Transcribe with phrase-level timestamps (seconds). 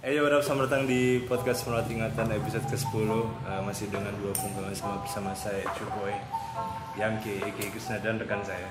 [0.00, 4.32] Eh, ya, udah selamat datang di podcast Merawat Ingatan episode ke-10 uh, Masih dengan dua
[4.32, 6.16] penggawa sama bersama saya Cuboy
[6.96, 8.64] Yangke, Eki Krisna dan rekan saya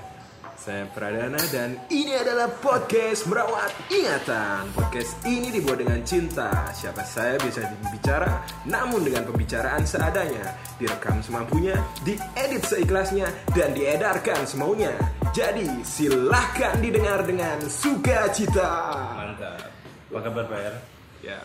[0.58, 4.74] Saya Pradana dan ini adalah podcast Merawat Ingatan.
[4.74, 6.50] Podcast ini dibuat dengan cinta.
[6.74, 10.58] Siapa saya biasa bicara, namun dengan pembicaraan seadanya.
[10.82, 14.92] Direkam semampunya, diedit seikhlasnya, dan diedarkan semaunya.
[15.30, 18.68] Jadi silahkan didengar dengan sukacita.
[19.14, 19.62] Mantap
[20.10, 20.89] Apa kabar Pak Er?
[21.20, 21.36] Ya,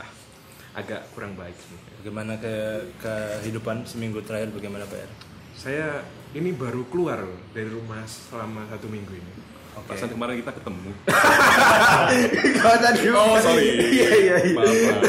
[0.71, 1.75] agak kurang baik sih.
[1.99, 2.55] Bagaimana ke
[3.03, 5.11] kehidupan seminggu terakhir bagaimana Pak Er?
[5.55, 5.87] Saya
[6.31, 9.33] ini baru keluar dari rumah selama satu minggu ini.
[9.75, 10.89] Oke Perasaan kemarin kita ketemu.
[12.63, 13.67] Tadi Oh, sorry.
[13.91, 14.55] Iya iya iya.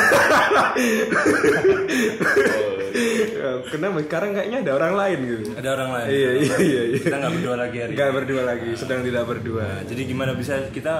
[3.36, 4.00] Oh, Kenapa?
[4.02, 5.52] Sekarang kayaknya ada orang lain gitu.
[5.54, 6.08] Ada orang lain?
[6.08, 6.82] Iya iya iya.
[6.88, 6.98] iya.
[7.04, 9.64] Kita nggak berdua lagi hari Nggak berdua lagi, sedang tidak berdua.
[9.68, 10.94] Nah, Jadi gimana bisa kita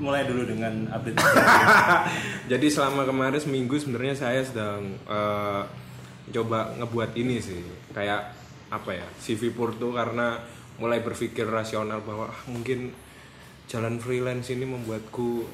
[0.00, 1.20] mulai dulu dengan update.
[2.50, 5.62] Jadi selama kemarin seminggu sebenarnya saya sedang eh,
[6.32, 7.60] coba ngebuat ini sih,
[7.92, 8.32] kayak
[8.72, 10.40] apa ya, CV Porto karena
[10.80, 12.90] mulai berpikir rasional bahwa ah, mungkin
[13.68, 15.44] jalan freelance ini membuatku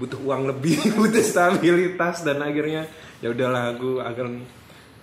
[0.00, 2.24] butuh uang lebih, butuh stabilitas.
[2.24, 2.88] Dan akhirnya
[3.20, 4.28] ya udahlah aku akan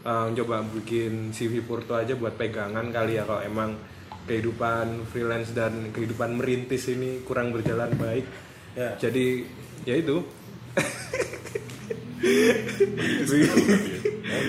[0.03, 3.77] eh, coba bikin CV Porto aja buat pegangan kali ya kalau emang
[4.27, 8.46] kehidupan freelance dan kehidupan merintis ini kurang berjalan baik.
[8.77, 8.93] Ya.
[9.01, 9.41] Jadi
[9.89, 10.21] ya itu.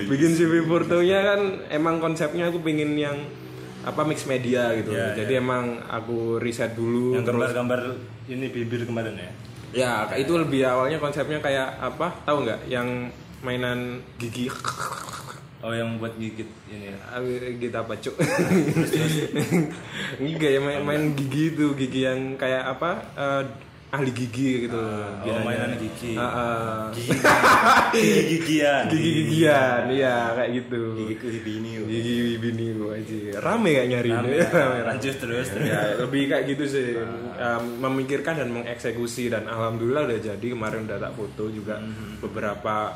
[0.09, 1.41] Bikin CV Portonya kan
[1.73, 3.17] emang konsepnya aku pingin yang
[3.81, 4.93] apa mix media gitu.
[4.93, 7.81] Ya, Jadi emang aku riset dulu Yang terus gambar-gambar
[8.29, 9.31] ini bibir kemarin ya?
[9.69, 12.13] Ya kayak itu lebih awalnya konsepnya kayak apa?
[12.27, 12.69] Tahu nggak?
[12.69, 13.09] Yang
[13.41, 14.51] mainan gigi.
[15.59, 16.97] Oh yang buat gigit ini ya?
[17.55, 18.15] Gitu apa cuk?
[20.19, 22.91] Enggak ya main, main gigi itu gigi yang kayak apa?
[23.19, 23.43] Eh,
[23.89, 24.77] ahli gigi gitu.
[24.77, 25.45] Oh biasanya.
[25.45, 26.13] mainan gigi.
[26.13, 26.81] Ah, ah.
[26.93, 27.09] Gigi
[27.89, 30.81] Gigi-gigian gigi gigian iya kayak gitu.
[31.09, 34.79] Gigi bini gigi bini aja rame kayak nyari Rame, ini rame, rame.
[34.93, 35.65] lanjut terus terus.
[35.65, 36.87] ya lebih kayak gitu sih.
[37.39, 40.47] Um, memikirkan dan mengeksekusi dan alhamdulillah udah jadi.
[40.53, 41.81] Kemarin udah tak foto juga
[42.21, 42.93] beberapa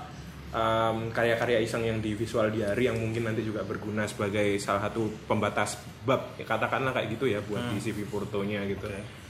[0.53, 5.09] um, karya-karya iseng yang di visual diary yang mungkin nanti juga berguna sebagai salah satu
[5.25, 5.75] pembatas
[6.05, 8.85] bab Ya, katakanlah kayak gitu ya buat di CV Portonya gitu.
[8.85, 9.22] Oke.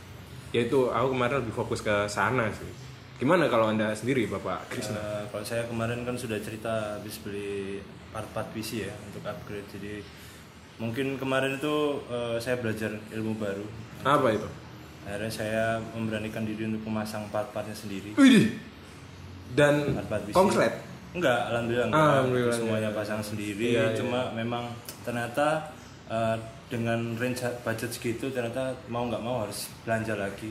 [0.54, 2.70] Ya itu aku kemarin lebih fokus ke sana sih.
[3.18, 5.02] Gimana kalau anda sendiri bapak Krisna?
[5.02, 7.82] Eh, kalau saya kemarin kan sudah cerita habis beli
[8.14, 9.66] part-part PC ya untuk upgrade.
[9.74, 10.06] Jadi
[10.78, 13.66] mungkin kemarin itu eh, saya belajar ilmu baru.
[14.06, 14.50] Apa itu?
[15.04, 15.66] Akhirnya saya
[15.98, 18.14] memberanikan diri untuk memasang part-partnya sendiri.
[18.16, 18.72] Widih.
[19.54, 20.74] dan part-part PC konslet?
[21.14, 22.10] Enggak alhamdulillah enggak.
[22.10, 22.98] Alhamdulillah, semuanya iya.
[22.98, 23.66] pasang sendiri.
[23.70, 23.98] Iya, iya.
[23.98, 24.74] cuma memang
[25.06, 25.70] ternyata
[26.10, 26.36] eh,
[26.74, 30.50] dengan range budget segitu ternyata mau nggak mau harus belanja lagi.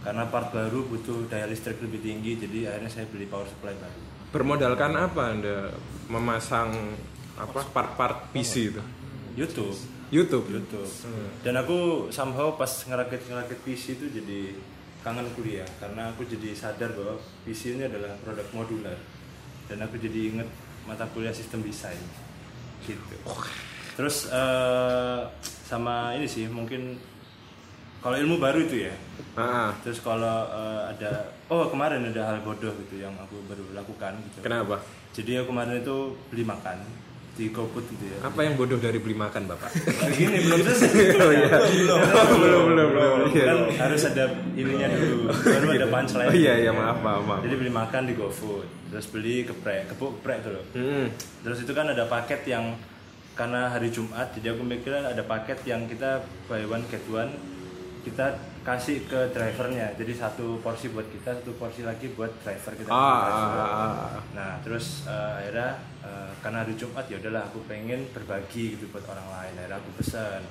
[0.00, 4.00] Karena part baru butuh daya listrik lebih tinggi jadi akhirnya saya beli power supply baru.
[4.32, 5.56] Bermodalkan apa anda
[6.08, 6.96] memasang
[7.36, 8.82] apa part-part PC itu?
[9.36, 9.76] YouTube.
[10.08, 10.48] YouTube?
[10.48, 10.90] YouTube.
[11.44, 14.56] Dan aku somehow pas ngerakit ngerakit PC itu jadi
[15.04, 18.98] kangen kuliah karena aku jadi sadar bahwa PC ini adalah produk modular.
[19.68, 20.48] Dan aku jadi inget
[20.88, 22.00] mata kuliah sistem desain.
[22.82, 23.14] Gitu
[23.96, 25.20] terus eh,
[25.68, 26.96] sama ini sih mungkin
[28.02, 28.94] kalau ilmu baru itu ya
[29.36, 34.16] ah terus kalau eh, ada oh kemarin ada hal bodoh gitu yang aku baru lakukan
[34.28, 34.80] gitu kenapa
[35.12, 36.80] jadi aku kemarin itu beli makan
[37.32, 39.72] di GoFood gitu ya apa yang bodoh dari beli makan bapak
[40.04, 41.16] Begini belum selesai.
[41.16, 41.48] Oh, iya.
[41.48, 42.00] belum,
[42.44, 43.18] belum, belum, belum.
[43.32, 43.44] Iya.
[43.48, 45.32] Kan harus ada ininya dulu.
[45.56, 46.28] Baru ada punchline.
[46.28, 50.20] oh iya iya maaf maaf maaf Jadi beli makan di GoFood, terus beli geprek, kepuk
[50.20, 50.64] geprek tuh loh.
[50.76, 51.08] Hmm.
[51.40, 52.76] Terus itu kan ada paket yang
[53.32, 57.32] karena hari Jumat, jadi aku mikir ada paket yang kita buy one get one,
[58.04, 59.94] kita kasih ke drivernya.
[59.98, 62.90] Jadi satu porsi buat kita, satu porsi lagi buat driver kita.
[62.90, 64.22] Ah, ah, ah, ah.
[64.34, 65.70] Nah terus eh, akhirnya
[66.02, 69.52] eh, karena hari Jumat ya udahlah aku pengen berbagi gitu buat orang lain.
[69.58, 70.42] Akhirnya aku pesan.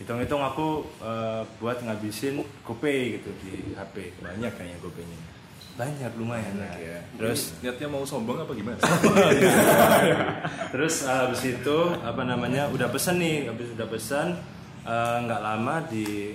[0.00, 4.18] Hitung-hitung aku eh, buat ngabisin GoPay gitu di HP.
[4.18, 5.31] Banyak kayaknya gopenya.
[5.72, 6.54] Banyak lumayan.
[6.56, 6.98] Nah, Ya.
[7.16, 8.76] Terus niatnya mau sombong apa gimana?
[10.72, 14.36] terus eh, habis itu apa namanya udah pesen nih habis udah pesan
[14.84, 16.32] eh, nggak lama di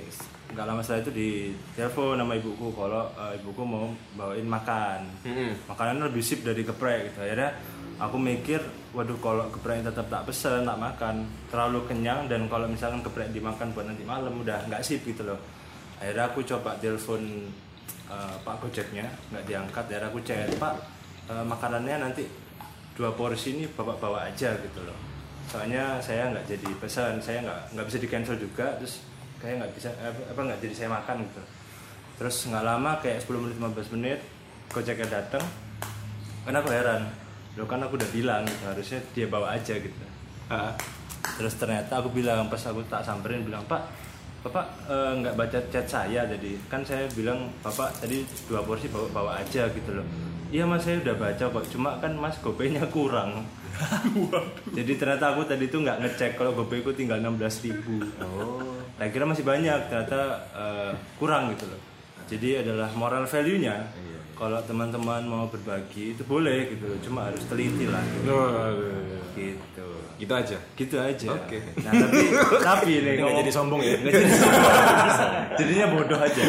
[0.47, 1.29] nggak lama setelah itu di
[1.75, 5.51] telepon sama ibuku kalau eh, ibuku mau bawain makan Mm-mm.
[5.67, 7.51] makanannya lebih sip dari geprek gitu akhirnya
[7.97, 8.61] aku mikir
[8.93, 13.73] waduh kalau geprek tetap tak pesen tak makan terlalu kenyang dan kalau misalkan geprek dimakan
[13.73, 15.41] buat nanti malam udah nggak sip gitu loh
[15.97, 17.49] akhirnya aku coba telepon
[18.07, 20.73] eh, pak gojeknya nggak diangkat akhirnya aku chat pak
[21.29, 22.23] eh, makanannya nanti
[22.97, 24.97] dua porsi ini bapak bawa aja gitu loh.
[25.47, 29.05] Soalnya saya nggak jadi pesan saya nggak nggak bisa di cancel juga terus
[29.37, 31.41] kayak nggak bisa apa apa nggak jadi saya makan gitu.
[32.17, 34.19] Terus nggak lama kayak 10 menit 15 menit
[34.73, 35.45] gojeknya datang
[36.43, 37.03] kan aku heran
[37.57, 39.97] lo kan aku udah bilang gitu, harusnya dia bawa aja gitu.
[40.47, 40.77] Ah,
[41.37, 43.81] terus ternyata aku bilang pas aku tak samperin bilang pak
[44.45, 49.07] bapak eh, nggak baca chat saya jadi kan saya bilang bapak tadi dua porsi bawa
[49.11, 50.05] bawa aja gitu loh.
[50.47, 51.65] Iya mas saya udah baca kok.
[51.67, 53.43] Cuma kan mas gopaynya kurang.
[54.77, 57.99] Jadi ternyata aku tadi tuh nggak ngecek kalau gopayku tinggal 16.000 ribu.
[58.23, 58.63] Oh.
[58.97, 60.19] Tak kira masih banyak ternyata
[60.55, 61.81] eh, kurang gitu loh.
[62.27, 63.91] Jadi adalah moral value nya
[64.37, 66.99] kalau teman-teman mau berbagi itu boleh gitu loh.
[67.03, 68.05] Cuma harus teliti lah.
[68.31, 68.71] Oh,
[69.35, 70.57] gitu gitu aja.
[70.73, 71.27] gitu aja.
[71.29, 71.57] Oke.
[71.81, 72.19] Nah tapi
[72.59, 73.95] tapi nih Nggak ngomong jadi sombong ya?
[73.97, 74.27] Nggak jadi
[75.61, 76.41] Jadinya bodoh aja.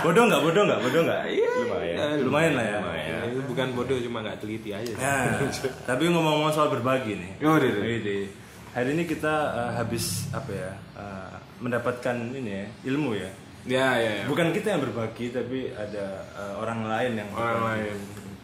[0.00, 0.40] Bodoh nggak?
[0.44, 0.80] Bodoh nggak?
[0.84, 1.20] Bodoh nggak?
[1.28, 2.16] Lumayan.
[2.20, 2.78] Lumayan lah ya.
[2.80, 3.20] Lumayan.
[3.28, 4.92] Itu bukan bodoh cuma nggak teliti aja.
[4.96, 5.24] Nah,
[5.88, 7.30] tapi ngomong-ngomong soal berbagi nih.
[7.44, 8.28] Oh, iya, iya.
[8.72, 10.72] Hari ini kita eh, habis apa ya?
[10.96, 13.30] eh, mendapatkan ini ya, ilmu ya.
[13.68, 14.12] Ya ya.
[14.22, 14.24] ya.
[14.24, 17.84] Bukan kita yang berbagi tapi ada eh, orang lain yang Orang berbagi.
[17.90, 17.98] lain.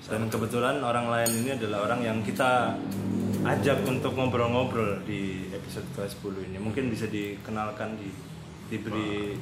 [0.04, 2.76] Dan kebetulan orang lain ini adalah orang yang kita
[3.44, 6.56] ajak untuk ngobrol-ngobrol di episode ke-10 ini.
[6.58, 8.08] Mungkin bisa dikenalkan di
[8.72, 9.36] diberi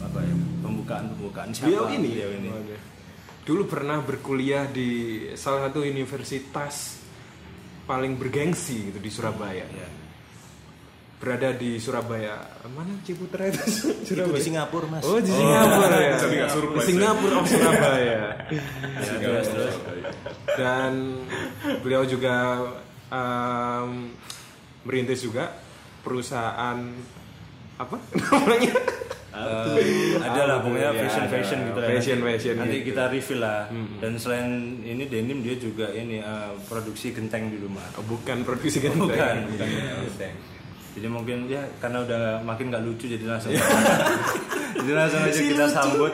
[0.00, 0.34] apa ya?
[0.62, 2.08] Pembukaan-pembukaan siapa Beliau ini.
[2.12, 2.48] beliau ini.
[3.42, 4.90] Dulu pernah berkuliah di
[5.34, 7.02] salah satu universitas
[7.82, 9.66] paling bergengsi gitu di Surabaya.
[9.66, 9.88] Ya.
[11.18, 12.38] Berada di Surabaya.
[12.70, 13.62] Mana Ciputra itu?
[14.06, 15.02] Itu di Singapura mas.
[15.06, 16.14] Oh, di Singapura ya.
[16.18, 18.22] Jadi nggak surprise, Di Singapura of Surabaya.
[18.50, 19.74] Ya, terus terus
[20.58, 20.92] Dan
[21.82, 22.58] beliau juga
[23.12, 23.90] em,
[24.82, 25.52] merintis juga
[26.00, 26.80] perusahaan
[27.76, 27.96] apa?
[28.32, 28.74] Namanya?
[29.32, 31.78] Eh, ada lah pokoknya Ya, fashion fashion gitu.
[31.80, 32.88] Fashion, nanti, fashion nanti gitu.
[32.92, 33.60] kita reveal lah.
[33.96, 34.48] Dan selain
[34.84, 37.84] ini denim dia juga ini eh, produksi genteng di rumah.
[37.96, 39.08] Oh, bukan produksi genteng.
[39.08, 39.36] bukan.
[39.56, 39.68] Bukan
[40.08, 40.34] genteng.
[40.92, 43.56] Jadi mungkin ya karena udah makin nggak lucu jadi langsung
[44.74, 46.12] jadi langsung aja kita sambut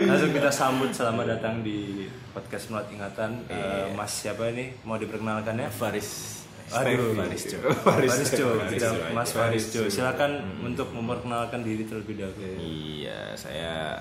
[0.00, 5.54] langsung kita sambut selamat datang di podcast Melat Ingatan Eh, Mas siapa ini mau diperkenalkan
[5.56, 6.40] ya Faris.
[6.66, 7.58] Aduh, Faris Jo.
[7.84, 8.90] Faris Jo, Jo.
[9.12, 9.86] Mas Faris Jo.
[9.86, 12.42] Silakan untuk memperkenalkan diri terlebih dahulu.
[12.58, 14.00] Iya, saya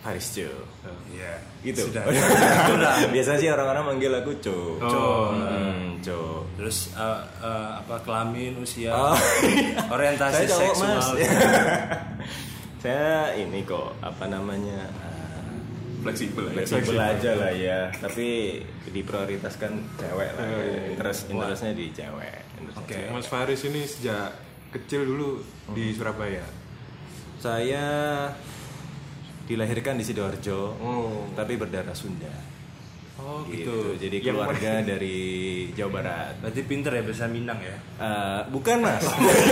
[0.00, 0.48] Faris Jo.
[1.10, 1.32] Iya.
[1.60, 1.90] Gitu.
[1.90, 2.08] Sudah.
[3.12, 4.58] Biasa sih orang-orang manggil aku Co.
[4.80, 5.34] Co.
[5.34, 6.48] Hmm, Co.
[6.56, 9.12] Terus eh, eh, apa kelamin, usia, Oh.
[9.90, 10.96] orientasi Saya cowok, seksual.
[10.96, 11.08] Mas.
[12.84, 15.56] saya ini kok apa namanya eh,
[16.04, 16.68] fleksibel ya.
[16.68, 18.60] fleksibel aja lah ya tapi
[18.92, 20.92] diprioritaskan cewek lah ya.
[20.92, 22.36] interest interestnya di cewek
[22.76, 22.92] Oke.
[22.92, 23.08] cewek.
[23.08, 24.36] Mas Faris ini sejak
[24.68, 25.40] kecil dulu
[25.72, 26.44] di Surabaya.
[27.40, 28.28] saya
[29.44, 31.24] dilahirkan di sidoarjo Oh.
[31.32, 32.43] tapi berdarah Sunda
[33.14, 33.54] Oh gitu.
[33.54, 33.78] gitu.
[34.02, 35.18] jadi Yang keluarga dari
[35.70, 37.76] Jawa Barat Berarti pinter ya bahasa Minang ya.
[37.94, 39.02] Eh, bukan mas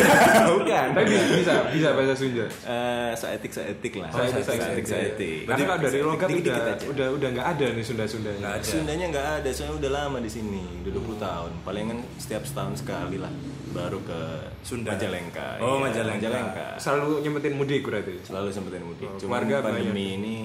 [0.58, 2.46] bukan Tapi bisa bisa bahasa Sunda.
[2.50, 4.62] Eh, seetik seetik lah Saetik, saetik.
[4.66, 6.58] seetik seetik Berarti kalau dari logat udah,
[6.90, 8.40] udah udah nggak ada nih Sunda-Sundanya.
[8.42, 8.66] Nggak ada.
[8.66, 11.50] Sundanya nggak ada, soalnya udah lama di sini, udah 20 tahun.
[11.62, 13.32] Palingan setiap setahun sekali lah,
[13.70, 14.20] baru ke
[14.62, 14.90] Sunda.
[14.94, 15.62] Majalengka.
[15.62, 16.18] Oh, Iya, Majalengka.
[16.18, 16.66] Majalengka.
[16.78, 18.14] Selalu nyempetin mudik berarti.
[18.26, 19.06] Selalu sempetin mudik.
[19.06, 20.36] Oh, Cuma keluarga pandemi ini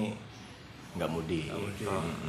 [0.96, 1.46] nggak mudik.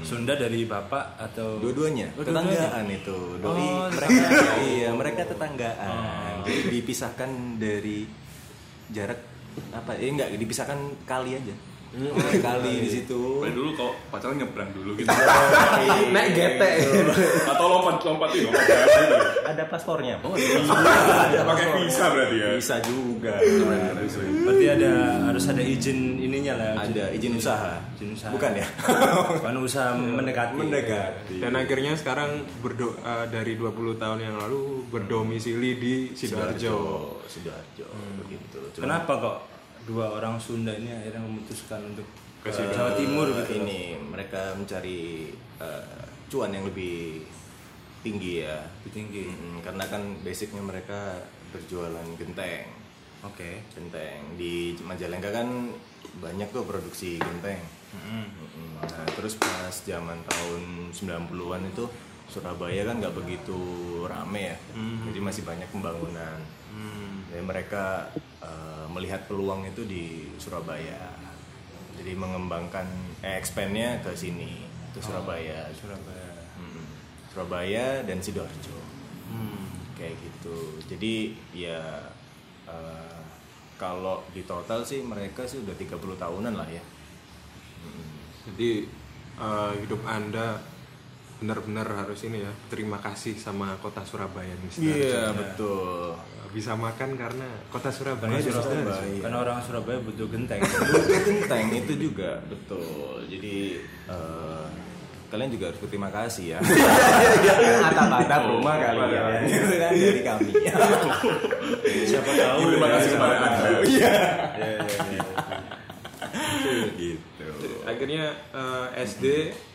[0.04, 3.18] Sunda dari bapak atau Dua-duanya, Oh, tetanggaan itu.
[3.40, 4.20] Doi, Oh, mereka
[4.68, 6.44] iya, mereka tetanggaan.
[6.44, 8.04] Jadi dipisahkan dari
[8.92, 9.20] jarak
[9.72, 9.96] apa?
[9.96, 10.78] Eh enggak, dipisahkan
[11.08, 11.56] kali aja.
[11.90, 13.42] Ada kali di situ.
[13.42, 15.10] Paling dulu kalau pacaran nyebrang dulu gitu.
[16.14, 16.74] Naik getek.
[17.50, 19.18] Atau lompat lompatin lompat gitu.
[19.42, 20.22] Ada paspornya.
[20.22, 20.38] Oh,
[21.50, 22.50] Pakai visa berarti ya.
[22.62, 23.42] Bisa juga.
[23.42, 24.92] Berarti ada
[25.34, 26.86] harus ada izin ininya lah.
[26.86, 27.82] Ada izin usaha.
[27.98, 28.30] Izin usaha.
[28.38, 28.68] Bukan ya?
[29.42, 30.62] Bukan usaha mendekati.
[30.62, 31.36] Mendekati.
[31.42, 36.78] Dan akhirnya sekarang berdo eh, dari 20 tahun yang lalu berdomisili di Sidoarjo.
[37.26, 37.88] Sidoarjo.
[38.22, 38.78] Begitu.
[38.78, 39.36] Cuma Kenapa kok
[39.90, 42.06] dua orang Sunda ini akhirnya memutuskan untuk
[42.46, 43.58] ke Ke Jawa Timur gitu?
[43.58, 47.26] ini mereka mencari eh, cuan yang lebih
[48.06, 48.62] tinggi ya.
[48.80, 49.24] Lebih tinggi.
[49.26, 52.70] Mm, karena kan basicnya mereka berjualan genteng.
[53.26, 53.66] Oke.
[53.74, 55.74] Genteng di Majalengka kan
[56.22, 57.60] banyak tuh produksi genteng.
[57.90, 58.78] Mm-mm.
[58.80, 61.86] Nah, terus pas zaman tahun 90-an itu
[62.30, 63.60] Surabaya kan nggak begitu
[64.06, 64.58] rame ya.
[65.10, 66.38] Jadi masih banyak pembangunan.
[67.30, 71.18] Jadi mereka eh, melihat peluang itu di Surabaya.
[71.98, 72.86] Jadi mengembangkan
[73.20, 75.68] eh, expandnya ke sini, ke Surabaya.
[75.76, 76.34] Surabaya.
[76.56, 76.86] Mm.
[77.30, 78.78] Surabaya dan Sidoarjo
[79.30, 79.94] Hmm.
[79.94, 82.02] kayak gitu jadi ya
[82.66, 83.22] eh,
[83.78, 86.82] kalau di total sih mereka sih udah 30 tahunan lah ya
[88.50, 88.90] Jadi
[89.38, 90.58] eh, hidup Anda
[91.40, 95.40] benar-benar harus ini ya terima kasih sama kota Surabaya nih Sidoarjo.
[95.40, 96.12] betul.
[96.50, 99.22] Bisa makan karena kota Surabaya Karena Surabaya, Sidoarjo.
[99.24, 100.60] karena orang Surabaya butuh genteng.
[100.92, 102.44] butuh genteng itu juga.
[102.44, 103.24] Betul.
[103.30, 103.80] Jadi
[104.10, 104.66] eh,
[105.30, 106.60] kalian juga harus berterima kasih ya.
[107.88, 110.52] Atap-atap rumah kalian gitu kan dari kami.
[112.04, 113.70] Siapa tahu Terima ya, kasih kepada Anda.
[113.86, 114.14] Iya.
[114.60, 115.24] Ya, ya, ya.
[116.98, 117.46] gitu
[118.10, 119.26] Akhirnya eh, SD,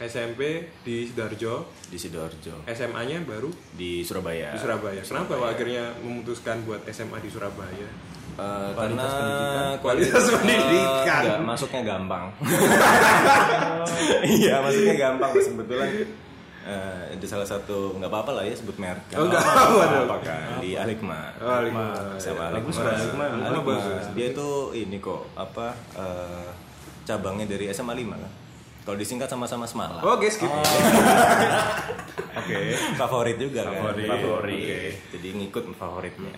[0.03, 0.41] SMP
[0.83, 4.99] di Sidoarjo, di sidoarjo SMA-nya baru di Surabaya di Surabaya.
[4.99, 7.87] Kenapa Pak akhirnya memutuskan buat SMA di Surabaya?
[8.35, 9.79] Eh, Kualitas karena pendidikan.
[9.79, 11.23] Kualitas pendidikan.
[11.23, 12.25] nggak, masuknya gampang
[14.35, 15.87] iya masuknya gampang sebetulnya
[16.67, 20.75] eh, ada salah satu nggak apa-apa lah ya sebut merek Oh, nggak apa kan di
[20.75, 22.19] Alikma Oh, Alikma.
[22.19, 22.75] sama Alikma.
[22.75, 22.91] Alikma.
[22.91, 23.25] Alikma.
[23.47, 24.05] Alikma bagus.
[24.11, 26.51] dia itu ini kok apa eh,
[27.05, 28.33] cabangnya dari SMA 5 kan
[28.85, 30.49] kalau disingkat sama-sama Semalang Oke, skip.
[32.35, 32.57] Oke.
[32.97, 34.05] favorit juga Favorit.
[34.05, 34.81] kan favorit Oke.
[35.13, 36.35] jadi ngikut favoritnya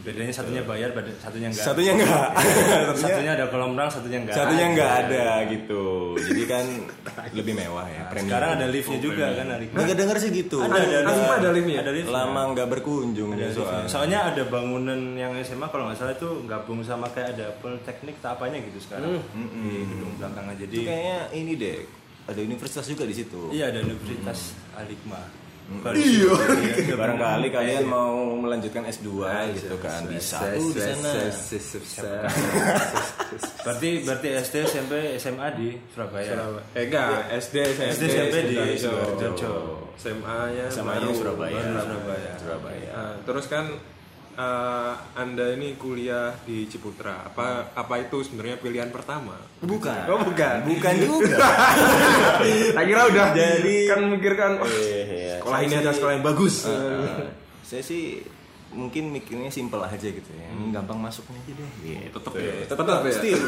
[0.00, 0.90] bedanya satunya bayar
[1.20, 1.64] satunya enggak.
[1.64, 2.28] Satunya enggak.
[3.04, 5.84] Satunya ada kolam renang satunya enggak satunya nggak ada gitu.
[6.16, 6.64] Jadi kan
[7.38, 8.28] lebih mewah ya premium.
[8.32, 10.58] Sekarang ada liftnya juga kan hari nggak denger sih gitu.
[10.64, 11.48] Ada ada Alikma ada.
[11.52, 11.78] liftnya?
[11.84, 12.14] ada liftnya.
[12.16, 13.66] lama nggak berkunjung Ada ya liftnya.
[13.66, 18.16] soal soalnya ada bangunan yang SMA kalau nggak salah itu gabung sama kayak ada politeknik
[18.24, 19.20] tak apanya gitu sekarang.
[19.36, 20.54] Di gedung belakangnya.
[20.64, 21.78] Jadi itu kayaknya ini deh
[22.30, 23.50] ada universitas juga di situ.
[23.50, 25.39] Iya ada Universitas Alikma
[25.94, 26.34] iya.
[26.98, 29.08] barangkali kalian mau melanjutkan S2
[29.54, 30.02] gitu kan.
[30.10, 30.66] bisa di
[31.86, 32.26] sana.
[33.62, 36.58] berarti berarti SD SMP SMA di Surabaya?
[36.74, 39.14] Eh enggak, SD, SMP, SD, SMP di Sidoarjo.
[39.14, 39.54] Sidoarjo.
[40.00, 41.60] SMA-nya sama baru Surabaya.
[41.60, 42.32] Surabaya.
[42.40, 42.90] Surabaya.
[42.96, 43.64] Nah, terus kan
[44.32, 47.24] eh, Anda ini kuliah di Ciputra.
[47.24, 49.34] Apa apa itu sebenarnya pilihan pertama?
[49.60, 50.64] bukan Oh, bukan.
[50.64, 51.36] bukan juga
[52.76, 55.34] Tak kira udah Jadi- kan memikirkan wah, Iya, iya.
[55.36, 56.54] sekolah Saya ini sih- ada sekolah yang bagus.
[56.64, 57.28] Eh,
[57.62, 58.04] saya sih
[58.70, 62.06] mungkin mikirnya simpel aja gitu ya Ini gampang masuknya aja deh gitu.
[62.14, 62.52] Tetep ya.
[62.64, 63.12] Tetap ya?
[63.12, 63.40] still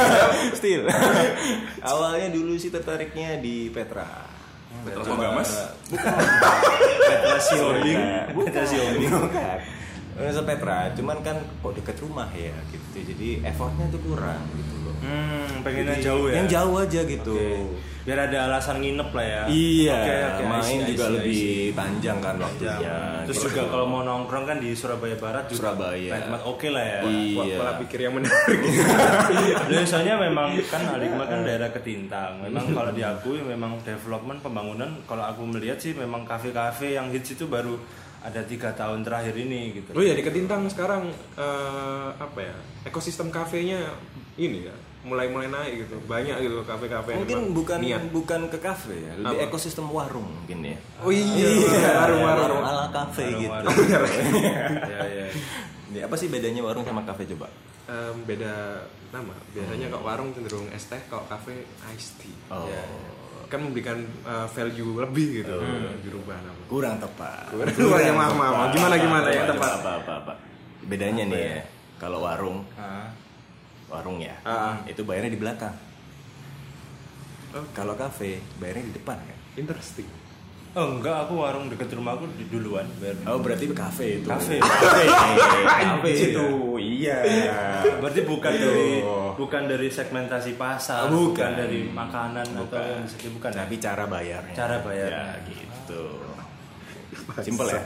[0.58, 0.82] still
[1.88, 4.02] awalnya dulu sih tertariknya di Petra
[4.82, 5.50] Petra Ponggamas?
[7.00, 8.00] Petra Sioling
[8.36, 9.58] Petra Sioling bukan
[10.14, 14.94] Universitas Petra cuman kan kok deket rumah ya gitu jadi effortnya tuh kurang gitu loh
[14.96, 17.76] hmm pengen yang jauh ya yang jauh aja gitu Oke.
[18.04, 21.08] biar ada alasan nginep lah ya iya Oke, oke, I main see, I juga see,
[21.08, 21.60] I lebih see.
[21.72, 22.78] panjang kan Panjang.
[22.78, 23.46] waktunya terus gitu.
[23.48, 26.10] juga kalau mau nongkrong kan di Surabaya Barat juga Surabaya.
[26.44, 27.56] oke lah ya Iya.
[27.56, 28.60] Pola pikir yang menarik.
[29.70, 32.40] Dan soalnya memang kan Alikma kan daerah ketintang.
[32.40, 37.46] Memang kalau diakui memang development pembangunan kalau aku melihat sih memang kafe-kafe yang hits itu
[37.46, 37.76] baru
[38.24, 39.92] ada tiga tahun terakhir ini gitu.
[39.92, 43.84] Oh iya di Ketintang sekarang eh, apa ya ekosistem kafenya
[44.34, 48.02] ini ya mulai mulai naik gitu banyak gitu kafe-kafe yang mungkin bukan niat.
[48.08, 49.46] bukan ke kafe ya lebih Apa?
[49.46, 51.44] ekosistem warung mungkin ya Oh iya,
[51.94, 52.24] warung-warung.
[52.24, 54.32] warung ala kafe gitu Warung-warung.
[54.88, 55.26] ya, ya.
[55.86, 57.52] Ini apa sih bedanya warung sama kafe coba
[57.84, 58.80] Em, beda
[59.12, 61.52] nama biasanya kalau warung cenderung es teh kalau kafe
[61.86, 62.64] iced tea Oh.
[62.64, 62.80] Ya.
[63.46, 65.56] Kan memberikan eh, value lebih gitu
[66.00, 67.52] dirubah nama kurang tepat.
[67.52, 68.70] Kurang yang maaf, maaf, maaf.
[68.72, 69.26] Gimana, gimana?
[69.28, 69.70] Yang Coba, tepat?
[69.78, 70.32] apa apa apa?
[70.84, 71.62] Bedanya nih ya?
[71.96, 72.60] kalau warung.
[72.74, 73.08] Ah.
[73.84, 74.80] warung ya Ah.
[74.88, 75.76] itu bayarnya di belakang.
[77.54, 77.62] Oh.
[77.70, 80.08] kalau kafe bayarnya di depan kan interesting
[80.74, 82.82] Oh enggak, aku warung deket rumahku di duluan.
[82.98, 84.26] bayar oh berarti kafe itu?
[84.26, 84.58] Kafe.
[84.58, 85.06] kafe.
[85.86, 86.46] Kafe itu
[86.82, 87.18] iya.
[88.02, 88.98] Berarti bukan dari
[89.34, 91.30] bukan dari segmentasi pasar, Oh, bukan.
[91.30, 93.50] bukan dari makanan atau yang seperti bukan.
[93.50, 93.58] ya?
[93.62, 94.54] tapi cara bayarnya.
[94.54, 95.26] Cara bayarnya.
[95.30, 96.02] ya, gitu.
[97.38, 97.82] Simpel ya?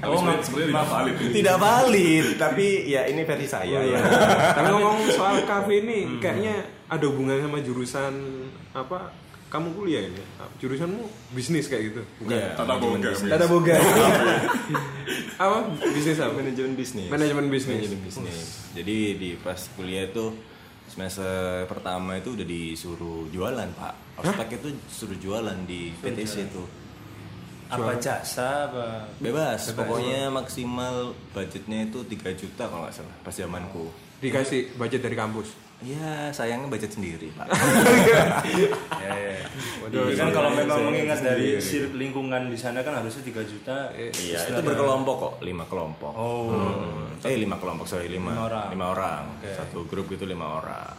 [0.00, 1.14] Tapi sebenarnya sebenarnya tidak valid.
[1.30, 4.00] tidak valid tapi ya ini versi saya ya.
[4.56, 6.56] Tapi ngomong soal kafe ini kayaknya
[6.88, 8.12] ada hubungannya sama jurusan
[8.72, 9.12] apa
[9.48, 10.20] kamu kuliah ini
[10.60, 12.02] jurusanmu bisnis kayak gitu.
[12.20, 13.08] Bukan Iya, Tata boga.
[13.16, 13.76] Tata boga.
[15.44, 15.58] Apa?
[15.94, 16.36] Bisnis apa?
[16.36, 17.08] Manajemen bisnis.
[17.08, 17.78] Manajemen bisnis.
[17.80, 18.36] Manajemen bisnis.
[18.76, 20.34] Jadi di pas kuliah itu
[20.90, 23.94] semester pertama itu udah disuruh jualan pak.
[24.20, 26.62] Ospek itu suruh jualan di PTC itu.
[27.70, 29.06] Apa jasa apa?
[29.22, 29.72] Bebas.
[29.72, 33.88] Pokoknya maksimal budgetnya itu 3 juta kalau nggak salah pas zamanku.
[34.18, 37.46] Dikasih budget dari kampus ya sayangnya budget sendiri pak
[38.50, 38.66] ya,
[38.98, 39.38] ya.
[39.80, 43.22] Waduh, Jadi kan iya, kalau iya, memang mengingat dari sir- lingkungan di sana kan harusnya
[43.22, 43.76] 3 juta.
[43.94, 46.50] iya itu berkelompok kok lima kelompok Oh.
[46.50, 47.22] Hmm.
[47.22, 48.66] eh lima kelompok sorry lima Lima orang.
[48.68, 49.50] lima orang Oke.
[49.52, 50.98] satu grup itu lima orang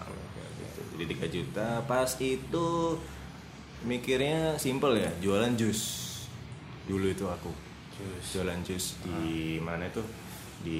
[0.57, 0.79] Gitu.
[0.95, 2.67] jadi 3 juta pas itu
[3.81, 5.79] mikirnya simple ya jualan jus
[6.85, 7.51] dulu itu aku
[8.25, 10.03] jualan jus di mana itu
[10.59, 10.79] di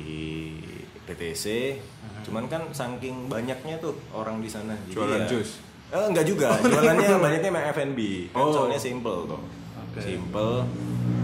[1.10, 1.76] PTC
[2.22, 4.76] cuman kan saking banyaknya tuh orang di sana.
[4.84, 5.50] Jadi Jualan ya- jus?
[5.90, 6.54] Eh, enggak juga.
[6.62, 8.00] Jualannya banyaknya emang F&B
[8.30, 8.54] kan Oh.
[8.54, 9.42] soalnya simple tuh.
[9.82, 10.00] Oke.
[10.00, 10.62] simple.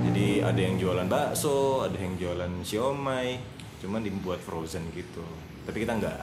[0.04, 3.38] Jadi ada yang jualan bakso ada yang jualan siomay.
[3.77, 5.22] Cuman dibuat frozen gitu.
[5.63, 6.18] Tapi kita enggak.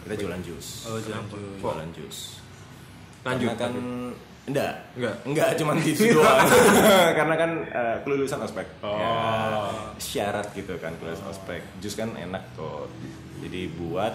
[0.00, 0.86] Kita jualan jus.
[0.86, 1.58] Oh, jualan jus.
[1.58, 2.18] jualan jus.
[3.20, 3.74] Lanjut, Karena kan
[4.50, 4.74] Enggak.
[4.98, 5.14] Enggak?
[5.24, 6.42] Enggak, cuma gitu doang.
[7.18, 8.66] Karena kan eh, kelulusan ospek.
[8.82, 8.98] Oh.
[8.98, 9.14] Ya,
[9.96, 11.62] syarat gitu kan kelulusan ospek.
[11.78, 12.90] Jus kan enak kok.
[13.40, 14.14] Jadi buat,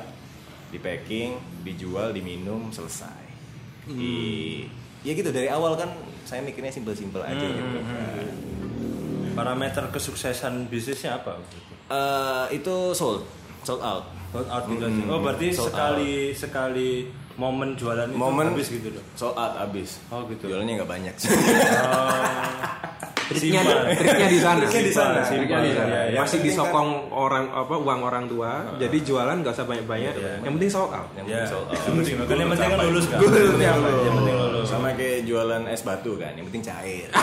[0.69, 3.23] di packing, dijual, diminum, selesai.
[3.87, 4.15] Di
[5.01, 5.89] ya gitu dari awal kan
[6.25, 7.77] saya mikirnya simpel-simpel aja gitu.
[7.79, 8.33] kan.
[9.35, 11.37] parameter kesuksesan bisnisnya apa
[11.85, 13.21] Eh, itu sold,
[13.61, 14.09] sold out.
[14.33, 15.05] Sold out gitu Mm-mm.
[15.05, 15.13] aja.
[15.13, 16.89] oh berarti Sold sekali sekali
[17.35, 19.99] momen jualan itu Momen habis gitu loh Sold out abis.
[20.07, 20.47] Oh, gitu.
[20.47, 21.15] Jualannya nggak banyak.
[23.25, 23.89] Triknya, Simpan.
[23.97, 24.61] triknya di sana.
[24.69, 25.19] Triknya di sana.
[25.25, 25.89] Triknya di sana.
[25.89, 26.19] Iya, iya.
[26.21, 28.77] Masih disokong orang apa uang orang tua.
[28.77, 30.13] Jadi jualan nggak usah banyak-banyak.
[30.45, 31.09] Yang penting sold out.
[31.17, 31.73] Yang ya penting sold out.
[31.73, 34.13] yang penting kan yang penting kan lulus kan Yang penting yang lulus.
[34.13, 37.09] penting lulus Sama kayak jualan es batu kan, yang penting cair.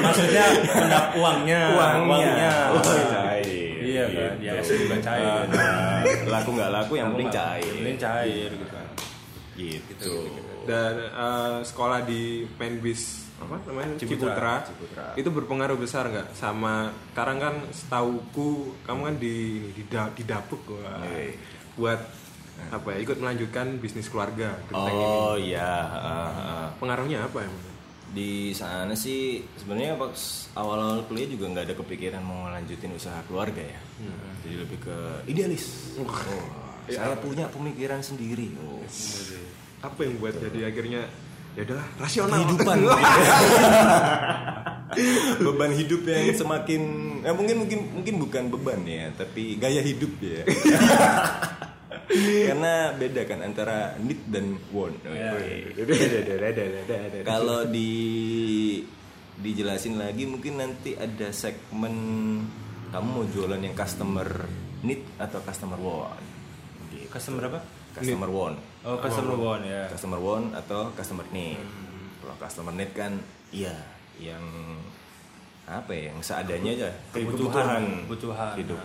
[0.00, 3.65] maksudnya pendap uangnya Uangnya, Uang cair.
[3.98, 4.62] Iya kan ya Gitu.
[4.62, 7.64] es juga cair Nah, laku nggak laku yang penting cair.
[7.64, 8.76] yang penting cair gitu
[9.56, 10.12] Gitu.
[10.62, 12.22] Dan eh, sekolah di
[12.52, 14.64] Penbis apa namanya Ciputra.
[14.64, 18.50] Ciputra, itu berpengaruh besar nggak sama sekarang kan setauku
[18.82, 21.00] kamu kan di ini, di, da- didapuk wah.
[21.00, 21.36] Oke.
[21.74, 22.00] buat
[22.66, 26.66] apa ya ikut melanjutkan bisnis keluarga Oh iya, ah, ah.
[26.76, 27.75] pengaruhnya apa emang
[28.16, 33.60] di sana sih sebenarnya pas awal-awal kuliah juga nggak ada kepikiran mau lanjutin usaha keluarga
[33.60, 33.80] ya.
[34.40, 34.96] Jadi lebih ke
[35.28, 35.92] idealis.
[36.00, 36.08] Oh,
[36.88, 38.56] saya punya pemikiran sendiri.
[38.64, 38.80] Oh.
[39.84, 41.04] apa yang buat jadi akhirnya
[41.56, 42.78] ya udahlah rasional kehidupan
[45.44, 46.82] beban hidup yang semakin
[47.24, 50.44] ya mungkin mungkin mungkin bukan beban ya tapi gaya hidup ya
[52.08, 54.94] karena beda kan antara need dan want
[57.26, 57.90] kalau di
[59.36, 61.94] dijelasin lagi mungkin nanti ada segmen
[62.94, 64.46] kamu mau jualan yang customer
[64.86, 66.36] need atau customer want
[67.06, 67.12] Gitu.
[67.12, 67.60] customer apa?
[67.96, 69.82] Customer want oh customer one ya.
[69.88, 71.60] Customer want atau customer need.
[72.20, 73.12] Kalau customer need kan
[73.54, 73.74] iya
[74.20, 74.42] yang
[75.66, 76.90] apa ya yang seadanya aja.
[77.10, 78.54] Kebutuhan, kebutuhan.
[78.58, 78.78] hidup.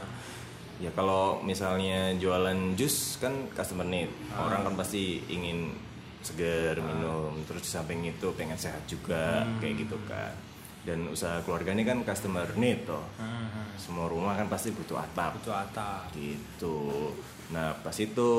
[0.81, 4.09] Ya kalau misalnya jualan jus kan customer need.
[4.33, 5.77] Orang kan pasti ingin
[6.25, 10.33] segar minum terus di samping itu pengen sehat juga kayak gitu kan.
[10.81, 13.05] Dan usaha keluarga ini kan customer need toh.
[13.77, 15.37] Semua rumah kan pasti butuh atap.
[15.37, 16.09] Itu atap.
[16.17, 17.13] Gitu.
[17.53, 18.31] Nah pas itu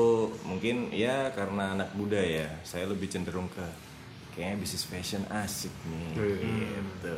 [0.43, 3.63] mungkin ya karena anak muda ya saya lebih cenderung ke
[4.35, 6.11] kayaknya bisnis fashion asik nih.
[6.43, 7.15] Gitu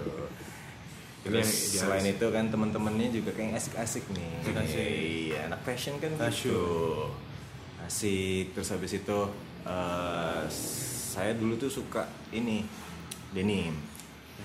[1.26, 1.82] Yang Terus idealis.
[1.82, 4.30] selain itu kan teman-temannya juga kayak asik-asik nih
[4.70, 7.10] iya anak fashion kan gitu
[7.82, 9.18] asik terus habis itu
[9.64, 10.42] eh,
[11.12, 12.62] saya dulu tuh suka ini
[13.32, 13.74] denim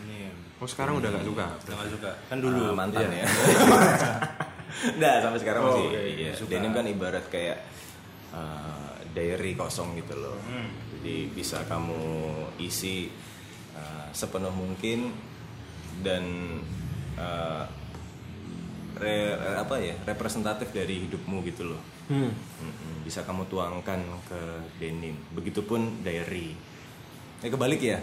[0.00, 3.24] ini oh sekarang udah nggak suka nggak suka kan dulu Ah, mantan ya.
[4.70, 5.86] Nggak, sampai sekarang Oh, masih.
[5.90, 6.30] oke, iya.
[6.32, 6.48] suka.
[6.48, 7.58] Denim kan ibarat kayak
[8.30, 10.38] uh, diary kosong gitu loh.
[10.96, 12.00] Jadi bisa kamu
[12.56, 13.10] isi
[13.74, 15.10] uh, sepenuh mungkin
[16.00, 16.24] dan
[17.16, 17.64] uh,
[19.00, 21.82] re- apa ya representatif dari hidupmu gitu loh.
[22.10, 22.34] Hmm.
[23.06, 24.40] Bisa kamu tuangkan ke
[24.82, 25.16] denim.
[25.32, 26.52] Begitupun diary.
[27.40, 27.98] Eh kebalik ya?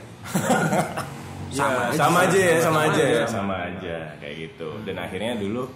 [1.57, 4.69] sama, sama aja ya, sama aja ya, sama aja kayak gitu.
[4.83, 5.69] Dan akhirnya dulu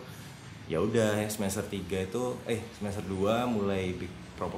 [0.72, 3.94] ya udah ya semester 3 itu eh semester 2 mulai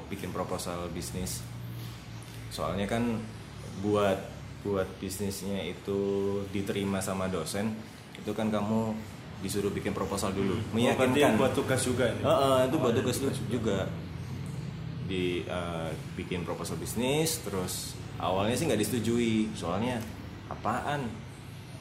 [0.10, 1.44] bikin proposal bisnis.
[2.54, 3.20] Soalnya kan
[3.82, 4.33] buat
[4.64, 6.00] buat bisnisnya itu
[6.56, 7.76] diterima sama dosen,
[8.16, 8.96] itu kan kamu
[9.44, 10.56] disuruh bikin proposal dulu.
[10.56, 11.36] oh, berarti Meyakinkan.
[11.36, 12.24] buat tugas juga ini?
[12.24, 13.80] Heeh, itu buat tugas lu juga.
[15.04, 17.92] di eh, bikin proposal bisnis terus
[18.24, 19.52] awalnya sih nggak disetujui.
[19.52, 20.00] Soalnya
[20.48, 21.12] apaan?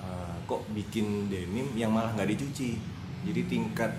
[0.02, 2.74] Eh, kok bikin denim yang malah nggak dicuci?
[3.22, 3.94] Jadi tingkat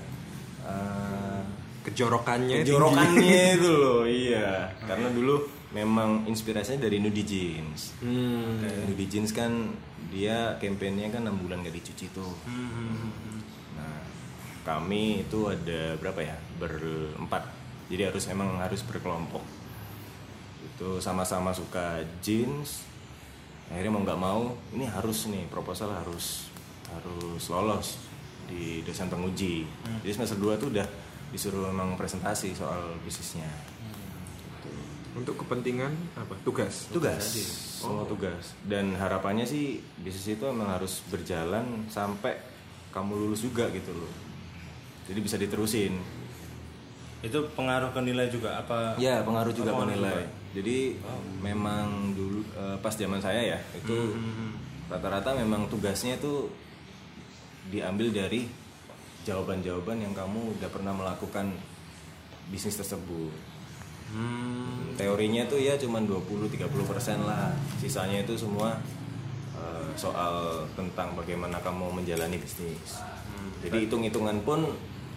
[0.67, 1.41] eh,
[1.87, 4.75] kejorokannya kejorokannya itu loh iya.
[4.83, 8.61] Karena dulu memang inspirasinya dari nudie jeans Hmm.
[8.87, 9.73] nudie jeans kan
[10.07, 12.33] dia kampanyenya kan enam bulan nggak dicuci tuh
[13.73, 13.99] Nah,
[14.63, 16.37] kami itu ada berapa ya?
[16.55, 17.43] Berempat.
[17.89, 19.41] Jadi harus emang harus berkelompok.
[20.63, 22.85] Itu sama-sama suka jeans.
[23.67, 26.47] Akhirnya mau nggak mau, ini harus nih proposal harus
[26.87, 27.97] harus lolos
[28.45, 29.65] di dosen penguji.
[30.05, 30.85] Jadi semester 2 tuh udah
[31.33, 33.49] disuruh emang presentasi soal bisnisnya.
[35.13, 37.21] Untuk kepentingan apa tugas Tugas,
[37.79, 38.57] semua tugas.
[38.65, 42.33] Dan harapannya sih bisnis itu emang harus berjalan sampai
[42.89, 44.09] kamu lulus juga gitu loh.
[45.05, 45.93] Jadi bisa diterusin.
[47.23, 50.11] itu pengaruh ke nilai juga apa Ya pengaruh juga ke nilai.
[50.11, 50.27] juga?
[50.53, 50.77] Jadi
[51.39, 54.11] memang dulu eh, pas zaman saya ya itu
[54.91, 56.51] rata-rata memang tugasnya itu
[57.71, 58.51] diambil dari
[59.23, 61.55] jawaban-jawaban yang kamu udah pernah melakukan
[62.51, 63.31] bisnis tersebut.
[64.13, 67.49] Hmm, Teorinya tuh ya cuman 20-30% lah.
[67.81, 68.77] Sisanya itu semua
[69.57, 73.01] eh, soal tentang bagaimana kamu menjalani bisnis.
[73.65, 74.69] Jadi hitung-hitungan pun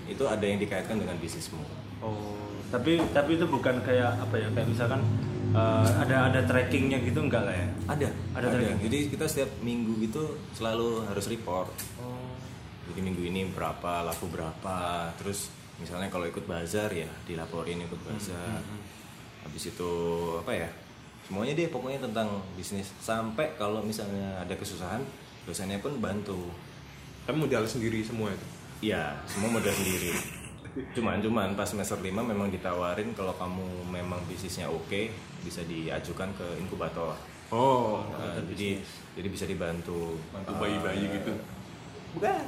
[0.09, 1.61] itu ada yang dikaitkan dengan bisnismu.
[2.01, 2.39] Oh,
[2.73, 4.49] tapi tapi itu bukan kayak apa ya?
[4.57, 5.01] Kayak misalkan
[5.53, 7.69] eh, ada ada trackingnya gitu enggak lah ya?
[7.85, 8.81] Ada, Ada tracking.
[8.89, 11.69] Jadi kita setiap minggu gitu selalu harus report.
[12.01, 12.33] Oh.
[12.89, 18.63] Jadi minggu ini berapa, laku berapa, terus misalnya kalau ikut bazar ya dilaporin ikut bazar.
[19.47, 19.93] Habis itu
[20.43, 20.69] apa ya?
[21.27, 22.91] Semuanya deh pokoknya tentang bisnis.
[22.99, 25.03] Sampai kalau misalnya ada kesusahan,
[25.47, 26.51] dosennya pun bantu.
[27.27, 28.47] Kamu modal sendiri semua itu.
[28.91, 30.15] Iya, semua modal sendiri.
[30.93, 35.09] Cuman cuman pas semester 5 memang ditawarin kalau kamu memang bisnisnya oke,
[35.41, 37.17] bisa diajukan ke inkubator.
[37.49, 38.83] Oh, Nah, jadi
[39.15, 40.19] jadi bisa dibantu.
[40.35, 41.33] Bantu bayi-bayi gitu.
[42.17, 42.43] Bukan.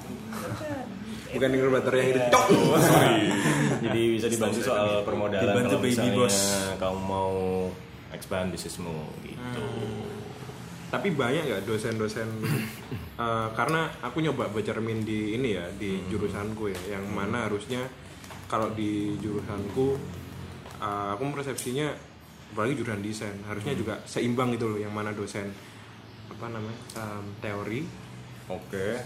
[1.28, 2.20] bukan inkubator yang itu.
[3.84, 6.36] Jadi bisa dibantu soal permodalan Dibantu kalau baby boss.
[6.80, 7.32] kamu mau
[8.10, 9.62] expand bisnismu gitu.
[10.88, 12.28] Tapi banyak nggak dosen-dosen?
[13.18, 17.82] Eh, karena aku nyoba baca cermin di ini ya di jurusanku ya, yang mana harusnya
[18.46, 19.98] kalau di jurusanku
[20.78, 21.90] eh, aku persepsinya
[22.54, 25.50] apalagi jurusan desain harusnya juga seimbang gitu loh, yang mana dosen
[26.30, 27.80] apa namanya em, teori.
[28.46, 29.02] Oke.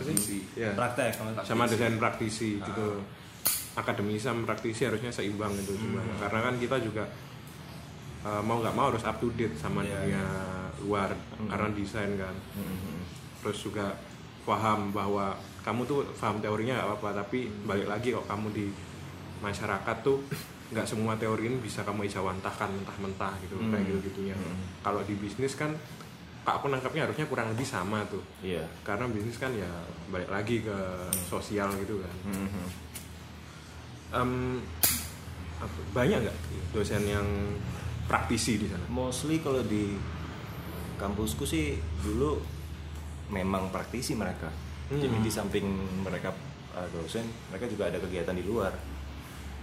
[0.00, 0.40] Sih?
[0.56, 1.10] Ya, Praktek
[1.44, 2.88] sama dosen praktisi gitu.
[3.72, 7.04] Akademisi sama praktisi harusnya seimbang itu sebenarnya karena kan kita juga
[8.24, 10.24] uh, mau nggak mau harus up to date sama dunia
[10.84, 11.12] luar
[11.48, 12.36] karena desain kan.
[13.42, 13.96] Terus juga
[14.42, 18.66] paham bahwa kamu tuh paham teorinya nggak apa-apa tapi balik lagi kok kamu di
[19.38, 20.18] masyarakat tuh
[20.72, 24.36] nggak semua teori ini bisa kamu isawantahkan mentah-mentah gitu kayak gitu gitunya
[24.80, 25.70] kalau di bisnis kan
[26.44, 28.66] aku nangkapnya harusnya kurang lebih sama tuh Iya.
[28.82, 29.68] karena bisnis kan ya
[30.08, 30.76] balik lagi ke
[31.22, 32.64] sosial gitu kan Mhm.
[34.12, 34.30] Em,
[35.56, 36.36] apa- banyak nggak
[36.70, 37.24] dosen yang
[38.04, 39.96] praktisi di sana Mostly kalau di
[40.98, 42.38] kampusku sih dulu
[43.28, 44.52] memang praktisi mereka.
[44.86, 45.64] Jadi di samping
[46.04, 46.28] mereka
[46.70, 48.76] uh, dosen, mereka juga ada kegiatan di luar.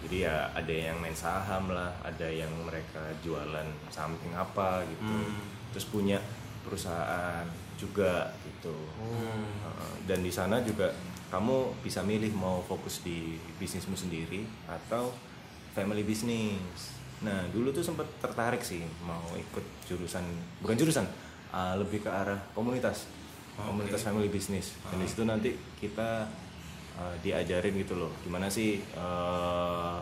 [0.02, 5.15] Jadi ya ada yang main saham lah, ada yang mereka jualan something apa gitu.
[5.70, 6.18] Terus punya
[6.65, 7.45] perusahaan
[7.80, 8.76] juga gitu.
[9.00, 10.91] Uh, dan di sana juga
[11.30, 15.13] kamu bisa milih mau fokus di bisnismu sendiri atau
[15.78, 16.98] family business.
[17.22, 20.26] Nah dulu tuh sempat tertarik sih mau ikut jurusan
[20.60, 21.06] bukan jurusan
[21.54, 23.08] uh, lebih ke arah komunitas
[23.56, 24.76] komunitas family business.
[24.89, 26.26] Dan di situ nanti kita
[27.00, 30.02] uh, diajarin gitu loh gimana sih uh,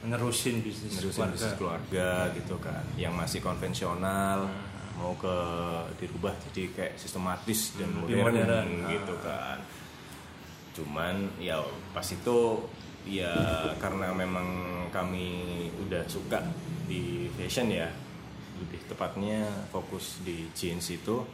[0.00, 1.34] nerusin bisnis nerusin keluarga.
[1.36, 4.48] bisnis keluarga gitu kan yang masih konvensional
[5.00, 5.36] mau ke
[5.96, 8.68] dirubah jadi kayak sistematis dan lebih modern, modern.
[8.92, 9.58] gitu kan
[10.76, 11.58] cuman ya
[11.96, 12.38] pas itu
[13.08, 13.32] ya
[13.80, 14.46] karena memang
[14.92, 15.28] kami
[15.88, 16.44] udah suka
[16.84, 17.88] di fashion ya
[18.60, 21.24] lebih tepatnya fokus di jeans itu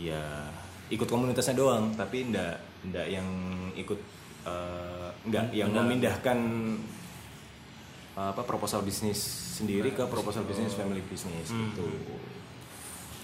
[0.00, 0.48] ya
[0.88, 2.56] ikut komunitasnya doang tapi ndak
[2.88, 3.28] ndak yang
[3.76, 4.00] ikut
[4.48, 5.84] eh, nggak yang Benar.
[5.84, 6.38] memindahkan
[8.20, 9.20] apa proposal bisnis
[9.56, 11.88] sendiri ke proposal bisnis family bisnis gitu.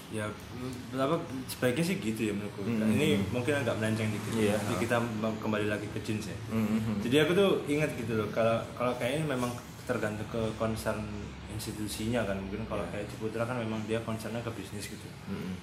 [0.07, 1.19] Ya mm, apa
[1.51, 2.63] sebaiknya sih gitu ya menurutku.
[2.63, 4.55] Ini mungkin agak melenceng dikit Iya.
[4.55, 4.95] Jadi kita
[5.43, 6.37] kembali lagi ke jeans ya.
[6.51, 7.03] Mhm.
[7.03, 9.51] jadi aku tuh ingat gitu loh kalau kalau kayaknya memang
[9.83, 11.03] tergantung ke concern
[11.51, 12.39] institusinya kan.
[12.39, 15.07] Mungkin kalau kayak Ciputra kan memang dia concernnya ke bisnis gitu.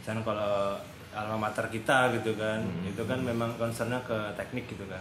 [0.05, 0.77] Dan kalau
[1.15, 5.01] alma mater kita gitu kan itu kan memang concernnya ke teknik gitu kan.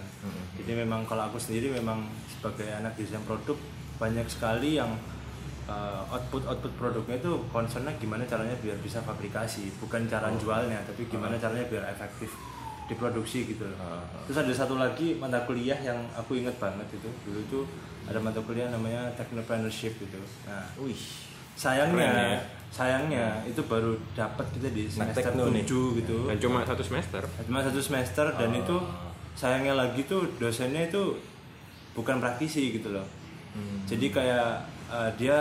[0.55, 3.57] Jadi memang kalau aku sendiri memang sebagai anak desain produk
[3.97, 4.93] banyak sekali yang
[5.65, 11.07] uh, output output produknya itu concernnya gimana caranya biar bisa fabrikasi bukan cara jualnya tapi
[11.07, 12.31] gimana caranya biar efektif
[12.83, 14.03] diproduksi gitu loh.
[14.27, 17.59] Terus ada satu lagi mata kuliah yang aku inget banget itu dulu itu
[18.03, 20.19] ada mata kuliah namanya technopreneurship gitu.
[20.43, 20.99] Nah, Wih,
[21.55, 22.39] sayangnya Keren ya.
[22.67, 25.63] sayangnya itu baru dapat kita di Anak semester nih.
[25.63, 26.17] 7 gitu.
[26.27, 28.59] dan cuma satu semester Cuma satu semester dan Ah.
[28.59, 28.75] itu
[29.33, 31.15] sayangnya lagi tuh dosennya itu
[31.95, 33.05] bukan praktisi gitu loh.
[33.55, 33.85] Hmm.
[33.87, 35.37] Jadi kayak uh, dia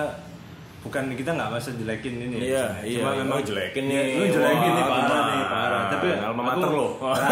[0.80, 2.66] bukan kita nggak masa jelekin ini Iya, ya.
[2.82, 2.98] iya.
[2.98, 4.14] Cuma memang Oh, jelekin Iya, nih.
[4.16, 5.82] Lu jelekin Wah, nih parah nih parah.
[5.86, 6.88] Tapi Alma mater lo.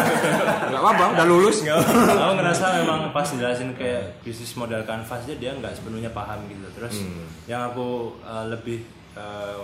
[0.71, 5.51] nggak apa-apa udah lulus aku ngerasa memang pas jelasin kayak bisnis model kanvas aja dia
[5.51, 7.27] nggak sepenuhnya paham gitu terus Hmm.
[7.45, 7.87] yang aku
[8.21, 9.59] uh, lebih uh,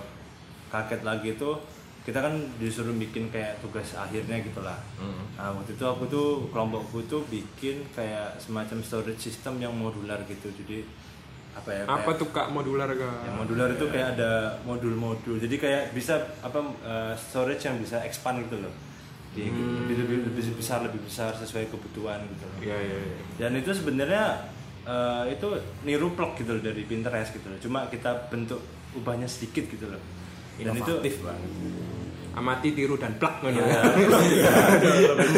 [0.67, 1.49] kaget lagi itu
[2.03, 5.23] kita kan disuruh bikin kayak tugas akhirnya gitulah Hmm.
[5.33, 10.51] nah waktu itu aku tuh kelompokku tuh bikin kayak semacam storage system yang modular gitu
[10.53, 10.83] jadi
[11.57, 13.17] apa ya apa kayak- tuh kak modular kak?
[13.25, 14.31] Yang modular itu kayak ada
[14.63, 15.35] modul-modul.
[15.41, 16.13] Jadi kayak bisa
[16.45, 18.73] apa uh, storage yang bisa expand gitu loh.
[19.33, 22.59] Di lebih, lebih lebih besar lebih besar sesuai kebutuhan gitu loh.
[22.61, 23.17] Iya iya iya.
[23.37, 24.23] dan itu sebenarnya
[24.87, 25.47] eh, itu
[25.85, 27.59] niru plug gitu loh dari Pinterest gitu loh.
[27.61, 28.57] Cuma kita bentuk
[28.97, 30.01] ubahnya sedikit gitu loh.
[30.57, 31.51] Dan itu inovatif banget
[32.37, 33.81] amati tiru dan plak ngono Iya.
[34.37, 34.51] ya.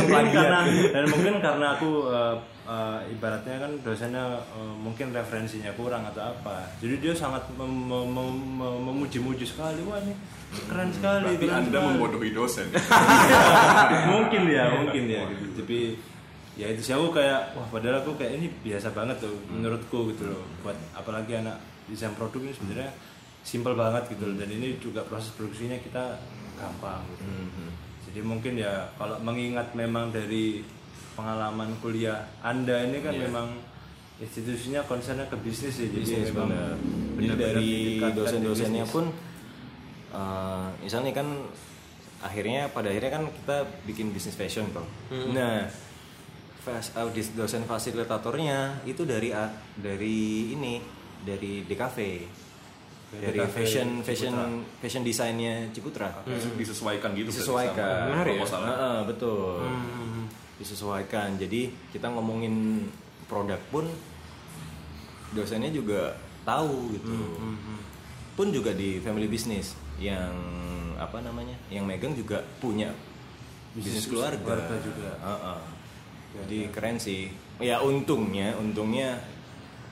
[0.04, 0.60] mungkin karena
[0.92, 2.36] dan mungkin karena aku eh,
[2.66, 8.10] eh, ibaratnya kan dosennya eh, mungkin referensinya kurang atau apa jadi dia sangat mem- mem-
[8.10, 10.12] mem- mem- memuji-muji sekali wah ini
[10.66, 11.88] keren sekali Berarti keren anda sekali.
[11.90, 12.68] membodohi dosen.
[14.12, 15.46] mungkin ya mungkin ya gitu.
[15.58, 15.80] tapi
[16.56, 20.28] ya itu sih aku kayak wah padahal aku kayak ini biasa banget tuh menurutku gitu
[20.28, 21.56] loh buat apalagi anak
[21.88, 22.92] desain produk ini sebenarnya
[23.40, 26.20] simple banget gitu loh dan ini juga proses produksinya kita
[26.60, 27.24] gampang gitu
[28.06, 30.66] jadi mungkin ya kalau mengingat memang dari
[31.14, 33.22] pengalaman kuliah anda ini kan Iya.
[33.26, 33.48] memang
[34.18, 36.76] institusinya concernnya ke bisnis ya jadi bisnis memang bener.
[37.20, 37.72] Jadi dari
[38.12, 39.06] dosen-dosennya pun
[40.12, 41.28] eh, misalnya kan
[42.20, 44.84] akhirnya pada akhirnya kan kita bikin bisnis fashion toh.
[45.30, 45.68] Nah,
[46.60, 49.32] fas- eh, dosen fasilitatornya itu dari
[49.76, 50.20] dari
[50.52, 50.84] ini
[51.22, 51.98] dari DKV.
[53.10, 54.78] Dari fashion fashion Ciputra.
[54.86, 56.10] fashion desainnya Ciputra.
[56.58, 57.34] Disesuaikan gitu.
[57.34, 58.06] Disesuaikan.
[58.06, 58.46] sama Menarik ya?
[58.46, 59.58] Heeh, betul.
[60.62, 61.30] Disesuaikan.
[61.42, 62.86] Jadi kita ngomongin
[63.26, 63.90] produk pun
[65.34, 66.14] dosennya juga
[66.46, 67.18] tahu gitu.
[68.38, 70.30] Pun juga di family business yang
[71.02, 71.58] apa namanya?
[71.74, 72.94] Yang megang juga punya
[73.74, 74.38] bisnis Bisnis keluarga.
[74.54, 75.10] keluarga juga.
[75.18, 75.60] Heeh.
[76.46, 77.34] Jadi keren sih.
[77.58, 79.18] Ya untungnya, untungnya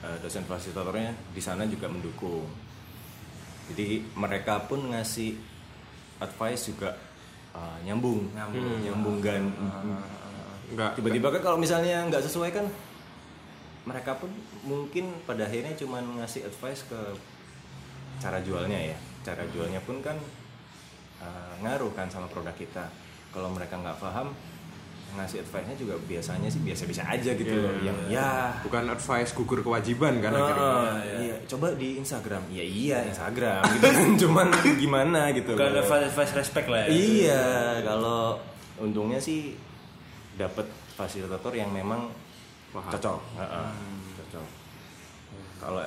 [0.06, 2.45] eh, dosen fasilitatornya di sana juga mendukung.
[3.73, 5.36] Jadi mereka pun ngasih
[6.17, 6.95] advice juga
[7.53, 8.80] eh, nyambung, Nyambung.
[8.84, 9.43] nyambung kan.
[10.67, 10.91] Enggak.
[10.99, 12.65] Tiba-tiba kan kalau misalnya nggak sesuai kan
[13.88, 14.27] mereka pun
[14.67, 16.99] mungkin pada akhirnya cuman ngasih advice ke
[18.19, 18.97] cara jualnya ya.
[19.23, 20.17] Cara jualnya pun kan
[21.23, 22.88] eh, ngaruh kan sama produk kita.
[23.32, 24.32] Kalau mereka nggak paham
[25.10, 27.74] ngasih advice-nya juga biasanya sih biasa-biasa aja gitu Iya, loh.
[27.80, 30.74] Yang ya bukan advice gugur kewajiban kan Ah, akhirnya.
[31.17, 31.36] iya.
[31.48, 32.43] coba di Instagram.
[32.50, 33.88] Ya iya Instagram gitu.
[34.28, 35.54] Cuman gimana gitu.
[35.54, 35.84] bukan loh.
[35.84, 37.46] fast fast respect lah ya Iya,
[37.82, 38.38] kalau
[38.78, 39.56] untungnya sih
[40.34, 42.13] dapat fasilitator yang memang
[42.70, 42.91] Paham.
[42.91, 43.20] cocok.
[43.36, 43.70] Heeh,
[44.17, 44.48] Cocok.
[45.58, 45.82] Kalau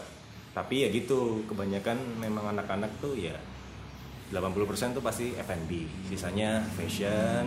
[0.50, 3.38] tapi ya gitu, kebanyakan memang anak-anak tuh ya
[4.30, 4.50] 80%
[4.90, 5.70] tuh pasti F&B,
[6.06, 7.46] sisanya fashion,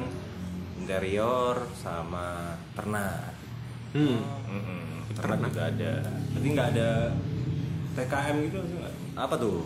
[0.84, 3.32] interior sama ternak.
[3.96, 4.20] Hmm.
[4.52, 5.94] Mm-mm, ternak juga ada.
[6.36, 6.90] Berarti nggak ada
[7.96, 8.94] PKM gitu nggak?
[9.16, 9.66] Apa tuh?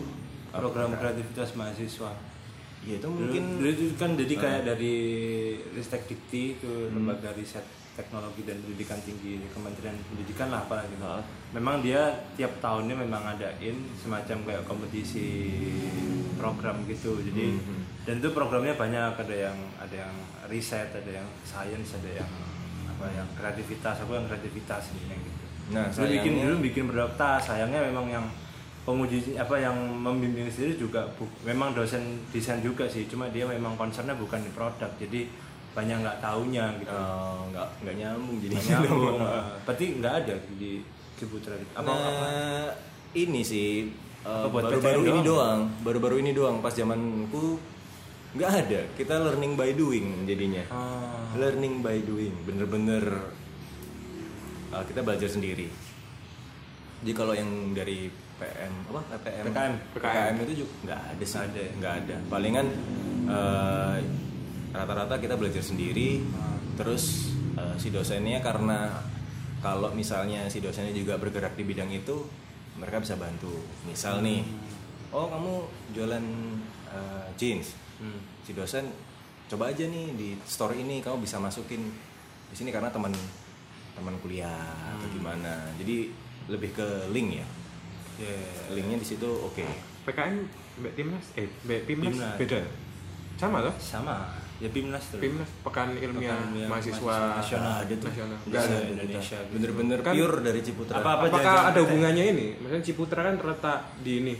[0.54, 1.00] Apa program ternak?
[1.02, 2.12] kreativitas mahasiswa.
[2.86, 4.96] Ya itu Mungkin dulu itu kan jadi kayak dari
[5.74, 7.66] Ristek Dikti itu lembaga riset
[7.98, 11.02] teknologi dan pendidikan tinggi Kementerian Pendidikan lah apa gitu.
[11.02, 11.18] Ah.
[11.50, 15.26] Memang dia tiap tahunnya memang ngadain semacam kayak kompetisi
[16.38, 17.18] program gitu.
[17.18, 17.58] Jadi
[18.06, 20.14] dan itu programnya banyak ada yang ada yang
[20.46, 22.30] riset, ada yang science, ada yang
[22.86, 25.44] apa yang kreativitas, aku yang kreativitas ini gitu.
[25.74, 28.26] Nah, dulu bikin dulu bikin produk tas, sayangnya memang yang
[28.88, 33.76] penguji apa yang membimbing sendiri juga bu- memang dosen desain juga sih cuma dia memang
[33.76, 35.28] concernnya bukan di produk jadi
[35.76, 36.94] banyak nggak taunya gitu.
[36.94, 39.18] Eh, nggak nggak nyambung jadi Nggak nyambung.
[39.20, 40.72] Eh, berarti nggak ada di
[41.18, 42.30] Ciputra apa nah, apa?
[43.18, 43.90] ini sih
[44.22, 45.60] eh, baru-baru PTN ini doang?
[45.82, 47.58] baru-baru ini doang pas zamanku
[48.38, 48.80] nggak ada.
[48.94, 50.64] Kita learning by doing jadinya.
[50.70, 51.32] Ah.
[51.34, 53.34] learning by doing bener-bener.
[54.68, 55.66] Eh, kita belajar sendiri.
[57.02, 59.00] Jadi kalau yang dari PM apa?
[59.16, 59.74] PPM PKM.
[59.96, 61.40] PKM itu juga nggak ada sih.
[61.80, 62.14] Nggak ada.
[62.20, 62.28] Ada.
[62.30, 62.66] Palingan
[63.26, 63.96] eh,
[64.70, 66.20] rata-rata kita belajar sendiri
[66.74, 68.92] terus eh, si dosennya karena
[69.58, 72.22] kalau misalnya si dosennya juga bergerak di bidang itu
[72.74, 73.50] mereka bisa bantu
[73.82, 74.46] misal nih
[75.08, 75.52] oh kamu
[75.92, 76.24] jualan
[76.88, 78.14] eh, jeans Hmm.
[78.40, 78.86] si dosen
[79.48, 81.82] coba aja nih di store ini kamu bisa masukin
[82.46, 83.10] di sini karena teman
[83.90, 84.54] teman kuliah
[84.88, 86.06] atau gimana jadi
[86.46, 87.46] lebih ke link ya
[88.18, 88.34] Ya,
[88.70, 89.62] linknya di situ oke
[90.04, 90.34] PKN
[90.78, 92.34] Mbak Timnas eh Mbak Pimnas.
[92.34, 92.62] beda.
[93.34, 93.74] Sama loh.
[93.78, 97.74] sama ya Pimnas terus Pimnas Pekan Ilmiah Pekan Ilmiah Mahasiswa Mahasiswa Nasional.
[97.78, 98.38] ada tuh Nasional.
[98.38, 98.76] Nggak Nggak ada.
[98.90, 102.46] Indonesia bener-bener Kan- pure dari Ciputra Apa-apa Apakah jajan ada hubungannya ini?
[102.58, 104.34] Misalnya Ciputra kan terletak di ini.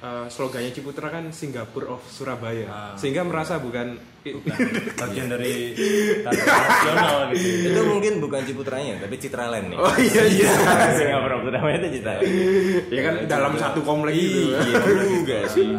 [0.00, 2.64] Eh, slogannya Ciputra kan Singapore of Surabaya.
[2.66, 2.94] Ah.
[2.96, 4.56] Sehingga merasa bukan Bukan
[5.00, 5.72] bagian dari
[6.28, 10.52] nasional gitu itu mungkin bukan Ciputranya tapi Citraland nih Oh iya iya.
[11.00, 12.28] Singapura namanya itu Citraland
[12.96, 14.52] ya kan dalam satu komplek gitu.
[14.52, 14.60] iya
[15.08, 15.72] juga sih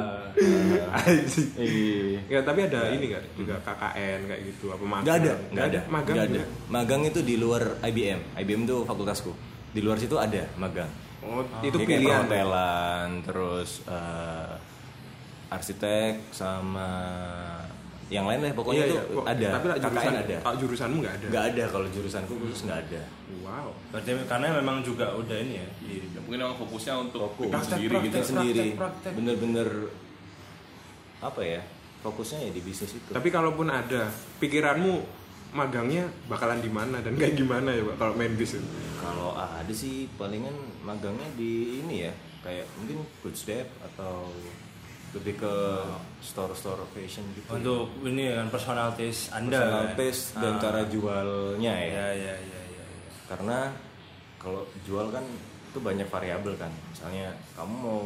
[0.91, 1.47] Anjing.
[1.53, 2.19] Iya.
[2.31, 5.03] Ya, tapi ada ini nggak juga KKN kayak gitu apa magang?
[5.03, 5.79] Nggak ada, Nggak ada.
[5.85, 6.33] Magang Nggak ada.
[6.33, 6.45] juga?
[6.71, 8.19] Magang itu di luar IBM.
[8.39, 9.31] IBM itu fakultasku.
[9.69, 10.87] Di luar situ ada magang.
[11.21, 12.23] Oh, itu Jadi kayak pilihan.
[12.23, 14.53] perhotelan, terus eh,
[15.47, 16.89] arsitek sama
[18.07, 20.97] yang lain deh pokoknya itu Iya, Kok- ada Tapi lah KKN jurusan, ada ah, jurusanmu
[20.99, 21.25] nggak ada.
[21.27, 23.01] nggak ada kalau jurusanku khusus nggak ada
[23.41, 23.67] Wow.
[23.89, 25.67] Berarti karena memang juga udah ini ya.
[25.77, 27.47] di- Ya, mungkin memang fokusnya untuk Fokus.
[27.47, 28.03] itu sendiri gitu.
[28.09, 29.11] Kita sendiri praktek.
[29.13, 29.69] bener-bener
[31.21, 31.61] apa ya
[32.01, 35.20] fokusnya ya di bisnis itu Tapi kalaupun ada, pikiranmu
[35.51, 38.63] magangnya bakalan di mana dan kayak gimana ya, Pak kalau main bis itu?
[38.97, 44.31] kalau ada sih palingan magangnya di ini ya kayak mungkin good step atau
[45.11, 45.53] lebih ke
[46.21, 49.59] store-store fashion gitu Untuk ini kan personal taste Anda.
[49.59, 49.97] personal kan?
[49.97, 50.59] taste dan Ah.
[50.61, 52.63] cara jualnya ya Ya ya ya ya.
[52.79, 52.85] ya.
[53.27, 53.59] karena
[54.37, 55.25] kalau jual kan
[55.67, 58.01] itu banyak variabel kan misalnya kamu mau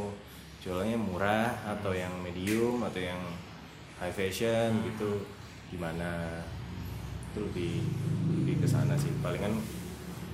[0.60, 3.22] jualnya murah atau yang medium atau yang
[3.96, 5.22] high fashion gitu
[5.70, 6.42] gimana
[7.36, 7.74] itu lebih
[8.32, 9.60] lebih ke sana sih palingan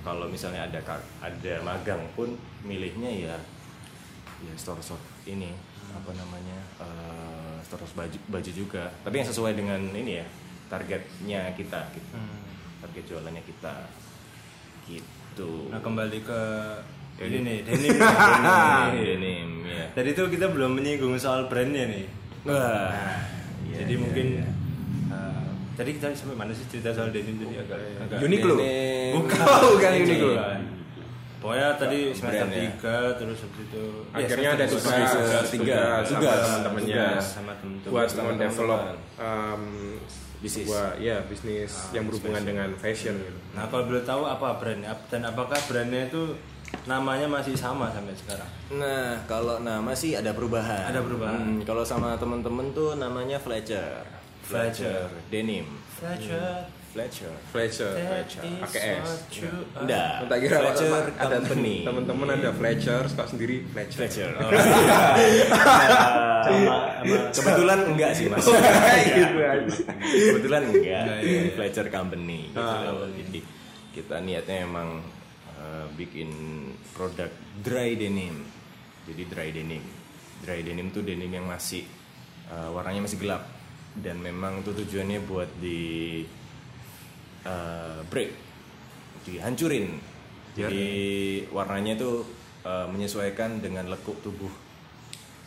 [0.06, 0.78] kalau misalnya ada
[1.18, 2.30] ada magang pun
[2.62, 3.36] milihnya ya
[4.42, 5.50] ya store store ini
[5.90, 10.26] apa namanya eh, store baju baju juga tapi yang sesuai dengan ini ya
[10.70, 12.14] targetnya kita gitu
[12.78, 13.74] target jualannya kita
[14.86, 16.42] gitu Nah kembali ke
[17.22, 17.98] ini nih denim.
[17.98, 18.90] denim.
[18.94, 22.06] denim ya Tadi itu kita belum menyinggung soal brandnya nih.
[22.48, 22.90] wah
[23.66, 24.46] iya, Jadi iya, mungkin iya.
[25.12, 25.41] uh,
[25.72, 28.54] tadi kita sampai mana sih cerita soal denim tadi agak agak Uniqlo.
[28.56, 29.12] Denim.
[29.16, 29.38] Bukan,
[29.70, 30.32] bukan Uniqlo.
[30.34, 30.60] Bukan.
[31.42, 32.70] Pokoknya tadi semester ya.
[32.70, 33.82] 3 terus habis itu
[34.14, 37.24] ya, Akhirnya ada semester tugas, tugas, tugas, tugas, sama tugas, teman-temannya tugas.
[37.26, 37.90] sama temen-temen.
[37.90, 38.96] buat sama mendevelop teman-teman.
[39.18, 39.62] um,
[40.38, 40.66] Bisnis.
[40.66, 43.38] sebuah ya bisnis yang berhubungan dengan fashion gitu.
[43.54, 46.22] Nah kalau boleh tahu apa brandnya dan apakah brandnya itu
[46.82, 48.48] namanya masih sama sampai sekarang?
[48.72, 50.88] Nah, kalau nama sih ada perubahan.
[50.88, 51.36] Ada perubahan.
[51.36, 54.02] Hmm, kalau sama temen-temen tuh namanya Fletcher.
[54.42, 55.08] Fletcher.
[55.30, 55.66] Denim.
[55.98, 56.66] Fletcher.
[56.92, 57.32] Fletcher.
[57.48, 58.36] Fletcher, That is
[58.68, 59.24] pakai S.
[59.80, 60.28] Enggak.
[60.28, 61.88] Tak kira Fletcher ada Company.
[61.88, 63.96] teman-teman ada Fletcher, kok sendiri Fletcher.
[64.04, 64.28] Fletcher.
[66.42, 66.74] Sama,
[67.32, 68.44] sama Kebetulan enggak sih, Mas.
[68.44, 69.24] Gitu aja.
[70.02, 70.84] Kebetulan enggak.
[70.84, 71.52] Iya, iya, iya.
[71.56, 72.60] Fletcher Company gitu.
[72.60, 73.08] Ah.
[73.08, 73.40] Jadi
[73.94, 75.00] kita niatnya emang
[75.56, 76.28] uh, bikin
[76.92, 77.30] produk
[77.62, 78.42] dry denim.
[79.08, 79.80] Jadi dry denim.
[80.44, 81.86] Dry denim tuh denim yang masih
[82.52, 83.61] uh, warnanya masih gelap
[84.00, 86.22] dan memang tuh tujuannya buat di
[87.44, 88.32] uh, break,
[89.28, 90.00] dihancurin.
[90.52, 90.88] Jadi
[91.48, 92.24] warnanya tuh
[92.64, 94.52] uh, menyesuaikan dengan lekuk tubuh,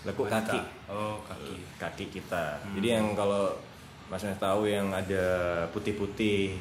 [0.05, 1.55] lekuk kaki Oh kaki.
[1.81, 2.61] kaki kita.
[2.77, 3.53] Jadi yang kalau
[4.05, 5.25] Mas tahu yang ada
[5.73, 6.53] putih-putih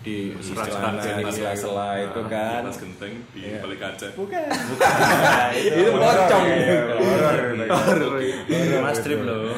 [0.00, 2.64] di Di celana di sela-sela itu kan.
[2.72, 4.06] Genteng di balik kaca.
[4.12, 6.44] Itu pocong.
[8.84, 9.52] Mas trip loh.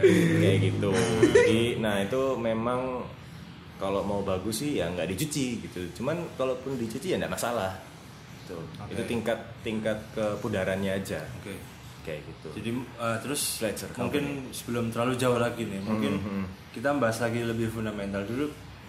[0.00, 0.90] Kayak gitu.
[1.22, 3.02] Jadi nah itu memang
[3.76, 5.80] kalau mau bagus sih ya nggak dicuci gitu.
[5.96, 7.76] Cuman kalaupun dicuci ya nggak masalah.
[8.46, 8.62] Tuh.
[8.80, 8.94] Oke.
[8.94, 11.20] Itu tingkat tingkat kepudarannya aja.
[11.40, 11.54] Oke.
[12.02, 12.48] Kayak gitu.
[12.62, 16.44] Jadi uh, terus Fletcher mungkin sebelum terlalu jauh lagi nih, mungkin Mhm.
[16.72, 18.46] kita bahas lagi lebih fundamental dulu.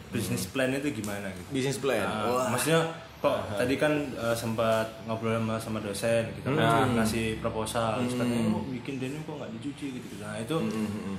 [0.08, 1.50] Bisnis plan itu gimana gitu?
[1.52, 2.08] Business plan.
[2.08, 2.48] Wah.
[2.48, 2.80] maksudnya
[3.18, 8.54] kok tadi kan uh, sempat ngobrol sama, sama dosen kita kan ngasih proposal terus katanya
[8.54, 10.58] kok bikin denim kok nggak dicuci gitu nah itu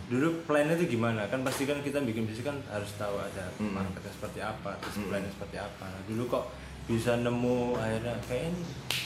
[0.08, 1.28] dulu plannya itu gimana?
[1.28, 5.28] Kan pasti kan kita bikin bisnis kan harus tahu ada marketnya seperti apa terus plannya
[5.28, 5.84] seperti apa.
[5.84, 6.44] Nah, dulu kok
[6.88, 8.62] bisa nemu akhirnya kayak ini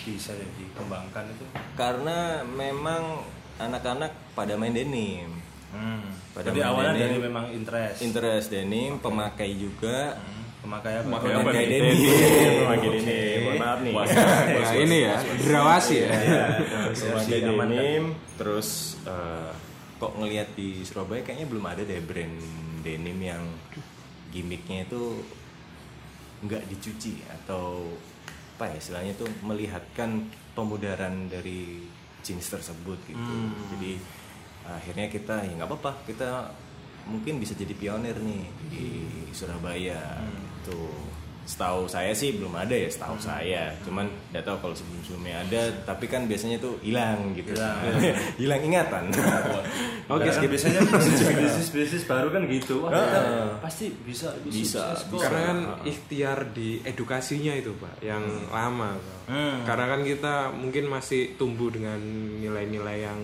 [0.07, 1.45] bisa deh dikembangkan itu.
[1.75, 3.27] Karena memang
[3.59, 5.31] anak-anak pada main denim.
[6.31, 7.03] Pada jadi main awalnya denim.
[7.03, 7.99] dari memang interest.
[8.07, 10.15] Interest denim, pemakai juga.
[10.63, 11.83] Pemakai apa Pemakai apa Pemakai nih?
[12.95, 13.41] denim.
[13.43, 13.95] Mohon maaf nih.
[13.99, 16.11] Nah, ini ya, derawasi ya.
[16.95, 18.05] Pemakai denim,
[18.39, 18.97] terus
[19.99, 22.35] kok ngelihat di Surabaya kayaknya belum ada deh brand
[22.83, 23.43] denim yang
[24.35, 25.23] gimmicknya itu
[26.43, 27.87] nggak dicuci atau
[28.59, 31.87] apa ya istilahnya tuh melihatkan pemudaran dari
[32.23, 33.35] jeans tersebut gitu.
[33.75, 33.99] Jadi
[34.67, 36.51] akhirnya kita ya nggak apa-apa kita
[37.07, 38.87] mungkin bisa jadi pionir nih di
[39.35, 40.23] Surabaya
[40.63, 40.87] gitu.
[41.43, 43.75] Setahu saya sih belum ada ya, setahu saya.
[43.83, 47.51] Cuman nggak tahu kalau sebelum-sebelumnya ada, tapi kan biasanya tuh hilang gitu.
[48.39, 49.11] Hilang ingatan.
[50.15, 52.87] Oke, kan biasanya bisnis bisnis baru kan gitu.
[52.87, 53.21] Wah, kita
[53.59, 55.19] pasti bisa Bisa, bisa.
[55.19, 58.95] Karena kan ikhtiar di edukasinya itu pak, yang lama.
[58.95, 59.27] Pak.
[59.27, 59.67] Hmm.
[59.67, 61.99] Karena kan kita mungkin masih tumbuh dengan
[62.39, 63.19] nilai-nilai yang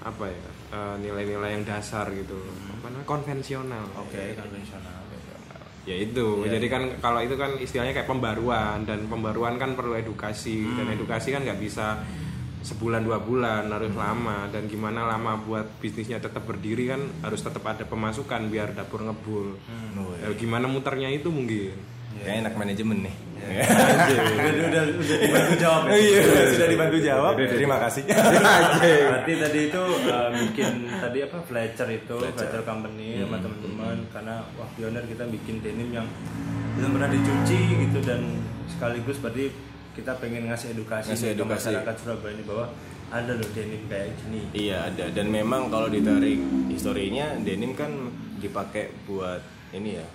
[0.00, 2.40] apa ya, eh, nilai-nilai yang dasar gitu,
[2.80, 3.84] apa namanya konvensional.
[4.00, 5.01] Oke, konvensional.
[5.82, 10.62] Ya itu, jadi kan kalau itu kan istilahnya kayak pembaruan dan pembaruan kan perlu edukasi.
[10.78, 11.98] Dan edukasi kan nggak bisa
[12.62, 14.46] sebulan dua bulan harus lama.
[14.48, 19.58] Dan gimana lama buat bisnisnya tetap berdiri kan harus tetap ada pemasukan biar dapur ngebul.
[19.98, 21.74] Oh, Ya, gimana muternya itu mungkin.
[22.18, 23.14] Kayaknya enak manajemen nih.
[23.42, 25.92] udah, udah, udah dibantu jawab ya.
[25.94, 27.32] Iya, sudah dibantu jawab.
[27.52, 28.02] Terima kasih.
[28.06, 33.20] Berarti tadi itu uh, bikin tadi apa Fletcher itu Fletcher, Company Hmm.
[33.24, 36.06] sama teman-teman karena wah pioner kita bikin denim yang
[36.72, 38.20] belum pernah dicuci gitu dan
[38.66, 39.52] sekaligus berarti
[39.92, 41.68] kita pengen ngasih edukasi, Ngasih ke edukasi.
[41.68, 42.66] masyarakat Surabaya ini bahwa
[43.10, 44.40] ada loh denim kayak gini.
[44.54, 47.90] Iya ada dan memang kalau ditarik historinya denim kan
[48.38, 50.06] dipakai buat ini ya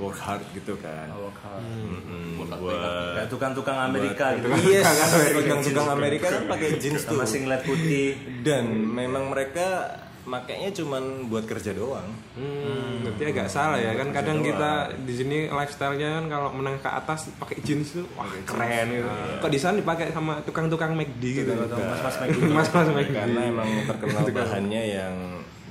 [0.00, 1.12] work hard gitu kan.
[1.12, 1.60] Work hard.
[1.60, 4.48] Mm-mm, buat Kayak tukang-tukang Amerika gitu.
[4.64, 4.88] Yes,
[5.36, 7.20] tukang-tukang Amerika kan pakai jeans tuh.
[7.20, 8.16] Sama singlet putih.
[8.40, 12.06] Dan memang mereka makainya cuman buat kerja doang.
[12.36, 16.90] Hmm, berarti agak salah ya kan kadang kita di sini lifestyle-nya kan kalau menengah ke
[16.92, 19.10] atas pakai jeans tuh wah keren gitu.
[19.40, 23.16] Kok di sana dipakai sama tukang-tukang McD gitu atau Mas-mas Mike mas-mas McD.
[23.16, 25.14] Karena emang terkenal bahannya yang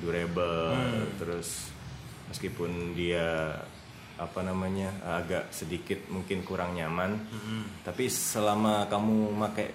[0.01, 0.75] durable,
[1.21, 1.69] terus
[2.33, 3.53] meskipun dia
[4.19, 7.15] apa namanya agak sedikit mungkin kurang nyaman,
[7.81, 9.69] tapi selama kamu pakai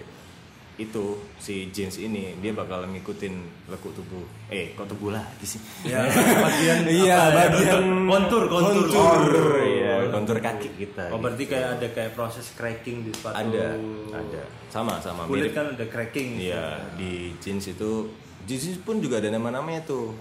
[0.75, 3.31] itu si jeans ini dia bakal ngikutin
[3.71, 4.27] lekuk tubuh.
[4.51, 5.61] Eh, kok tubuh lagi sih?
[5.87, 11.15] Ya, bagian Iya, ya, bagian kontur, kontur, kontur, iya, kontur kaki kita.
[11.15, 13.39] Oh berarti kayak ada kayak proses cracking di sepatu.
[13.39, 13.79] ada,
[14.11, 15.55] ada, sama sama Kulit mirip.
[15.55, 16.43] kan ada cracking.
[16.43, 18.11] Iya, di jeans itu
[18.43, 20.11] jeans pun juga ada nama-namanya tuh.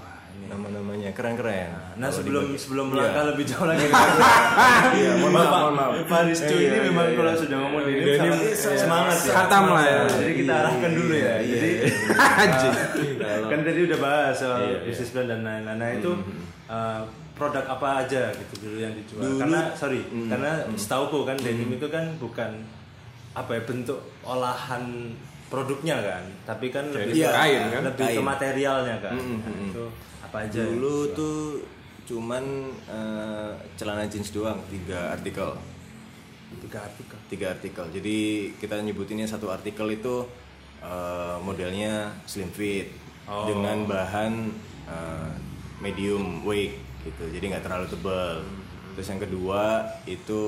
[0.45, 1.72] Nama-namanya keren-keren.
[1.97, 2.93] Nah Kalau sebelum dibagi- sebelum Iya.
[2.93, 3.87] melangkah lebih jauh lagi.
[4.95, 5.93] Iya, mohon maaf, mohon maaf.
[6.05, 8.03] Faris Cu ini memang kalau sudah ngomong ini
[8.55, 9.32] semangat ya.
[9.32, 9.99] Khatam lah ya.
[10.07, 11.35] Jadi kita arahkan dulu ya.
[11.41, 11.70] Jadi
[12.45, 12.74] Anjing.
[13.45, 14.78] kan tadi udah bahas soal Iya, iya.
[14.85, 15.76] bisnis plan dan lain-lain.
[15.76, 16.11] Nah itu
[16.66, 17.01] uh,
[17.35, 19.20] produk apa aja gitu dulu yang dijual.
[19.24, 22.62] Dulu- Karena sorry, karena setauku kan denim itu kan bukan
[23.32, 25.11] apa ya bentuk olahan
[25.55, 27.83] produknya kan, tapi kan lebih Iya, ke- kain kan?
[27.85, 28.27] lebih ke Kain.
[28.27, 29.15] materialnya kan.
[29.15, 29.85] Mm, Nah, mm, itu
[30.21, 30.51] apa aja?
[30.53, 30.65] ya?
[30.67, 31.39] Dulu tuh
[32.05, 32.45] cuman
[32.85, 35.55] eh, celana jeans doang, tiga artikel.
[36.57, 37.19] tiga artikel.
[37.29, 37.87] Tiga artikel.
[37.91, 38.19] Jadi
[38.57, 40.27] kita nyebutinnya satu artikel itu
[40.81, 41.93] eh, modelnya
[42.25, 42.91] slim fit
[43.25, 43.49] Oh.
[43.49, 44.53] dengan bahan
[44.85, 45.33] eh,
[45.81, 47.25] medium weight gitu.
[47.31, 48.45] Jadi nggak terlalu tebal.
[48.93, 49.63] Terus yang kedua
[50.05, 50.43] itu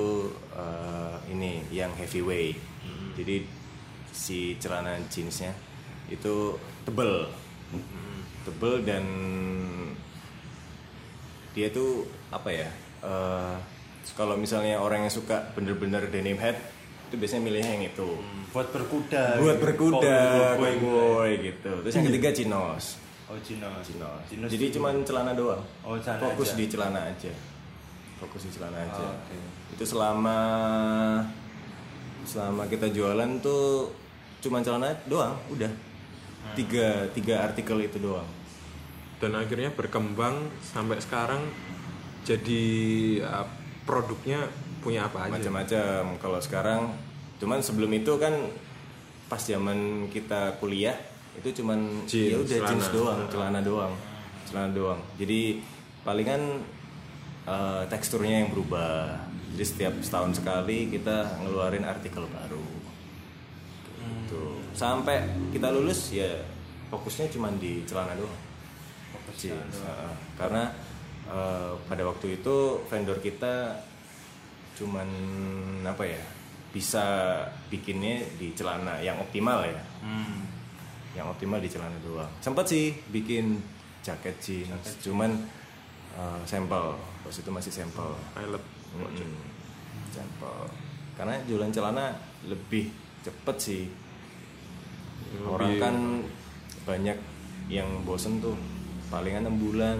[0.53, 2.55] eh, ini yang heavyweight.
[3.13, 3.35] Jadi
[4.11, 5.51] si celana jeansnya
[6.07, 6.55] itu
[6.87, 7.27] tebel,
[8.47, 9.03] tebel dan
[11.51, 12.69] dia tuh apa ya?
[13.03, 13.55] eh,
[14.15, 16.55] kalau misalnya orang yang suka bener-bener denim head
[17.07, 18.09] itu biasanya milihnya yang itu.
[18.51, 19.39] Buat berkuda.
[19.39, 19.63] Buat gitu.
[19.63, 20.17] berkuda,
[20.55, 21.71] Cowboy, cowboy gitu.
[21.87, 22.85] Terus yang ketiga chinos.
[23.27, 23.67] Oh Cina.
[23.83, 24.23] Chinos.
[24.31, 25.59] Chinos Jadi cuman celana doang.
[25.83, 26.59] Oh, celana Fokus aja.
[26.59, 27.31] di celana aja.
[28.23, 29.03] Fokus di celana aja.
[29.03, 29.35] Oh, oke.
[29.75, 30.37] Itu selama
[32.27, 33.89] selama kita jualan tuh
[34.43, 35.71] cuman celana doang, udah.
[36.53, 38.27] Tiga tiga artikel itu doang.
[39.17, 41.41] Dan akhirnya berkembang sampai sekarang
[42.21, 42.63] jadi
[43.23, 43.47] uh,
[43.87, 44.45] produknya
[44.83, 45.33] punya apa aja?
[45.33, 46.01] Macam-macam.
[46.21, 46.81] Kalau sekarang
[47.41, 48.35] cuman sebelum itu kan
[49.27, 50.95] pas zaman kita kuliah
[51.37, 53.93] itu cuman Jeans, ya udah jeans doang, celana doang.
[54.47, 54.99] Celana doang.
[55.19, 55.59] Jadi
[56.07, 56.63] palingan
[57.43, 59.26] eh, teksturnya yang berubah.
[59.57, 62.61] Jadi setiap setahun sekali kita ngeluarin artikel baru.
[63.97, 64.61] Gitu.
[64.77, 66.29] Sampai kita lulus ya
[66.93, 68.37] fokusnya cuman di celana doang.
[69.33, 69.81] Jeans.
[69.81, 70.13] Heeh.
[70.37, 70.69] Karena
[71.25, 73.81] eh, pada waktu itu vendor kita
[74.77, 75.09] cuman
[75.89, 76.21] apa ya
[76.69, 77.01] bisa
[77.73, 80.45] bikinnya di celana yang optimal ya Hmm.
[81.17, 83.57] yang optimal di celana doang sempat sih bikin
[84.05, 85.33] jaket jeans cuman
[86.13, 86.93] eh, sampel
[87.25, 88.61] pas itu masih sampel Pilot.
[88.93, 89.46] Mm-mm.
[90.17, 90.65] Sampel
[91.13, 92.89] karena jualan celana lebih
[93.21, 93.83] cepet sih.
[95.43, 95.95] Orang Lebih- kan
[96.87, 97.17] banyak
[97.67, 98.55] yang bosen tuh.
[99.07, 99.99] Palingan enam bulan.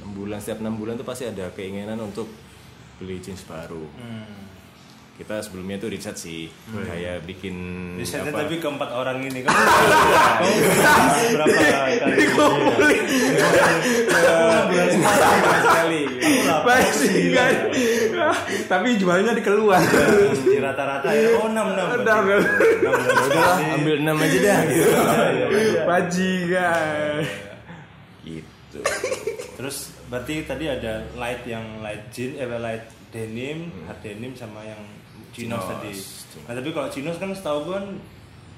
[0.00, 2.28] Enam bulan setiap enam bulan tuh pasti ada keinginan untuk
[2.98, 3.82] beli jeans baru.
[3.96, 4.45] Hmm.
[5.16, 7.56] Kita sebelumnya tuh riset sih kayak bikin
[7.96, 9.56] Risetnya apa tapi keempat orang ini kan.
[11.32, 11.96] Berapa kali?
[15.64, 16.00] sekali
[16.66, 17.54] Bajingan.
[18.68, 19.80] Tapi jualnya di keluar.
[20.36, 21.40] Di rata-rata ya.
[21.40, 21.86] Oh enam enam.
[21.96, 22.42] Enam, enam.
[23.26, 24.90] udahlah ambil enam aja dah gitu
[25.88, 27.16] Bajingan.
[28.26, 28.78] gitu
[29.56, 29.76] Terus
[30.12, 34.82] berarti tadi ada light yang light jean, eh light denim, hard denim sama yang
[35.36, 35.60] Chinos.
[35.62, 35.92] tadi.
[36.42, 37.86] Nah tapi kalau chinos kan setahu gue kan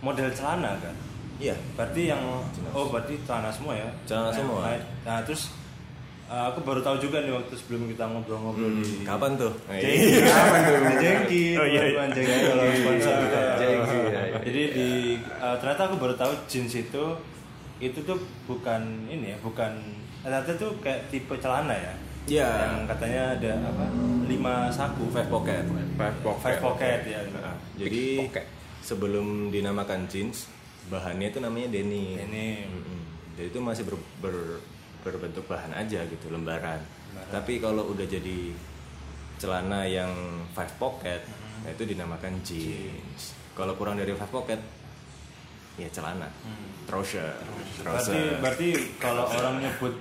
[0.01, 0.95] model celana kan.
[1.37, 2.23] iya Berarti yang
[2.71, 3.91] oh berarti celana semua ya?
[4.05, 4.59] Celana Nah, semua.
[4.65, 4.83] light.
[5.03, 5.51] Nah terus
[6.27, 10.23] uh, aku baru tahu juga nih waktu sebelum kita ngobrol-ngobrol di kapan tuh Jengki,
[10.99, 12.05] Jengki, Oh, iya, iya.
[12.09, 13.41] Jengki kalau sponsor kita.
[13.57, 14.39] Jengki, iya, iya.
[14.39, 14.89] Jadi di
[15.37, 17.05] uh, ternyata aku baru tahu jeans itu
[17.79, 19.71] itu tuh bukan ini ya, bukan
[20.19, 21.95] ternyata tuh kayak tipe celana ya.
[22.29, 22.49] Iya.
[22.63, 23.85] yang katanya ada apa
[24.25, 25.65] lima saku Five pocket.
[25.97, 26.43] Five pocket.
[26.45, 27.21] five pocket ya
[27.75, 28.45] Jadi Pocket.
[28.81, 30.47] sebelum dinamakan jeans,
[30.87, 32.17] bahannya itu namanya denim.
[32.19, 32.69] Denim.
[32.69, 33.01] Mm-mm.
[33.35, 34.61] Jadi itu masih ber- ber-
[35.01, 36.83] berbentuk bahan aja gitu, lembaran.
[37.31, 38.53] Tapi kalau udah jadi
[39.37, 40.11] celana yang
[40.51, 41.23] five pocket,
[41.63, 43.33] nah itu dinamakan jeans.
[43.55, 44.59] Kalau kurang dari five pocket,
[45.77, 46.27] ya celana,
[46.85, 47.31] trouser.
[47.79, 48.39] berarti Trouser.
[48.39, 48.69] berarti
[48.99, 49.95] kalau orang nyebut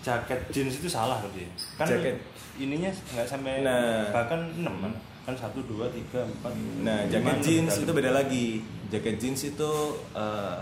[0.00, 1.50] jaket jeans itu salah berarti ya?
[1.76, 2.16] kan Jaket.
[2.56, 4.08] ininya nggak sampai Nah.
[4.10, 4.92] bahkan enam kan
[5.22, 8.64] kan satu dua tiga empat Nah, jaket jeans itu beda lagi.
[8.88, 9.70] Jaket jeans itu
[10.12, 10.58] eh,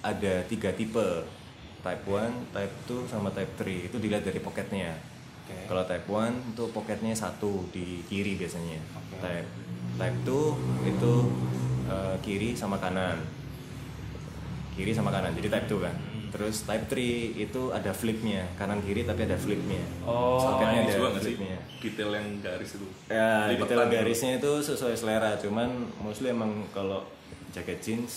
[0.00, 1.24] ada tiga tipe.
[1.80, 3.88] Type 1, Type 2, sama Type 3.
[3.88, 4.92] Itu dilihat dari pocketnya.
[5.40, 5.64] Oke.
[5.64, 8.76] Kalau Type 1 itu pocketnya satu di kiri biasanya.
[8.92, 9.16] Oke.
[9.16, 9.48] Type
[9.96, 11.12] Type 2 itu
[11.88, 13.16] eh, kiri sama kanan.
[14.72, 15.32] Kiri sama kanan.
[15.32, 15.96] Jadi Type 2 kan.
[16.30, 16.32] Hmm.
[16.32, 17.02] Terus Type 3
[17.40, 19.82] itu ada flipnya, kanan kiri tapi ada flipnya.
[20.02, 21.58] Oh, Soketnya ada juga sih flipnya.
[21.76, 23.94] detail yang garis itu Ya, Lipatan detail gitu.
[23.96, 25.68] garisnya itu sesuai selera, cuman
[25.98, 27.02] mostly emang kalau
[27.50, 28.12] jaket jeans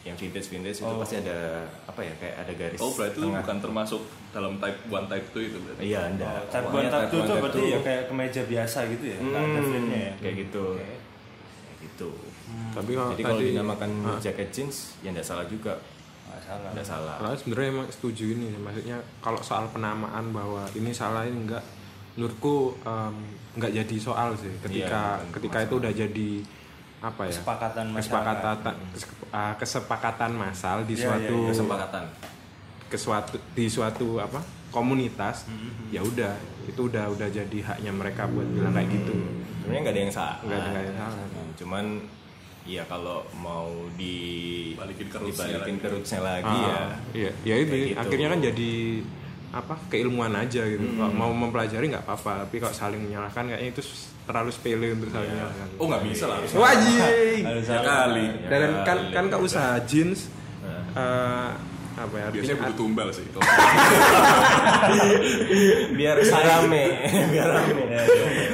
[0.00, 0.96] yang vintage vintage itu Oh.
[0.96, 1.36] pasti ada
[1.84, 2.78] apa ya kayak ada garis.
[2.78, 3.42] oh berarti itu tengah.
[3.42, 4.00] bukan termasuk
[4.30, 6.32] dalam type 1 type 2 itu berarti Iya, enggak.
[6.32, 9.18] Oh, type one type two one, itu type berarti ya kayak kemeja biasa gitu ya
[9.18, 10.64] nggak ada hmm, flipnya ya Kayak gitu.
[10.70, 10.86] Oke.
[11.60, 12.10] Kayak gitu.
[12.70, 14.18] Tapi kalau Jadi kalau tadi dinamakan Ah.
[14.18, 15.74] jaket jeans ya enggak salah juga.
[16.30, 17.14] Nggak salah Enggak salah.
[17.16, 21.62] Kalau sebenarnya emang setuju ini, maksudnya kalau soal penamaan bahwa ini salah ini enggak,
[22.12, 23.14] menurutku em,
[23.52, 24.50] enggak jadi soal sih.
[24.60, 26.30] Ketika Iya, ketika itu udah jadi
[27.00, 27.32] apa ya?
[27.32, 28.36] Kesepakatan masyarakat.
[28.36, 31.50] kesepakatan kes- ah, kesepakatan massal di Iya, suatu iya, iya.
[31.50, 32.04] Kesepakatan.
[32.86, 35.90] ke suatu di suatu apa komunitas Mm-hmm.
[35.90, 39.14] ya udah itu udah udah jadi haknya mereka buat bilang kayak gitu
[39.60, 40.36] Sebenarnya nggak ada yang salah.
[40.40, 41.14] Nggak ada yang salah.
[41.24, 41.84] Hmm, Cuman
[42.62, 44.16] ya kalau mau di
[44.72, 45.82] Balikin ke rootsnya dibalikin lagi.
[45.82, 46.70] ke rootsnya lagi ya.
[46.70, 47.96] Ah, iya ya itu gitu.
[47.96, 48.72] akhirnya kan jadi
[49.50, 50.94] apa keilmuan aja gitu Hmm.
[50.96, 53.82] kalau mau mempelajari nggak apa-apa tapi kalau saling menyalahkan kayaknya itu
[54.22, 57.00] terlalu sepele untuk saling menyalahkan oh nggak bisa lah harus wajib
[57.42, 57.84] Harus ya salah.
[57.84, 60.30] kali Ya dan kan kan kak usaha jeans
[60.90, 61.54] Nah.
[62.00, 63.26] Apa ya biasanya butuh tumbal sih
[65.90, 66.84] Biar rame,
[67.32, 67.82] biar rame.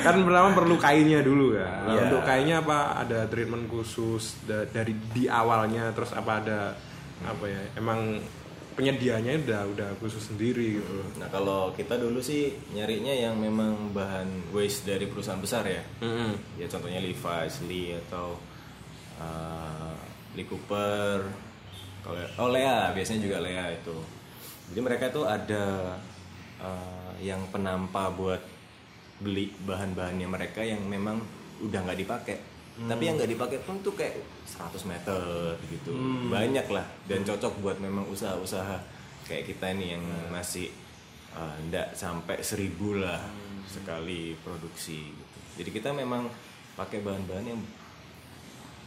[0.02, 1.70] kan pertama perlu kainnya dulu kan.
[1.86, 2.00] Nah, Iya.
[2.04, 6.58] Untuk kainnya apa ada treatment khusus da- dari di awalnya terus apa ada
[7.22, 7.62] apa ya?
[7.74, 8.18] Emang
[8.76, 11.00] penyediaannya udah udah khusus sendiri gitu.
[11.16, 15.82] Nah kalau kita dulu sih nyarinya yang memang bahan waste dari perusahaan besar ya.
[16.56, 18.36] Ya contohnya Levi's, Lee atau
[19.16, 19.94] uh,
[20.34, 21.45] Lee Cooper.
[22.06, 23.96] Kalau oh Lea biasanya juga Lea itu.
[24.70, 25.98] Jadi mereka tuh ada
[26.62, 28.38] uh, yang penampa buat
[29.18, 31.18] beli bahan-bahannya mereka yang memang
[31.58, 32.38] udah nggak dipakai.
[32.76, 35.20] Tapi yang nggak dipakai pun tuh kayak 100 meter
[35.66, 35.90] gitu.
[36.30, 38.78] Banyak lah dan cocok buat memang usaha-usaha
[39.26, 40.70] kayak kita nih yang masih
[41.34, 43.18] uh, nggak sampai seribu lah
[43.66, 45.38] sekali produksi gitu.
[45.58, 46.30] Jadi kita memang
[46.76, 47.60] pakai bahan-bahan yang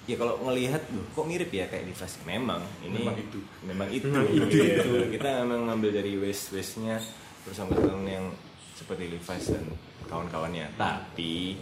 [0.10, 3.40] ya kalau ngelihat loh kok mirip ya kayak Levi's memang ini Memang itu.
[3.62, 5.06] memang itu, gitu.
[5.14, 6.98] kita memang ngambil dari waste waste nya
[7.46, 8.26] perusahaan-perusahaan yang
[8.74, 9.66] seperti Levi's dan
[10.08, 10.74] kawan-kawannya.
[10.74, 11.62] Tapi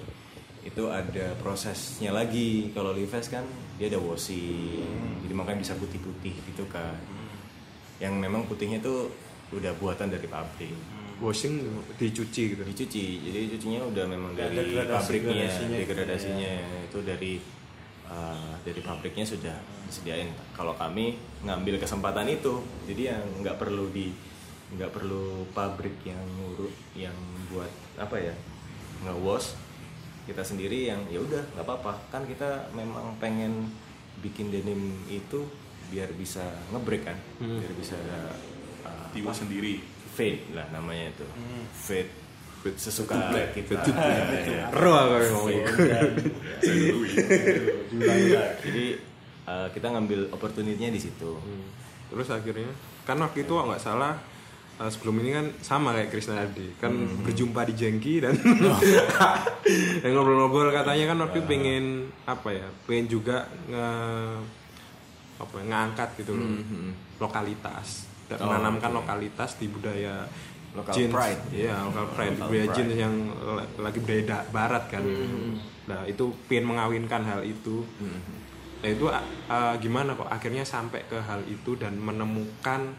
[0.63, 2.71] itu ada prosesnya lagi.
[2.71, 3.43] Kalau Levi's kan
[3.75, 4.87] dia ada washing.
[5.21, 6.95] Jadi makanya bisa putih-putih gitu kan
[7.97, 9.09] yang memang putihnya tuh
[9.49, 10.71] udah buatan dari pabrik.
[11.17, 11.57] Washing
[11.97, 12.61] dicuci gitu.
[12.61, 13.05] dicuci.
[13.25, 15.77] Jadi cucinya udah memang Ya, dari degradasi- pabriknya degradasinya.
[15.81, 16.51] Degradasinya
[16.85, 17.33] itu dari
[18.11, 19.55] uh, dari pabriknya sudah
[19.87, 20.31] disediain.
[20.55, 24.11] Kalau kami ngambil kesempatan itu jadi yang nggak perlu di
[24.67, 27.15] nggak perlu pabrik yang ngurut yang
[27.47, 28.35] buat apa ya
[29.07, 29.55] nge-wash.
[30.27, 31.93] Kita sendiri yang ya udah nggak apa-apa.
[32.11, 33.71] Kan kita memang pengen
[34.19, 35.47] bikin denim itu
[35.87, 36.43] biar bisa
[36.73, 37.95] ngebreak kan biar bisa
[38.83, 39.79] uh, tiwa sendiri.
[40.17, 41.25] Fade lah namanya itu.
[41.71, 42.26] Fade fade
[42.75, 43.15] sesuka
[43.53, 43.79] kita.
[44.73, 45.65] Ro aku yang ngomong.
[46.59, 47.05] saya dulu
[48.63, 48.85] jadi
[49.45, 51.37] uh, kita ngambil opportunity-nya di situ.
[52.07, 52.71] Terus akhirnya
[53.03, 54.15] kan waktu itu nggak salah
[54.77, 56.91] eh, sebelum ini kan sama kayak Krisna tadi kan
[57.23, 58.35] berjumpa di Jengki dan
[60.03, 61.85] dan ngobrol-ngobrol katanya kan waktu itu pengen
[62.27, 63.87] apa ya pengen juga nge
[65.37, 66.49] apa ya, ngangkat gitu loh.
[67.21, 68.09] Lokalitas.
[68.27, 68.97] Dan Oh, menanamkan oke.
[68.99, 70.27] lokalitas di budaya
[70.77, 71.09] Local jeans.
[71.09, 71.41] pride.
[71.49, 72.75] Iya, local pride, Local budaya pride.
[72.77, 75.01] jeans yang la- lagi budaya da- barat kan.
[75.87, 77.81] Nah, itu pengen mengawinkan hal itu.
[78.77, 82.93] Nah, itu uh, gimana kok akhirnya sampai ke hal itu dan menemukan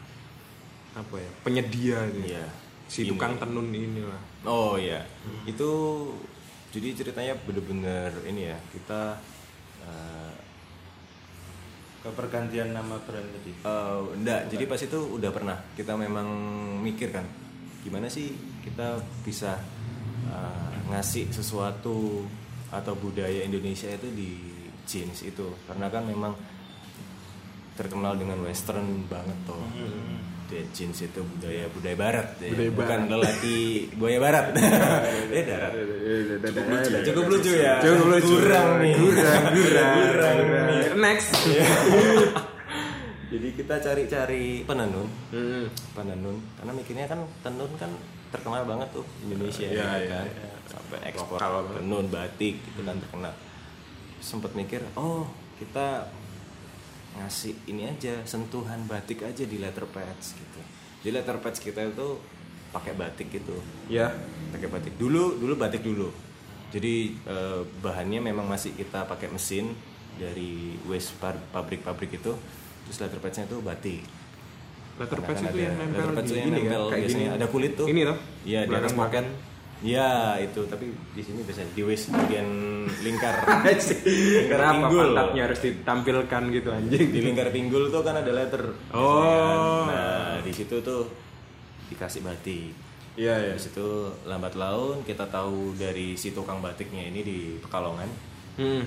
[0.91, 2.35] apa ya, penyedia gitu.
[2.35, 2.45] Iya.
[2.89, 3.13] Si Ini.
[3.13, 4.17] tukang tenun inilah.
[4.43, 5.05] oh iya
[5.45, 5.69] itu
[6.69, 9.13] jadi ceritanya bener-bener ini ya kita
[9.85, 10.33] uh,
[11.99, 16.25] ke pergantian nama brand tadi uh, enggak jadi pas itu udah pernah kita memang
[16.79, 17.27] mikir kan
[17.79, 19.55] gimana sih kita bisa
[20.27, 22.25] uh, ngasih sesuatu
[22.69, 24.31] atau budaya Indonesia itu di
[24.85, 26.33] jeans itu karena kan memang
[27.73, 29.55] terkenal dengan western banget tuh
[30.49, 32.49] Dia jeans itu budaya budaya barat ya.
[32.49, 33.13] Budaya bukan barat.
[33.13, 33.57] lelaki
[33.95, 34.45] buaya barat
[35.29, 35.71] darat
[36.41, 37.75] Cukup lucu, cukup lucu ya.
[37.79, 38.33] Cukup lucu.
[38.33, 38.93] Kurang nih.
[38.97, 40.65] Kurang, kurang, Kurang kurang.
[40.73, 40.83] nih.
[40.97, 41.29] Next.
[43.29, 45.07] jadi kita cari-cari penenun.
[45.29, 45.69] Hmm.
[45.93, 46.37] penenun.
[46.57, 47.93] Karena mikirnya kan tenun kan
[48.29, 50.25] terkenal banget tuh Indonesia Iya, ya iya, kan?
[50.29, 50.49] iya.
[50.69, 53.33] sampai ekspor Lokal tenun batik itu kan terkenal.
[54.21, 55.25] Sempet mikir oh
[55.57, 56.09] kita
[57.17, 60.59] ngasih ini aja sentuhan batik aja di letter pads gitu.
[61.05, 62.21] Di letter pads kita itu
[62.69, 63.57] pakai batik gitu.
[63.89, 64.13] Ya.
[64.53, 64.93] pakai batik.
[64.97, 66.09] Dulu dulu batik dulu.
[66.69, 69.73] Jadi eh, bahannya memang masih kita pakai mesin
[70.21, 71.17] dari waste
[71.49, 72.33] pabrik-pabrik itu
[72.89, 74.01] terus letter padsnya itu batik
[74.97, 77.37] pads kan itu yang nempel letter pads di yang ini nempel ya, kayak biasanya gini.
[77.37, 78.17] ada kulit tuh Ini toh?
[78.43, 79.25] iya di atas Belakang pocket
[79.79, 82.47] ya itu tapi di sini biasanya di waist bagian
[82.99, 87.05] lingkar lingkar Kenapa pinggul pantatnya harus ditampilkan gitu anjing?
[87.07, 89.87] di lingkar pinggul tuh kan ada letter Oh.
[89.87, 91.07] nah di situ tuh
[91.87, 92.73] dikasih batik
[93.19, 93.53] Iya, iya.
[93.53, 93.83] Di situ
[94.23, 98.07] lambat laun kita tahu dari si tukang batiknya ini di Pekalongan.
[98.55, 98.83] Hmm.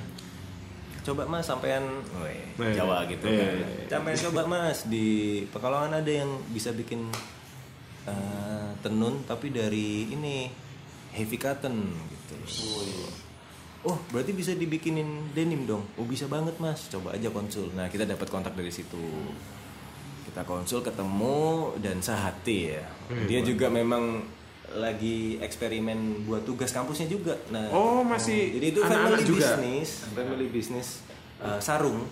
[1.02, 1.82] Coba Mas sampean
[2.16, 3.10] weh, Iya, Jawa iya.
[3.10, 3.52] gitu Iya, kan.
[3.52, 3.86] iya, iya.
[3.88, 5.06] Sampean coba Mas di
[5.50, 7.10] Pekalongan ada yang bisa bikin
[8.04, 10.46] eh, tenun tapi dari ini
[11.10, 11.74] heavy cotton
[12.08, 12.34] gitu.
[13.82, 15.82] Oh, berarti bisa dibikinin denim dong.
[15.98, 16.86] Oh, bisa banget, Mas.
[16.86, 17.66] Coba aja konsul.
[17.74, 19.02] Nah, kita dapat kontak dari situ.
[20.22, 21.38] Kita konsul ketemu
[21.82, 22.86] dan sehati ya.
[23.26, 24.22] Dia juga memang
[24.74, 27.36] lagi eksperimen buat tugas kampusnya juga.
[27.48, 29.56] Nah, Oh, masih jadi itu family juga?
[29.56, 30.88] business, family business
[31.38, 32.06] uh, sarung.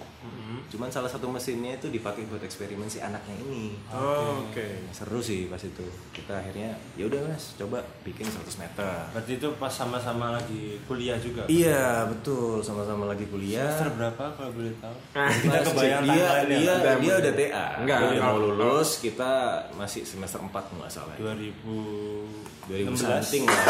[0.70, 3.74] Cuman salah satu mesinnya itu dipakai buat eksperimen si anaknya ini.
[3.90, 4.86] Oh, Oke.
[4.92, 5.86] Seru sih pas itu.
[6.12, 8.84] Kita akhirnya ya udah Mas, coba bikin 100 meter.
[9.16, 11.48] Berarti itu pas sama-sama lagi kuliah juga.
[11.48, 13.72] Iya, betul, sama-sama lagi kuliah.
[13.72, 14.96] Semester berapa kalau boleh tahu?
[15.16, 16.58] Ah, kita kebayang dia timeline-nya.
[16.60, 17.32] dia Udah, dia udah.
[17.34, 17.66] TA.
[17.80, 19.32] Enggak, Dia udah mau lulus, kita
[19.74, 21.14] masih semester 4 nggak salah.
[21.18, 23.02] 2000 2000 16.
[23.02, 23.62] something lah.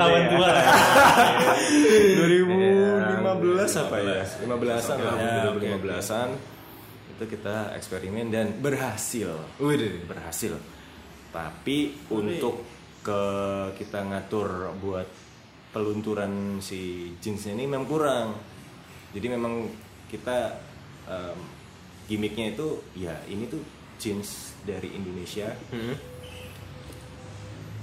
[0.00, 0.64] tahun tua lah.
[2.16, 4.24] 2015 apa ya?
[4.60, 6.28] 15-an lah, Ya, 2015-an.
[7.16, 9.32] Itu kita eksperimen dan berhasil.
[9.60, 10.56] Wih, Berhasil.
[11.30, 12.64] Tapi untuk
[13.00, 13.22] ke
[13.80, 15.08] kita ngatur buat
[15.70, 18.28] pelunturan si jeansnya ini memang kurang.
[19.14, 19.70] Jadi memang
[20.10, 20.58] kita
[21.06, 21.38] em,
[22.10, 23.62] gimmicknya itu ya ini tuh
[23.96, 25.54] jeans dari Indonesia.
[25.70, 25.94] Hmm.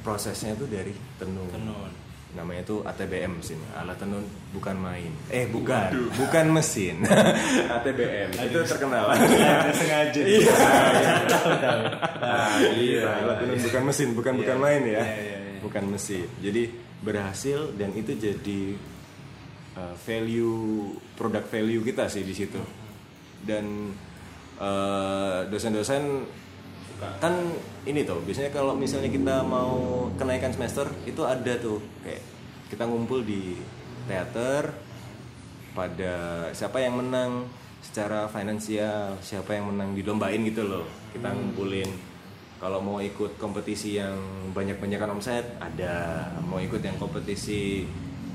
[0.04, 1.92] Prosesnya tuh dari tenun Tenun.
[2.36, 5.12] Namanya tuh ATBM sini alat tenun bukan main.
[5.32, 6.12] Eh bukan.
[6.18, 7.02] Bukan mesin.
[7.78, 9.16] ATBM itu terkenal.
[9.80, 10.22] Sengaja.
[10.22, 10.54] iya
[12.20, 15.04] Nah, iya alat tenun bukan mesin bukan bukan main ya.
[15.64, 16.28] Bukan mesin.
[16.44, 16.68] Jadi
[17.00, 18.62] berhasil dan itu jadi
[19.80, 22.60] uh, value produk value kita sih di situ.
[23.42, 23.96] Dan
[24.60, 26.26] uh, dosen-dosen
[26.98, 27.34] kan
[27.86, 32.22] ini tuh biasanya kalau misalnya kita mau kenaikan semester itu ada tuh kayak
[32.74, 33.54] kita ngumpul di
[34.10, 34.74] teater
[35.78, 37.46] pada siapa yang menang
[37.86, 40.86] secara finansial siapa yang menang dilombain gitu loh
[41.18, 41.90] kita ngumpulin.
[42.58, 44.18] Kalau mau ikut kompetisi yang
[44.54, 46.30] banyak-banyakan omset ada.
[46.46, 47.86] Mau ikut yang kompetisi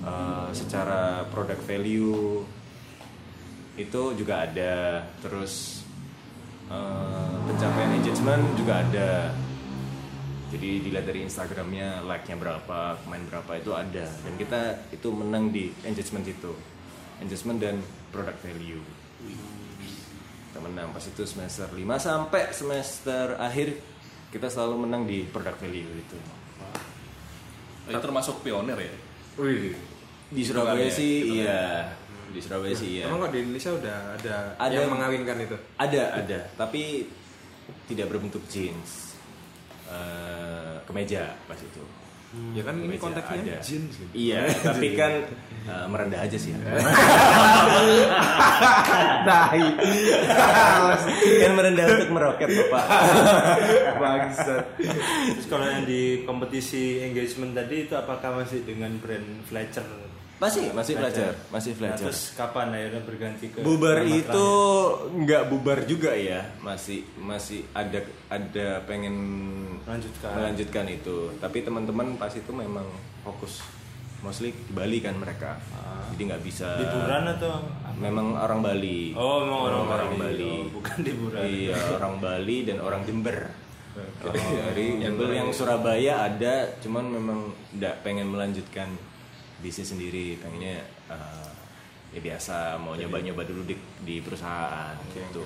[0.02, 2.42] uh, secara product value
[3.78, 5.06] itu juga ada.
[5.22, 5.81] Terus
[6.70, 9.10] eh, pencapaian engagement juga ada.
[10.52, 14.04] Jadi dilihat dari Instagramnya like-nya berapa main berapa itu ada.
[14.04, 16.52] Dan kita itu menang di engagement itu.
[17.24, 17.76] Engagement dan
[18.12, 18.84] product value.
[20.52, 20.92] Kita menang.
[20.92, 23.80] Pas itu semester 5 sampai semester akhir
[24.28, 26.18] kita selalu menang di product value itu.
[27.88, 28.94] Itu termasuk pioner ya.
[29.40, 29.72] Wih.
[30.32, 31.44] di Surabaya sih hitungannya.
[31.44, 31.62] iya
[32.30, 34.74] di Surabaya sih iya Emang kok di Indonesia udah ada, Ada.
[34.78, 35.56] yang mengawinkan itu?
[35.76, 37.10] Ada, ada, tapi
[37.90, 39.16] tidak berbentuk jeans.
[39.92, 41.82] Eh, kemeja pas itu.
[42.56, 43.56] Ya kan ini konteksnya ada.
[43.60, 44.08] jeans gitu.
[44.16, 45.28] Iya, tapi kan
[45.68, 46.56] eh, merendah aja sih.
[49.28, 49.66] Tahi.
[51.44, 52.84] kan merendah untuk meroket, Bapak.
[54.00, 54.64] Bangsat.
[54.80, 59.84] Terus kalau yang di kompetisi engagement tadi itu apakah masih dengan brand Fletcher?
[60.42, 62.10] Masih, masih Fletcher, masih Nah, Fletcher.
[62.10, 64.48] terus kapan akhirnya berganti ke bubar itu
[65.22, 69.14] nggak bubar juga ya, masih masih ada ada pengen
[69.86, 70.34] Melanjutkan.
[70.34, 71.30] melanjutkan itu.
[71.38, 72.90] Tapi teman-teman pas itu memang
[73.22, 73.62] fokus
[74.18, 75.62] mostly di Bali kan mereka.
[76.10, 77.62] Jadi nggak bisa liburan atau
[77.92, 79.14] Memang orang Bali.
[79.14, 80.42] Oh, memang orang, orang Bali.
[80.42, 80.50] Bali.
[80.50, 81.42] Oh, bukan liburan.
[81.46, 83.38] Iya, orang Bali dan orang Jember.
[84.32, 88.88] dari label yang Surabaya ada cuman memang nggak pengen melanjutkan
[89.62, 91.48] bisnis sendiri pengennya eh,
[92.12, 95.40] ya biasa mau nyoba-nyoba dulu di, di perusahaan gitu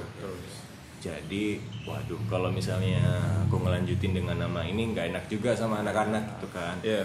[0.99, 2.99] jadi waduh kalau misalnya
[3.47, 7.05] aku ngelanjutin dengan nama ini nggak enak juga sama anak-anak gitu kan Iya.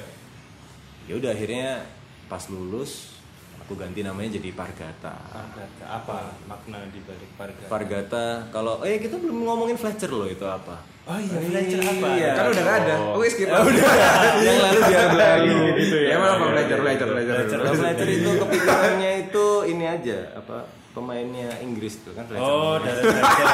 [1.06, 1.86] ya udah akhirnya
[2.26, 3.14] pas lulus
[3.62, 5.86] aku ganti namanya jadi Pargata Pargata.
[5.86, 6.18] Apa
[6.50, 7.70] makna di balik Pargata?
[7.70, 10.82] Pargata kalau eh kita belum ngomongin Fletcher loh itu apa
[11.12, 12.08] Oh iya, Fletcher apa?
[12.16, 12.30] Iya.
[12.40, 12.96] Kan udah gak ada.
[13.12, 13.48] Oke skip.
[14.48, 16.08] yang lalu biar berlalu gitu ya.
[16.16, 17.36] Emang apa belajar belajar belajar.
[17.76, 20.58] Fletcher itu kepikirannya itu ini aja apa
[20.92, 23.48] pemainnya Inggris tuh kan Fletcher Oh, dari Fletcher.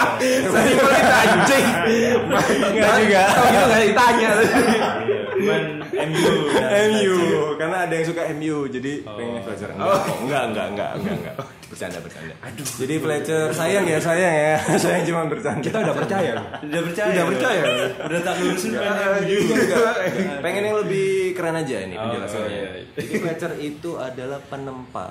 [0.53, 1.65] Simpel itu anjing.
[2.77, 3.23] Enggak juga.
[3.25, 4.29] Kalau gitu gak ditanya.
[5.33, 5.61] Cuman
[5.97, 6.33] MU.
[6.53, 7.57] MU Fletcher.
[7.57, 10.01] karena ada yang suka MU jadi pengen Fletcher enggak, oh.
[10.23, 11.35] enggak enggak enggak enggak enggak
[11.67, 16.33] bercanda bercanda aduh jadi Fletcher sayang ya sayang ya sayang cuma bercanda Kita udah percaya.
[16.63, 17.11] Udah percaya.
[17.11, 17.63] Udah percaya.
[18.07, 19.95] Udah tak lulusin Enggak,
[20.39, 22.83] pengen yang lebih keren aja ini penjelasannya oh, iya, iya.
[22.95, 25.05] jadi Fletcher itu adalah penempa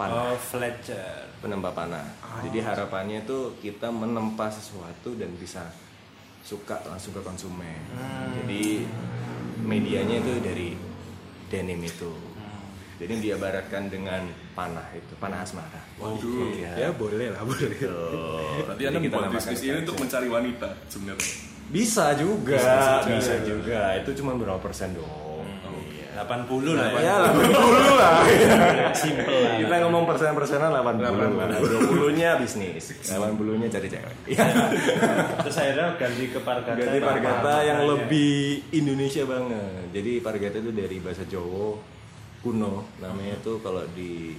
[0.00, 1.28] panah Oh, Fletcher.
[1.44, 2.04] penempa panah.
[2.44, 5.64] Jadi harapannya itu kita menempa sesuatu dan bisa
[6.42, 7.80] suka langsung ke konsumen.
[8.42, 8.84] Jadi
[9.60, 10.68] medianya itu dari
[11.48, 12.12] denim itu.
[13.00, 15.80] Jadi diabaratkan dengan panah itu, panah asmara.
[15.96, 16.52] Waduh.
[16.76, 17.80] Ya boleh lah boleh.
[17.80, 18.60] Tuh.
[18.68, 21.32] Berarti Jadi anda kita namakan bisnis ini untuk mencari wanita sebenarnya.
[21.70, 22.76] bisa juga, Bisa,
[23.08, 23.34] bisa, bisa.
[23.46, 23.80] juga.
[24.04, 25.08] Itu cuma berapa persen dong.
[26.20, 26.28] Iya.
[26.28, 27.16] 80 lah Ya, ya.
[27.32, 28.14] 80 lah.
[29.00, 29.54] Simple lah.
[29.56, 31.00] Kita ngomong persen-persenan 80
[31.40, 31.48] lah.
[31.60, 34.16] 20-nya bisnis, 80-nya cari cewek.
[34.30, 34.44] Iya.
[35.42, 36.76] Terus akhirnya ganti ke Pargata.
[36.76, 39.90] Ganti Pargata yang lebih Indonesia banget.
[39.90, 41.74] Jadi Pargata itu dari bahasa Jawa
[42.40, 42.88] kuno.
[43.00, 44.36] Namanya tuh kalau di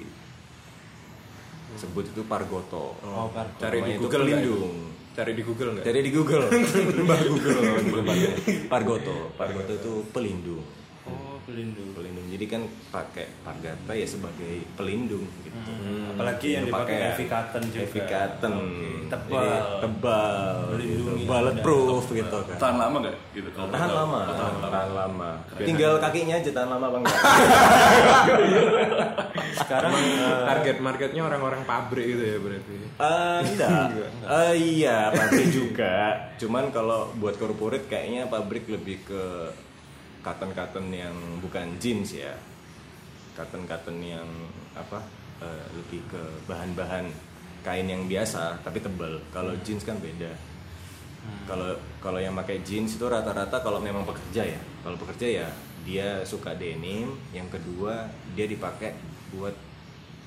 [1.72, 3.00] sebut itu Pargoto.
[3.02, 3.68] Oh, Pargata.
[3.68, 4.30] Cari di itu Google itu?
[4.30, 4.76] pelindung.
[5.12, 5.84] Cari di Google nggak?
[5.84, 6.44] Cari di Google.
[7.08, 7.60] Mbak Google.
[7.84, 8.68] Google Pargoto.
[8.72, 9.16] Pargoto.
[9.36, 10.64] Pargoto itu pelindung.
[11.52, 11.90] Oh, pelindung.
[11.92, 12.28] Pelindung.
[12.28, 15.52] Jadi kan pakai Pargata ya sebagai pelindung gitu.
[16.10, 17.80] Apalagi yang dipakai heavy cotton juga.
[17.82, 18.54] Heavy cotton.
[19.06, 19.44] Tebal.
[19.44, 20.56] Jadi tebal.
[20.72, 21.28] Melindungi Gitu.
[21.28, 22.56] Bulletproof gitu kan.
[22.58, 23.16] Tahan lama nggak?
[23.32, 23.50] Gitu.
[23.52, 24.00] Kalau Tahan tahu.
[24.00, 24.70] lama, Oh, tahan lama.
[24.70, 25.30] tahan lama.
[25.60, 27.04] Tinggal kakinya aja tahan lama bang.
[29.54, 32.76] Sekarang eh, Target marketnya orang-orang pabrik gitu ya berarti.
[32.98, 33.88] Eh, enggak.
[34.32, 35.96] Eh, iya, pabrik juga.
[36.38, 39.24] Cuman kalau buat corporate kayaknya pabrik lebih ke
[40.22, 42.34] cotton-cotton yang bukan jeans ya.
[43.38, 44.28] Cotton-cotton yang
[44.78, 45.02] apa?
[45.42, 47.10] eh, lebih ke bahan-bahan
[47.62, 49.22] kain yang biasa tapi tebal.
[49.34, 50.32] Kalau jeans kan beda.
[51.46, 54.62] Kalau kalau yang pakai jeans itu rata-rata kalau memang pekerja ya.
[54.82, 55.48] Kalau pekerja ya
[55.86, 57.14] dia suka denim.
[57.34, 58.98] Yang kedua dia dipakai
[59.34, 59.54] buat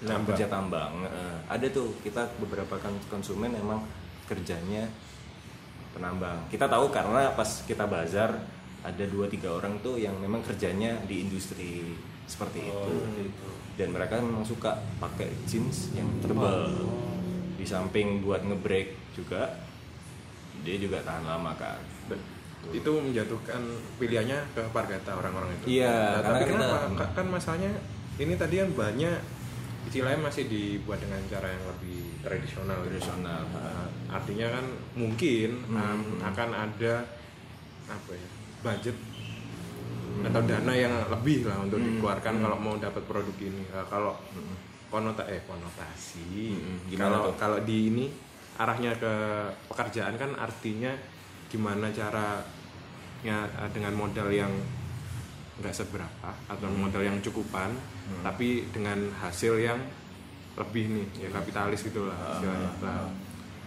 [0.02, 0.34] Nambang.
[0.34, 0.92] kerja tambang.
[1.06, 3.82] Eh, ada tuh kita beberapa kan konsumen emang
[4.30, 4.86] kerjanya
[5.94, 6.46] penambang.
[6.50, 8.38] Kita tahu karena pas kita bazar
[8.84, 12.94] ada dua tiga orang tuh yang memang kerjanya di industri seperti itu.
[13.74, 16.68] Dan mereka memang suka pakai jeans yang tebal.
[17.54, 19.56] Di samping buat ngebreak juga
[20.60, 21.80] dia juga tahan lama kan.
[22.64, 23.60] itu menjatuhkan
[24.00, 25.76] pilihannya ke Pargata orang-orang itu.
[25.76, 26.96] Iya, Nah, karena tapi kita- kenapa?
[26.96, 27.72] Ka- Kan masalahnya
[28.16, 29.16] ini tadi kan banyak
[29.84, 32.80] istilahnya masih dibuat dengan cara yang lebih tradisional.
[32.80, 32.96] gitu.
[32.96, 33.42] Tradisional.
[33.52, 34.64] Nah, artinya kan
[34.96, 35.76] mungkin Hmm.
[35.76, 36.94] um, akan ada
[37.84, 38.28] apa ya
[38.64, 38.96] budget
[40.24, 41.86] atau dana yang lebih lah untuk Hmm.
[41.92, 43.60] dikeluarkan kalau mau dapat produk ini.
[43.68, 44.16] Nah, kalau
[44.88, 47.34] konota eh konotasi Hmm, gimana kalau tuh?
[47.36, 48.04] kalau di ini
[48.54, 49.12] arahnya ke
[49.66, 50.94] pekerjaan kan artinya
[51.46, 52.48] gimana caranya
[53.52, 54.52] eh, dengan modal yang
[55.54, 56.80] nggak seberapa atau Hmm.
[56.80, 57.74] modal yang cukupan
[58.22, 59.78] tapi dengan hasil yang
[60.54, 62.70] lebih nih ya kapitalis gitu lah Ah, istilahnya.
[62.80, 63.10] Nah,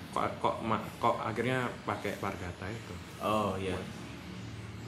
[0.10, 3.76] kok kok ma- kok akhirnya pakai Pargata itu Oh iya.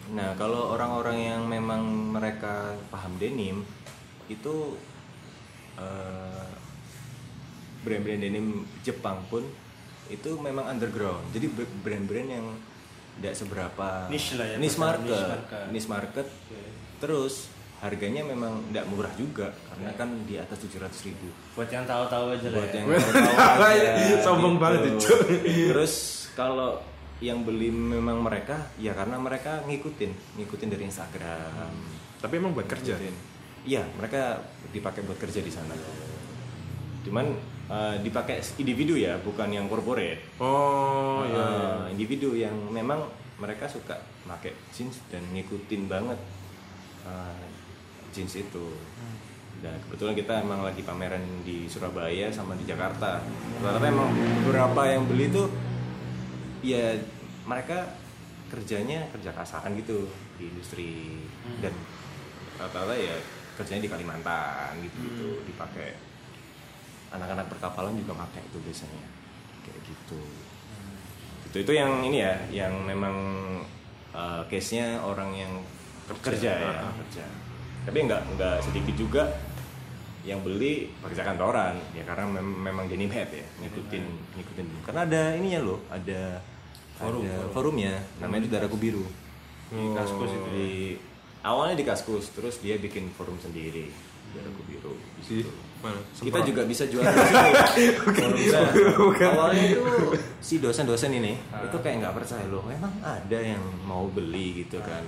[0.09, 1.81] Nah kalau orang-orang yang memang
[2.13, 3.61] mereka paham denim
[4.25, 4.77] itu
[5.77, 6.49] eh,
[7.81, 9.45] brand-brand denim Jepang pun
[10.09, 11.29] itu memang underground.
[11.31, 12.45] Jadi br- brand-brand yang
[13.19, 15.65] tidak seberapa Niche lah ya, niche market, niche market.
[15.69, 16.27] niche market.
[16.99, 17.33] Terus
[17.79, 22.47] harganya memang tidak murah juga karena kan di atas 700.000 ribu buat yang tahu-tahu aja
[22.51, 22.75] lah buat ya.
[22.75, 22.87] yang
[23.39, 23.89] tahu aja
[24.19, 25.15] Sombong banget, gitu.
[25.71, 26.83] terus kalau
[27.19, 31.71] yang beli memang mereka ya karena mereka ngikutin ngikutin dari Instagram.
[32.19, 32.95] Tapi emang buat kerja?
[33.67, 34.39] Iya mereka
[34.71, 35.75] dipakai buat kerja di sana.
[37.03, 37.27] Cuman
[37.67, 40.39] eh, dipakai individu ya bukan yang corporate.
[40.39, 41.43] Oh iya.
[41.43, 43.03] Eh, individu yang memang
[43.39, 46.19] mereka suka pakai jeans dan ngikutin banget
[47.03, 47.45] eh,
[48.15, 48.67] jeans itu.
[49.59, 53.19] Dan kebetulan kita emang lagi pameran di Surabaya sama di Jakarta.
[53.59, 54.07] Rata-rata emang
[54.47, 55.51] beberapa yang beli tuh
[56.63, 56.97] ya
[57.47, 57.95] mereka
[58.49, 61.21] kerjanya kerja kasaran gitu di industri.
[61.61, 61.73] Dan
[62.59, 63.15] rata-rata ya
[63.59, 65.27] kerjanya di Kalimantan gitu gitu.
[65.47, 65.95] Dipakai.
[67.09, 69.05] Anak-anak perkapalan juga pakai itu biasanya.
[69.65, 70.21] Kayak gitu.
[71.49, 73.15] Itu itu yang ini ya yang memang
[74.13, 75.53] uh, case nya orang yang
[76.25, 76.85] kerja, ya.
[77.05, 77.25] Kerja.
[77.85, 79.23] Tapi nggak nggak sedikit juga
[80.29, 84.03] yang beli pekerja kantoran ya karena mem- memang denim head ya ngikutin
[84.37, 84.65] ngikutin.
[84.83, 86.37] Karena ada ininya loh ada
[86.95, 87.51] Forum, ada forum.
[87.51, 87.93] forumnya.
[88.19, 89.05] Namanya itu Daraku Biru.
[89.69, 90.69] Di Kaskus itu di
[91.41, 93.89] awalnya di Kaskus terus dia bikin forum sendiri
[94.31, 94.93] Daraku Biru.
[95.15, 95.51] Di situ.
[95.79, 95.95] mana?
[96.13, 97.51] kita juga bisa jual di sini.
[98.51, 98.67] Nah,
[99.31, 99.83] awalnya itu
[100.39, 104.59] si dosen-dosen ini itu kayak nggak percaya loh memang ada yang mau beli?
[104.59, 105.01] gitu kan.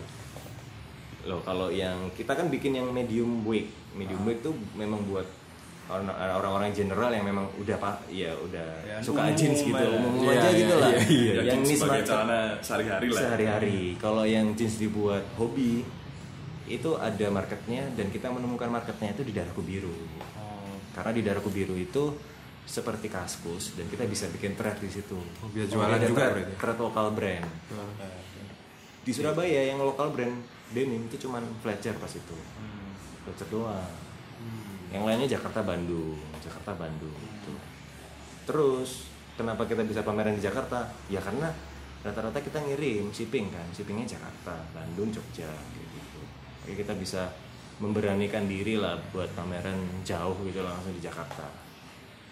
[1.22, 5.28] Loh kalau yang kita kan bikin yang medium weight medium weight tuh memang buat
[5.88, 9.92] orang- orang-orang general yang memang udah pak ya udah Ya, suka umum jeans gitu ya.
[9.92, 11.34] umum Iya, aja iya, gitu lah iya, iya.
[11.34, 13.20] Ya, yang market celana sehari-hari lah.
[13.20, 15.84] sehari-hari kalau yang jeans dibuat hobi
[16.66, 19.92] itu ada marketnya dan kita menemukan marketnya itu di Daraku Biru
[20.34, 20.80] Oh.
[20.92, 22.16] karena di Daraku Biru itu
[22.64, 25.18] seperti kaskus dan kita bisa bikin thread di situ.
[25.18, 27.44] Oh, biar jualan Ada juga thread, lokal brand.
[29.02, 30.40] Di Surabaya yang lokal brand
[30.70, 32.32] denim itu cuman Fletcher pas itu.
[32.32, 32.71] Hmm.
[33.26, 33.92] Fletcher doang.
[34.92, 37.54] Yang lainnya Jakarta Bandung, Jakarta Bandung gitu.
[38.44, 39.08] Terus
[39.40, 40.84] kenapa kita bisa pameran di Jakarta?
[41.08, 41.48] Ya karena
[42.02, 45.48] rata-rata kita ngirim shipping kan, shippingnya Jakarta, Bandung, Jogja
[45.78, 46.20] gitu.
[46.66, 47.30] Jadi kita bisa
[47.82, 51.46] memberanikan diri lah buat pameran jauh gitu langsung di Jakarta.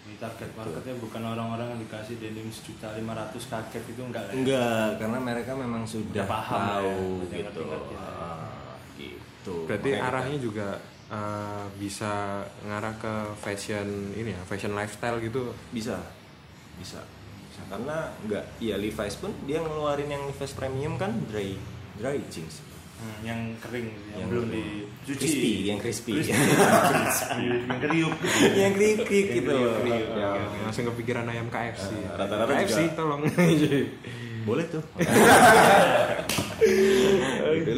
[0.06, 4.32] Ini target marketnya bukan orang-orang yang dikasih denim sejuta lima ratus kaget itu enggak lah
[4.34, 4.38] ya?
[4.42, 6.98] Enggak, karena mereka memang sudah Udah paham ya, tahu
[7.30, 7.34] gitu.
[7.46, 8.49] ngerti-ngerti lah ya.
[9.40, 9.56] Gitu.
[9.64, 10.68] Berarti Makanya kita- arahnya juga
[11.08, 12.12] uh, bisa
[12.62, 15.56] ngarah ke fashion ini ya, fashion lifestyle gitu.
[15.70, 15.96] bisa
[16.76, 17.00] bisa
[17.46, 21.56] bisa karena enggak ya Levi's pun dia ngeluarin yang Levi's premium kan dry
[21.94, 22.60] dry jeans
[22.96, 26.12] Hmm, yang kering yang, Yang belum dicuci Crispy, yang crispy.
[26.20, 28.12] Crispy, yang kriuk
[28.60, 30.30] yang kriuk gitu loh kriuk, Ya,
[30.60, 31.96] langsung kepikiran ayam KFC.
[32.06, 33.20] Ah, rata-rata KFC juga- tolong.
[34.44, 34.82] boleh tuh.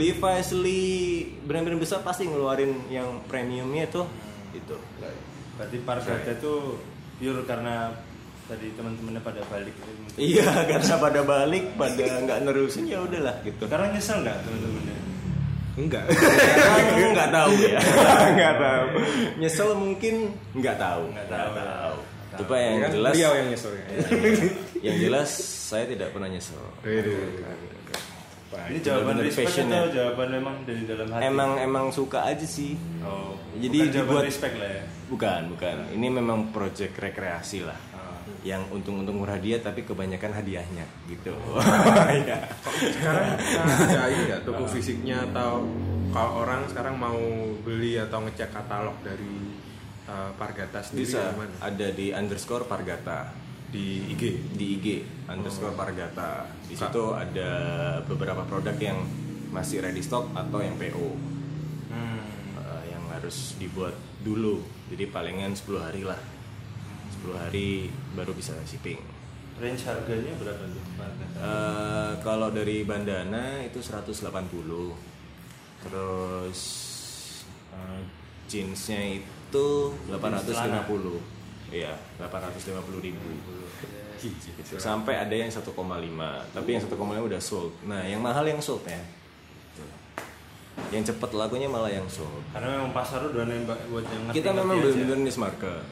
[0.02, 4.06] Levi's Lee brand-brand besar pasti ngeluarin yang premiumnya tuh.
[4.52, 4.76] Itu
[5.56, 6.78] berarti Pargata itu
[7.20, 7.94] pure karena
[8.50, 10.18] tadi teman-temannya pada balik gitu.
[10.18, 13.64] iya karena pada balik pada nggak nerusin ya udahlah gitu.
[13.64, 14.96] Sekarang nyesel nggak teman-temannya?
[15.72, 16.04] Enggak.
[16.12, 17.80] Sekarang nggak tahu ya.
[18.36, 18.86] Nggak tahu.
[19.40, 20.14] Nyesel mungkin
[20.52, 21.04] nggak tahu.
[21.16, 21.52] Nggak tahu.
[21.56, 21.96] tahu
[22.32, 23.12] coba yang Kan jelas.
[23.12, 23.84] beliau yang nyesel ya.
[24.82, 25.30] Yang jelas
[25.70, 26.58] saya tidak pernah nyesel.
[28.52, 29.92] Ini jawaban respect passion atau ya.
[29.96, 31.24] jawaban memang dari dalam hati?
[31.24, 32.76] Emang emang suka aja sih.
[33.00, 34.84] Oh, Jadi bukan jawaban dibuat- respect lah ya?
[35.08, 35.74] Bukan bukan.
[35.88, 37.78] Ini memang project rekreasi lah.
[37.92, 38.20] Ah.
[38.42, 41.32] yang untung-untung murah dia tapi kebanyakan hadiahnya gitu.
[42.12, 42.38] Iya.
[42.92, 44.40] Sekarang ada ini nggak?
[44.44, 45.64] Toko fisiknya atau
[46.12, 47.16] kalau orang sekarang mau
[47.64, 49.56] beli atau ngecek katalog dari
[50.04, 51.32] uh, Pargata sendiri bisa.
[51.56, 53.32] ada di underscore pargata
[53.72, 54.52] Di IG.
[54.52, 54.86] di IG
[55.32, 56.44] underscore pargata.
[56.68, 57.50] Di situ ada
[58.04, 59.00] beberapa produk yang
[59.48, 61.08] masih ready stock atau yang PO
[61.92, 62.20] hmm.
[62.60, 64.60] eh, yang harus dibuat dulu.
[64.92, 66.20] Jadi palingan 10 hari lah.
[67.24, 69.00] 10 hari baru bisa shipping.
[69.56, 70.84] Range harganya berapa tuh?
[71.40, 74.20] Eh, kalau dari bandana itu 180
[75.82, 76.60] terus
[77.72, 78.00] eh,
[78.48, 79.68] jeansnya itu
[80.08, 81.31] 850
[81.72, 83.28] iya 850 ribu.
[84.22, 84.78] Gitu.
[84.78, 85.66] sampai ada yang 1,5
[86.54, 86.94] tapi yang 1,5
[87.26, 87.74] udah sold.
[87.90, 89.02] Nah yang mahal yang sold ya.
[89.74, 89.90] Tuh.
[90.94, 92.44] yang cepet lakunya malah yang sold.
[92.54, 95.82] Karena memang pasar udah nembak buat yang ngerti kita memang benar-benar niche market.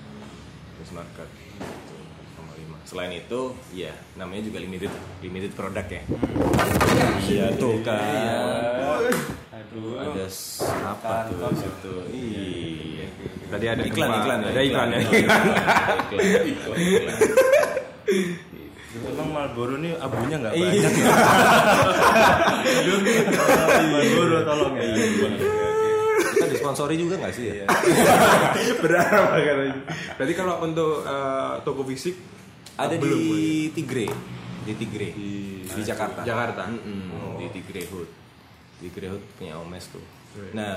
[0.78, 1.28] Niche market.
[1.58, 1.96] Gitu,
[2.38, 2.86] 1,5.
[2.86, 3.40] selain itu
[3.74, 4.92] ya namanya juga limited
[5.26, 6.02] limited product ya.
[7.26, 7.98] Iya tuh kan.
[9.58, 9.98] Aduh.
[9.98, 10.26] Ada
[10.86, 11.94] apa tuh situ?
[12.14, 12.99] Iya
[13.50, 14.88] Tadi ada iklan gempa, iklan ada iklan.
[14.88, 14.98] ya.
[15.00, 15.42] iklan
[16.46, 17.18] iklan iklan.
[18.90, 20.66] Emang Marlboro ini abunya nggak Iya.
[20.66, 20.92] banyak.
[23.92, 24.84] Marlboro tolong ya.
[26.30, 27.66] kita disponsori juga nggak sih ya?
[28.84, 29.76] Berapa katanya?
[30.14, 32.16] Berarti kalau untuk uh, toko fisik
[32.76, 33.32] ada belum, di
[33.72, 34.06] Tigre.
[34.64, 36.20] Di Tigre di, Jakarta.
[36.22, 36.62] Jakarta.
[36.68, 38.08] Mm-mm, di Tigre Hood.
[38.80, 40.02] Tigre Hood punya Omes tuh.
[40.30, 40.50] Iya.
[40.54, 40.74] nah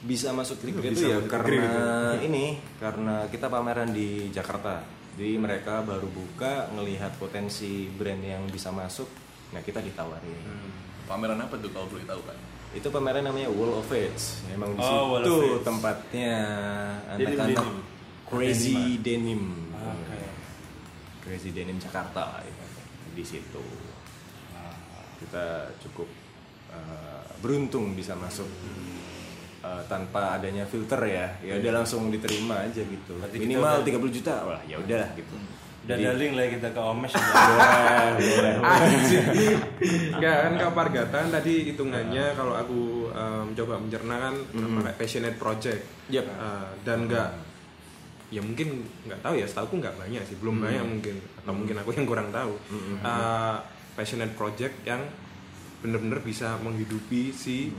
[0.00, 4.80] bisa masuk Bisa itu ya karena ini karena kita pameran di Jakarta.
[5.18, 9.06] Jadi mereka baru buka ngelihat potensi brand yang bisa masuk
[9.50, 10.40] nah kita ditawarin.
[11.04, 12.38] Pameran apa tuh kalau boleh tahu kan?
[12.70, 14.46] itu pameran namanya Wall of Age.
[14.46, 16.34] Memang di Oh, situ tempatnya
[17.18, 17.82] Denim, anak-anak denim.
[18.30, 19.42] crazy denim,
[19.74, 20.22] Oke.
[21.26, 22.66] crazy denim Jakarta ya.
[23.10, 23.64] di situ.
[25.18, 26.06] Kita cukup
[26.70, 28.46] uh, beruntung bisa masuk
[29.60, 33.12] uh, tanpa adanya filter ya ya udah langsung diterima aja gitu.
[33.16, 35.34] Berarti minimal udah- 30 juta wah ya udahlah gitu.
[35.80, 37.14] Dan Jadi- ada link lah kita ke Omesh.
[38.20, 38.52] boleh
[40.20, 42.80] kan kapargatan tadi hitungannya kalau aku
[43.10, 45.82] em, coba mencerna kan sama kayak passionate project.
[46.12, 46.24] Yep.
[46.28, 47.28] Eh, dan enggak
[48.30, 51.16] ya mungkin nggak tahu ya setahu nggak banyak sih belum banyak mungkin.
[51.42, 52.54] Atau mungkin aku yang kurang tahu.
[53.00, 53.56] Eh,
[53.96, 55.00] passionate project yang
[55.80, 57.72] bener-bener bisa menghidupi si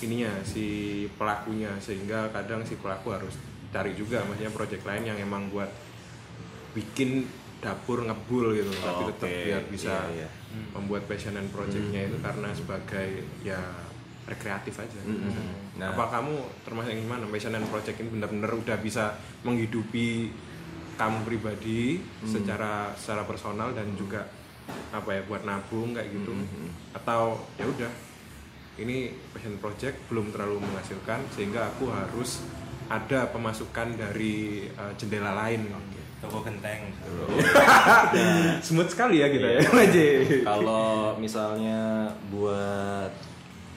[0.00, 1.74] ininya si pelakunya.
[1.82, 3.36] Sehingga kadang si pelaku harus
[3.72, 5.68] cari juga maksudnya project lain yang emang buat
[6.76, 7.24] bikin
[7.62, 10.28] dapur ngebul gitu tapi tetap Oke, biar bisa iya, iya.
[10.74, 13.60] membuat passion and projectnya itu karena sebagai ya
[14.26, 15.00] rekreatif aja.
[15.78, 15.94] Nah.
[15.94, 17.26] Apa kamu termasuk yang gimana?
[17.30, 20.30] Passion and project ini benar-benar udah bisa menghidupi
[20.94, 24.26] kamu pribadi secara secara personal dan juga
[24.94, 26.34] apa ya buat nabung kayak gitu?
[26.94, 27.90] Atau ya udah
[28.80, 32.40] ini passion project belum terlalu menghasilkan sehingga aku harus
[32.88, 35.68] ada pemasukan dari uh, jendela lain.
[36.22, 36.86] Toko genteng.
[38.66, 40.46] Smooth sekali ya kita ya, Iya.
[40.48, 43.10] Kalau misalnya buat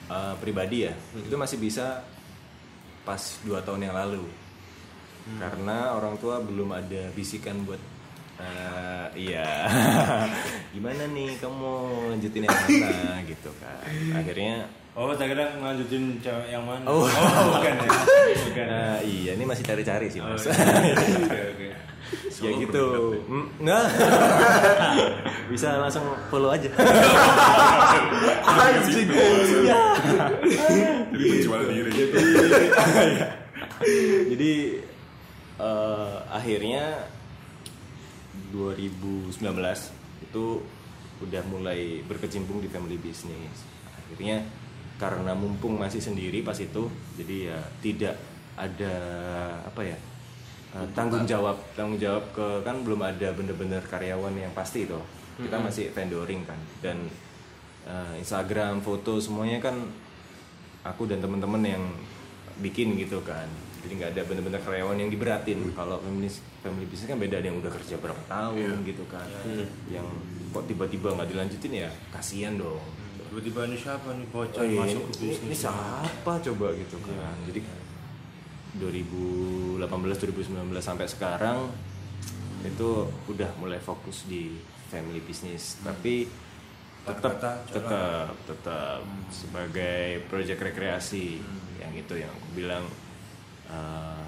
[0.06, 2.06] uh, pribadi ya itu masih bisa
[3.02, 4.24] pas dua tahun yang lalu.
[5.42, 7.82] Karena orang tua belum ada bisikan buat
[8.38, 9.66] uh, iya.
[10.74, 11.74] Gimana nih kamu
[12.14, 13.90] lanjutin yang mana gitu kan.
[14.22, 16.88] Akhirnya Oh, tak kira ngelanjutin cewek yang mana?
[16.88, 17.04] Oh.
[17.04, 17.88] bukan ya.
[18.48, 18.64] Bukan.
[18.64, 20.96] uh, iya ini masih cari-cari sih mas Oh, iya.
[21.20, 21.68] Oke, oke.
[22.38, 22.84] ya gitu
[23.58, 23.82] nah
[25.50, 26.70] bisa langsung follow aja
[28.46, 29.08] Anjing.
[31.10, 31.90] Jadi penjual diri.
[34.30, 34.52] jadi
[35.58, 36.84] eh, akhirnya
[38.54, 39.42] 2019
[40.22, 40.44] itu
[41.18, 44.46] udah mulai berkecimpung di family business akhirnya
[44.96, 46.88] karena mumpung masih sendiri pas itu
[47.20, 48.14] jadi ya tidak
[48.56, 48.94] ada
[49.68, 49.96] apa ya
[50.72, 54.96] eh, tanggung jawab tanggung jawab ke kan belum ada bener-bener karyawan yang pasti itu.
[55.36, 56.56] Kita masih vendoring kan.
[56.80, 57.04] Dan
[57.84, 59.76] eh, Instagram foto semuanya kan
[60.80, 61.84] aku dan teman-teman yang
[62.64, 63.44] bikin gitu kan.
[63.84, 65.60] Jadi nggak ada bener-bener karyawan yang diberatin.
[65.76, 66.32] Kalau family
[66.64, 69.28] family business kan beda ada yang udah kerja berapa tahun gitu kan.
[69.92, 70.08] Yang
[70.56, 72.80] kok tiba-tiba nggak dilanjutin ya kasihan dong
[73.36, 74.26] Tiba-tiba ini siapa nih?
[74.32, 75.44] Bocah Oh iya, masuk ke ini, bisnis?
[75.44, 76.32] ini siapa?
[76.40, 77.36] Coba gitu kan.
[77.44, 77.60] Jadi
[78.80, 79.76] 2018
[80.56, 81.68] 2019 sampai sekarang
[82.64, 82.88] itu
[83.28, 84.56] udah mulai fokus di
[84.88, 85.84] family business.
[85.84, 86.24] Tapi
[87.04, 87.36] tetap
[87.68, 91.36] tetap tetap sebagai project rekreasi.
[91.76, 92.88] Yang itu yang aku bilang
[93.68, 94.24] eh,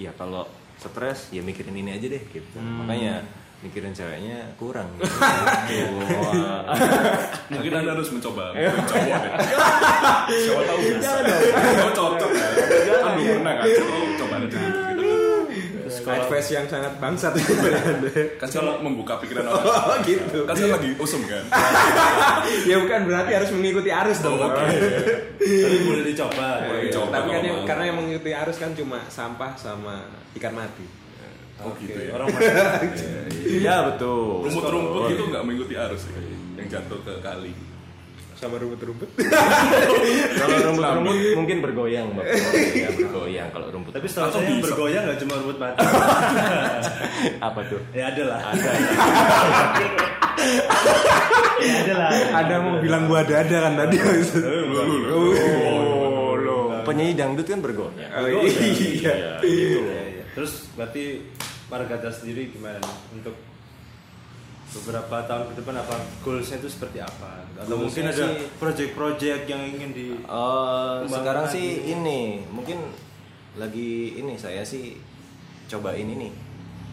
[0.00, 0.48] ya kalau
[0.80, 2.56] stres ya mikirin ini aja deh gitu.
[2.56, 3.20] Makanya
[3.58, 4.86] mikirin ceweknya kurang
[5.70, 5.98] gitu.
[7.50, 8.70] Mungkin anda harus mencoba deh.
[10.30, 11.10] Siapa tahu bisa.
[11.26, 12.48] Kamu cocok ya.
[13.02, 13.66] Kan belum pernah kan.
[13.66, 15.18] Oh, coba aja gitu.
[16.08, 17.32] Advice yang sangat bangsat
[18.40, 19.66] Kan kalau membuka pikiran orang.
[19.90, 20.46] Oh gitu.
[20.46, 21.44] Kan saya lagi usum kan.
[22.64, 24.38] ya bukan berarti harus mengikuti arus dong.
[24.38, 24.64] Oh, Oke.
[25.42, 26.46] Tapi boleh dicoba.
[26.62, 30.06] Boleh dicoba Tapi kan kalau karena yang mengikuti arus kan cuma sampah sama
[30.38, 30.97] ikan mati.
[31.58, 32.10] Oh gitu ya.
[32.14, 32.54] Orang masih
[33.66, 36.18] ya betul Rumput-rumput itu nggak mengikuti arus ya.
[36.56, 37.52] Yang jatuh ke kali.
[38.34, 39.10] Sama rumput-rumput.
[40.40, 42.38] kalau rumput-rumput mungkin bergoyang bapak
[42.86, 44.62] ya bergoyang kalau rumput Tapi Atau saya bisa.
[44.64, 45.78] bergoyang nggak cuma rumput mati.
[47.42, 48.40] apa tuh ya ada lah.
[48.46, 48.70] Ada.
[51.58, 52.10] ya ada lah.
[52.38, 53.96] Ada mau bilang gua ada kan tadi.
[55.10, 58.38] Oh lo penyanyi dangdut kan bergoyang Oh, iya.
[58.46, 60.14] gitu Iya, iya.
[60.32, 61.18] Terus berarti
[61.68, 63.36] Margata sendiri gimana nih untuk
[64.68, 67.40] beberapa tahun ke depan apa goalsnya itu seperti apa?
[67.56, 71.94] Atau mungkin Goalsnya ada project-project yang ingin di Eh, sekarang sih gitu.
[71.94, 72.78] ini mungkin
[73.54, 74.96] lagi ini saya sih
[75.66, 76.28] cobain ini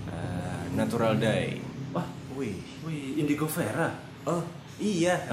[0.08, 1.60] eh, natural dye
[1.92, 3.92] Wah, wih wih Indigo Vera.
[4.26, 4.44] oh
[4.76, 5.16] iya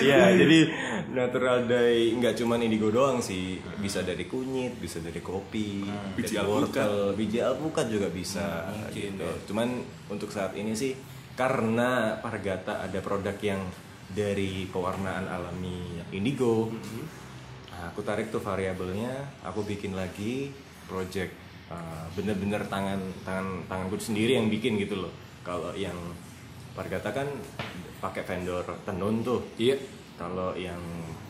[0.00, 0.58] Iya, jadi
[1.10, 5.82] natural dye nggak cuma indigo doang sih, bisa dari kunyit, bisa dari kopi,
[6.14, 6.88] Biji dari alpukat.
[7.18, 8.70] biji alpukat juga bisa.
[8.70, 9.26] mungkin, gitu.
[9.26, 9.34] ya.
[9.50, 9.68] Cuman
[10.08, 10.94] untuk saat ini sih
[11.34, 13.62] karena Pargata ada produk yang
[14.10, 16.70] dari pewarnaan alami indigo,
[17.70, 20.50] nah, aku tarik tuh variabelnya, aku bikin lagi
[20.90, 21.30] project
[21.70, 25.12] uh, bener-bener tangan tangan tanganku sendiri yang bikin gitu loh.
[25.46, 25.94] Kalau yang
[26.70, 27.26] Pargata kan
[27.98, 29.42] pakai vendor tenun tuh.
[29.58, 29.99] Iya.
[30.20, 30.76] Kalau yang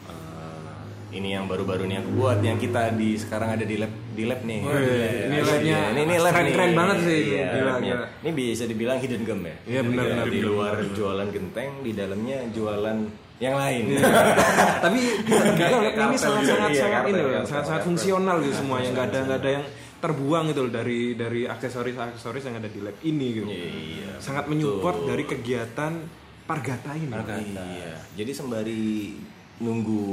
[0.05, 4.25] uh, ini yang baru-baru nih aku buat yang kita di sekarang ada di lab di
[4.27, 4.61] lab nih.
[4.61, 5.09] Oh, iya.
[5.31, 5.89] Ini Asli, labnya ya.
[5.89, 6.55] ini, ini lab keren- nih.
[6.59, 7.21] keren banget sih.
[7.31, 7.95] Iya, Gila, labnya.
[7.95, 8.07] gila.
[8.21, 9.57] Ini bisa dibilang hidden gem ya.
[9.65, 12.99] Iya, benar, Iya, benar, Di luar jualan genteng, di dalamnya jualan
[13.39, 13.85] yang lain.
[14.85, 19.19] tapi ini sangat sangat Iya, sangat ini loh sangat sangat fungsional gitu semuanya nggak ada
[19.25, 19.65] nggak ada yang
[19.97, 24.45] terbuang gitu loh dari dari aksesoris aksesoris yang ada di lab ini gitu Iya, sangat
[24.45, 25.93] menyupport dari kegiatan
[26.51, 27.13] Pargata ini
[27.55, 27.95] Iya.
[28.19, 28.83] Jadi sembari
[29.61, 30.07] nunggu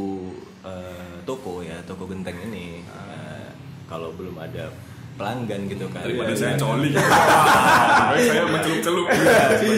[0.62, 2.84] eh, toko ya, toko genteng ini.
[2.84, 3.50] eh,
[3.88, 4.68] kalau belum ada
[5.18, 6.06] pelanggan gitu kan.
[6.06, 6.60] Daripada Iya, saya kan?
[6.62, 6.90] coli.
[8.30, 9.08] saya mencelup-celup.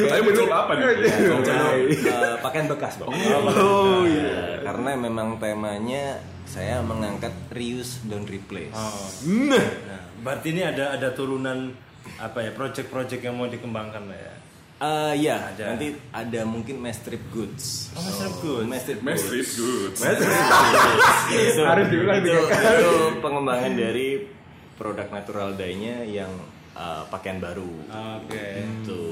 [0.10, 0.86] Saya mencelup apa nih?
[1.32, 3.08] Mencelup, eh, pakaian bekas, Bang.
[3.08, 4.60] Oh, iya.
[4.60, 8.74] Karena memang temanya saya mengangkat reuse dan replace.
[9.24, 11.72] nah Nah, berarti ini ada ada turunan
[12.18, 14.34] apa ya project-project yang mau dikembangkan lah ya.
[14.80, 15.76] Eh, iya, Ada.
[15.76, 17.92] nanti ada mungkin mass trip goods.
[17.92, 18.64] Oh, mass trip goods.
[18.64, 19.28] Mass trip Mas goods.
[19.28, 19.92] Street Good.
[21.36, 22.92] itu, Harus diulang itu, itu
[23.24, 24.08] pengembangan dari
[24.80, 26.32] produk natural dye-nya yang
[26.80, 27.68] uh, pakaian baru.
[28.24, 28.64] Oke.
[28.80, 29.04] Itu.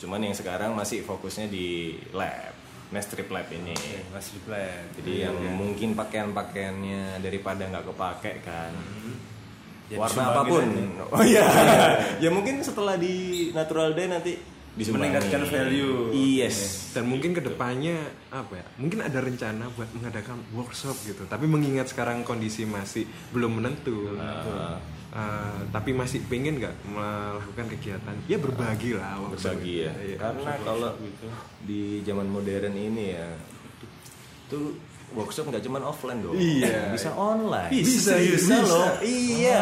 [0.00, 2.56] Cuman yang sekarang masih fokusnya di lab,
[2.88, 3.76] mass strip lab ini.
[4.08, 4.96] Mas reply.
[4.96, 8.72] Jadi yang mungkin pakaian-pakaiannya daripada nggak kepake kan.
[9.92, 10.64] Ya, Warna apa pun.
[10.64, 11.04] aja.
[11.12, 11.44] Oh iya.
[12.24, 14.32] ya mungkin setelah di natural dye nanti
[14.72, 15.20] disumbangin.
[15.20, 15.96] Meningkatkan value.
[16.16, 16.92] Yes.
[16.92, 17.96] dan mungkin ke depannya
[18.28, 23.60] apa ya mungkin ada rencana buat mengadakan workshop gitu tapi mengingat sekarang kondisi masih belum
[23.60, 24.80] menentu Ah.
[25.12, 29.92] Uh, tapi masih pengen nggak melakukan kegiatan ya berbagi lah berbagi ya.
[29.92, 30.16] Iya.
[30.16, 30.96] Karena kalau
[31.68, 33.28] di zaman modern ini ya
[34.48, 34.72] tuh
[35.12, 36.34] workshop nggak cuma offline dong.
[36.36, 36.92] Iya.
[36.92, 37.70] Bisa online.
[37.70, 38.66] Bisa, bisa, bisa.
[38.66, 38.88] loh.
[39.04, 39.60] Iya,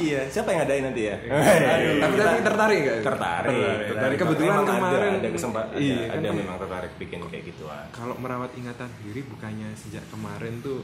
[0.00, 0.20] iya.
[0.30, 1.16] Siapa yang ngadain nanti ya?
[1.18, 3.54] Aduh, tapi tapi tertarik nggak tertarik.
[3.90, 7.44] tertarik kebetulan Memang kemarin ada, ada kesempatan iya, ada, kan ada memang tertarik bikin kayak
[7.50, 7.84] gituan.
[7.90, 10.80] kalau merawat ingatan diri bukannya sejak kemarin tuh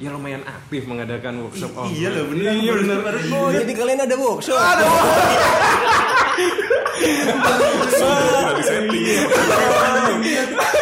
[0.00, 1.98] ya lumayan aktif mengadakan workshop online.
[2.00, 2.52] Iya loh bener.
[2.56, 2.98] iya bener
[3.36, 4.56] Oh, jadi kalian ada workshop?
[8.00, 9.04] Sudah di setting.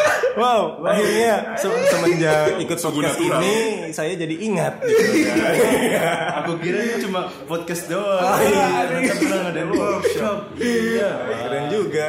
[0.38, 3.54] Wow, akhirnya se- semenjak ikut podcast ini
[3.90, 5.34] saya jadi ingat gitu.
[6.38, 8.22] Aku kira ini cuma podcast doang.
[8.22, 8.86] Oh, iya.
[8.86, 10.38] Ternyata bilang ada workshop.
[10.54, 11.10] Iya.
[11.42, 12.06] Keren juga.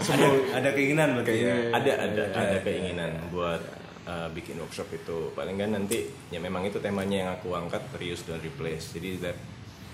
[0.00, 1.54] Ada ada keinginan berarti ya.
[1.70, 3.60] ada ada ada keinginan buat
[4.06, 5.98] uh, bikin workshop itu paling nggak nanti
[6.28, 9.40] ya memang itu temanya yang aku angkat reuse dan replace jadi da-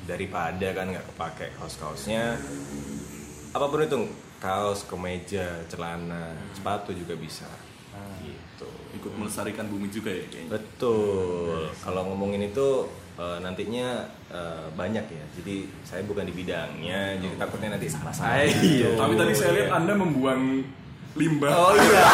[0.07, 2.39] daripada kan nggak kepake kaos kaosnya
[3.51, 3.99] apa pun itu
[4.39, 7.49] kaos kemeja celana sepatu juga bisa.
[8.21, 8.69] Gitu.
[9.01, 10.53] Ikut melestarikan bumi juga ya kayaknya.
[10.53, 11.69] betul.
[11.81, 12.85] Kalau ngomongin itu
[13.17, 15.25] uh, nantinya uh, banyak ya.
[15.41, 18.97] Jadi saya bukan di bidangnya jadi takutnya nanti salah salah Iya.
[19.01, 20.43] Tapi tadi saya lihat Anda membuang
[21.17, 21.53] limbah.
[21.53, 22.05] Oh iya.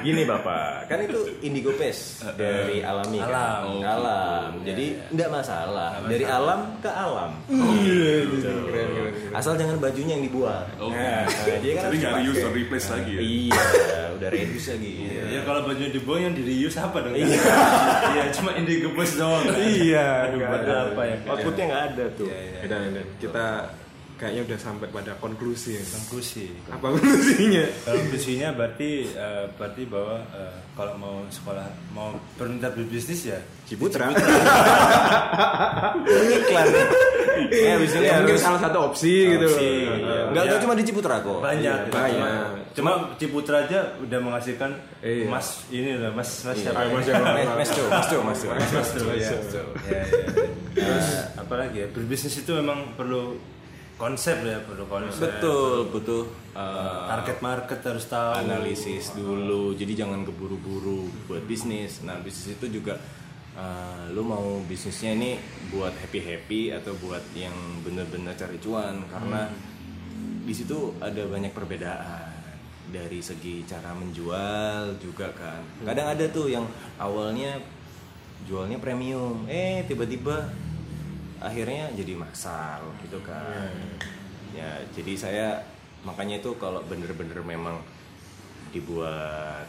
[0.00, 3.28] Gini Bapak, kan itu indigo paste dari alami kan?
[3.28, 3.62] Alam.
[3.68, 4.50] Oh, alam.
[4.64, 5.90] Jadi enggak masalah.
[6.04, 7.30] Dari alam ke alam.
[7.48, 8.48] Iya, Gitu.
[9.34, 10.66] Asal jangan bajunya yang dibuang.
[10.80, 10.94] Oke.
[10.96, 13.20] Nah, jadi kan Jadi harus nggak reuse dan replace lagi ya.
[13.20, 14.92] Iya, udah reduce lagi.
[15.34, 17.14] Ya kalau baju dibuang yang di reuse apa dong?
[17.14, 19.44] Iya, cuma indigo bus doang.
[19.58, 20.76] Iya, Aduh, nggak buat ada.
[20.90, 21.16] apa ya?
[21.28, 22.28] Outputnya nggak ada tuh.
[22.64, 22.80] Udah.
[23.20, 23.44] kita
[24.14, 25.84] kayaknya udah sampai pada konklusi ya.
[25.84, 26.46] Konklusi.
[26.66, 33.38] apa konklusinya Konklusinya berarti eh, berarti bahwa eh, kalau mau sekolah mau berminat berbisnis ya
[33.64, 34.10] Ciputra
[36.14, 36.66] Iklan.
[37.50, 39.96] Ya, habis ini ya, mungkin harus salah satu opsi, gitu Opsi, loh.
[39.98, 40.20] iya.
[40.30, 40.58] Enggak Ya.
[40.62, 41.38] cuma di Ciputra kok.
[41.40, 42.46] banyak Iya, banyak.
[42.72, 44.70] Cuma, cuma Ciputra aja udah menghasilkan
[45.02, 45.26] Iya.
[45.26, 46.70] mas ini lah mas mas Iya.
[46.70, 47.12] siapa Mas ya?
[47.12, 47.26] Jawa.
[47.26, 48.48] Mas Mas Jo, Mas Jo, Mas Jo.
[48.54, 49.18] Mas tuh, ya.
[49.18, 49.34] Ya,
[49.90, 50.02] ya.
[50.74, 53.34] Terus apalagi ya berbisnis itu memang perlu
[53.94, 55.22] konsep ya perlu konsep.
[55.22, 56.24] Betul, butuh
[56.54, 58.42] uh, target market harus tahu.
[58.42, 59.74] analisis dulu.
[59.74, 62.02] Jadi jangan keburu-buru buat bisnis.
[62.02, 62.98] Nah bisnis itu juga
[63.54, 65.38] uh, lu mau bisnisnya ini
[65.70, 67.54] buat happy happy atau buat yang
[67.86, 69.06] bener-bener cari cuan?
[69.06, 69.46] Karena
[70.44, 72.34] di situ ada banyak perbedaan.
[72.84, 75.62] Dari segi cara menjual juga kan.
[75.82, 76.66] Kadang ada tuh yang
[77.00, 77.58] awalnya
[78.44, 79.48] jualnya premium.
[79.48, 80.50] Eh tiba-tiba
[81.44, 83.68] akhirnya jadi massal gitu kan.
[84.56, 85.46] Ya jadi saya
[86.02, 87.84] makanya itu kalau bener-bener memang
[88.72, 89.68] dibuat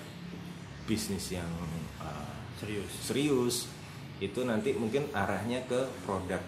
[0.87, 1.49] bisnis yang
[1.99, 2.91] uh, serius.
[3.03, 3.55] serius
[4.23, 6.39] itu nanti mungkin arahnya ke produk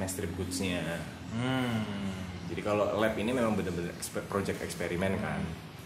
[0.00, 0.80] mass trip goods-nya.
[1.30, 1.86] Hmm.
[2.50, 5.38] jadi kalau lab ini memang bener-bener eksper- project eksperimen kan.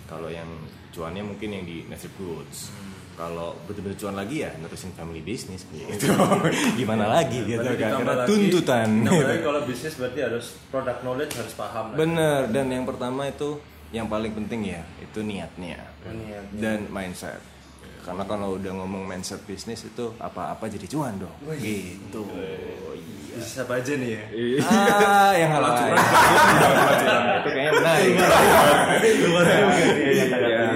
[0.08, 0.48] Kalau yang
[0.94, 2.72] cuannya mungkin yang di mass trip goods
[3.14, 6.10] kalau betul-betul cuan lagi ya nerusin family business gitu
[6.80, 11.54] gimana lagi gitu kan karena lagi- tuntutan lagi kalau bisnis berarti harus product knowledge harus
[11.54, 11.94] paham.
[11.94, 13.58] Bener dan yang pertama itu
[13.90, 16.58] yang paling penting ya itu niatnya Niatnya.
[16.58, 17.38] dan mindset.
[18.04, 21.32] Karena kalau udah ngomong mindset bisnis itu apa-apa jadi cuan dong.
[21.56, 22.20] Gitu.
[23.34, 24.22] Bisa apa aja nih ya?
[24.62, 25.96] ah yang hal lain.
[27.34, 28.12] itu kayaknya menarik.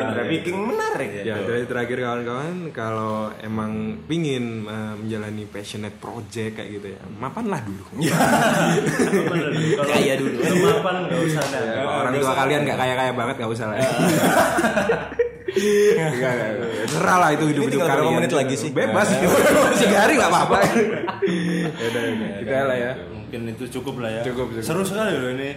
[0.09, 1.09] Udah bikin menarik.
[1.22, 7.62] Ya, dari terakhir kawan-kawan kalau emang pingin uh, menjalani passionate project kayak gitu ya, mapanlah
[7.62, 7.84] dulu.
[9.86, 10.34] Kaya dulu.
[10.42, 11.42] Kalau mapan nggak usah.
[11.52, 13.78] Ya, orang tua kalian nggak kaya-kaya banget nggak usah lah.
[15.54, 16.06] ya.
[16.12, 16.88] Enggak, enggak, enggak.
[16.88, 18.16] Serah lah itu tinggal berapa kalian.
[18.20, 18.70] menit lagi sih?
[18.72, 19.08] Bebas.
[19.80, 20.58] Tiga hari nggak apa-apa.
[21.24, 21.88] Ya
[22.44, 22.92] kita lah ya.
[23.12, 24.22] Mungkin itu cukup lah ya.
[24.24, 24.64] Cukup, cukup.
[24.64, 25.50] Seru sekali loh ini.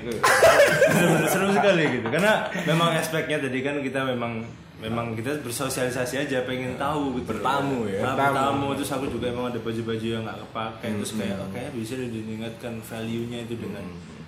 [1.31, 2.07] Seru sekali gitu.
[2.11, 4.43] Karena memang aspeknya tadi kan kita memang
[4.81, 7.37] memang kita bersosialisasi aja pengen tahu gitu.
[7.37, 8.01] Bertamu ya.
[8.01, 11.93] Nah, bertamu terus aku juga emang ada baju-baju yang nggak kepakai terus kayak oke bisa
[11.95, 14.20] diingatkan value-nya itu dengan uh,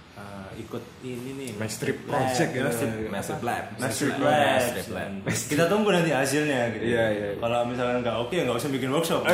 [0.59, 2.61] ikut ini nih Mastery Lab, project ya.
[3.09, 5.11] Master Lab Master Master Lab.
[5.27, 6.83] Kita tunggu nanti hasilnya gitu.
[6.89, 7.27] Iya, iya.
[7.37, 9.21] Kalau misalkan nggak oke nggak usah bikin workshop.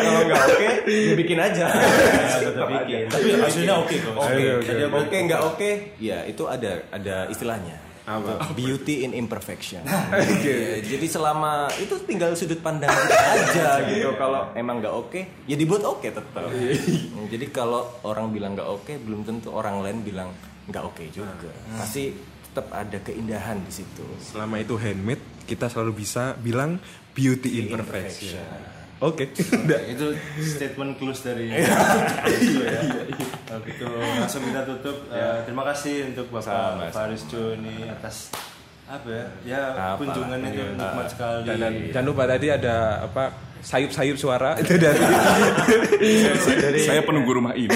[0.00, 1.66] kalau nggak oke ya bikin aja
[2.44, 3.04] Tetap bikin.
[3.10, 4.12] Tapi hasilnya oke kok.
[4.16, 4.44] Oke,
[4.86, 7.95] oke nggak oke, ya itu ada ada istilahnya.
[8.06, 8.54] Apa?
[8.54, 9.82] Beauty in imperfection.
[10.46, 14.14] Ya, jadi selama itu tinggal sudut pandang kita aja gitu.
[14.22, 15.20] Kalau emang nggak oke,
[15.50, 16.46] ya dibuat oke tetap.
[17.26, 20.30] jadi kalau orang bilang nggak oke, belum tentu orang lain bilang
[20.70, 21.50] nggak oke juga.
[21.74, 22.14] Pasti
[22.46, 24.06] tetap ada keindahan di situ.
[24.22, 26.78] Selama itu handmade, kita selalu bisa bilang
[27.10, 28.75] beauty imperfection.
[28.96, 29.80] Oke, udah.
[29.84, 30.06] itu
[30.40, 32.80] statement close dari itu ya.
[33.44, 34.96] Kalau gitu langsung kita tutup.
[35.12, 38.32] Eh, terima kasih untuk Bapak Faris Jo ini atas
[38.86, 39.24] apa ya?
[39.44, 39.62] Ya
[39.92, 40.00] Apa?
[40.00, 41.44] kunjungannya itu nikmat sekali.
[41.44, 43.24] Dan, dan jangan lupa tadi ada apa
[43.60, 44.96] sayup-sayup suara itu dari
[46.56, 47.68] dari Saya penunggu rumah ini.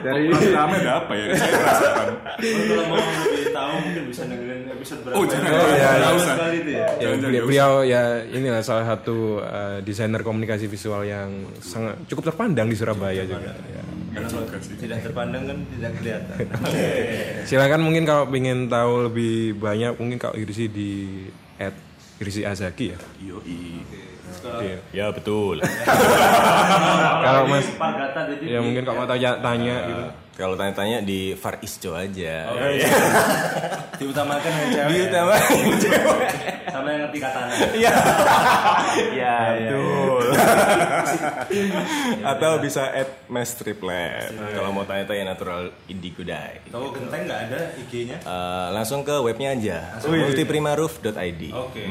[0.00, 1.26] dari Rame ada apa ya?
[1.34, 2.06] Saya merasakan.
[2.40, 2.98] Kalau mau
[3.28, 4.49] lebih tahu mungkin bisa dengerin
[4.80, 5.16] episode berapa.
[5.20, 5.50] Oh, jangan.
[5.52, 6.08] Oh, iya, iya.
[6.16, 6.34] usah.
[6.34, 6.86] Sekali itu ya.
[6.96, 11.28] ya, beliau, beliau ya inilah salah satu uh, desainer komunikasi visual yang
[11.60, 13.52] sangat cukup terpandang di Surabaya juga.
[13.68, 13.84] Ya.
[14.10, 16.36] Karena kalau tidak terpandang kan tidak kelihatan.
[17.48, 21.28] Silakan mungkin kalau ingin tahu lebih banyak mungkin kalau Irsi di
[21.60, 21.76] at
[22.18, 22.98] Irsi Azaki ya.
[23.22, 23.84] Yoi.
[24.40, 24.78] Iya.
[24.94, 25.60] Ya betul.
[27.26, 30.04] Kalau Mas Pak Gata jadi ya mungkin kalau mau tanya tanya gitu.
[30.38, 32.48] Kalau tanya-tanya di Far Isco aja.
[34.00, 34.88] diutamakan yang cewek.
[34.88, 36.30] Diutamakan cewek.
[36.70, 37.54] Sama yang ngerti katanya.
[37.76, 37.94] Iya.
[39.12, 40.24] Ya, betul.
[42.24, 44.32] Atau bisa add Mas Triplet.
[44.32, 46.62] Kalau mau tanya-tanya natural indigo dye.
[46.72, 48.18] Tahu genteng nggak ada IG-nya?
[48.24, 49.78] Eh, langsung ke webnya aja.
[50.08, 51.42] multiprimaroof.id.
[51.52, 51.82] Oke.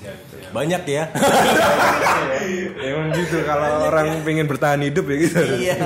[0.00, 0.18] Siap.
[0.30, 0.50] siap.
[0.54, 1.04] Banyak ya.
[2.80, 5.42] Emang gitu kalau orang pengen bertahan hidup ya gitu.
[5.60, 5.76] Iya.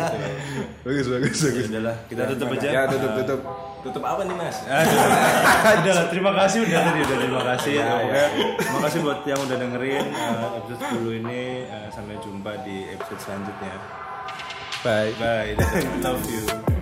[0.87, 1.67] Bagus bagus bagus.
[1.67, 2.69] Ya udahlah, kita tutup aja.
[2.69, 3.41] Ya tutup tutup.
[3.79, 4.57] Tutup apa nih Mas?
[4.67, 4.99] Aduh,
[5.87, 7.73] udah lah, terima kasih udah tadi udah terima kasih.
[7.79, 8.27] Ya, pokoknya
[8.59, 11.43] terima kasih buat yang udah dengerin uh, episode 10 ini.
[11.71, 13.75] Uh, sampai jumpa di episode selanjutnya.
[14.83, 15.15] Bye.
[15.19, 15.55] Bye.
[16.03, 16.78] Love you.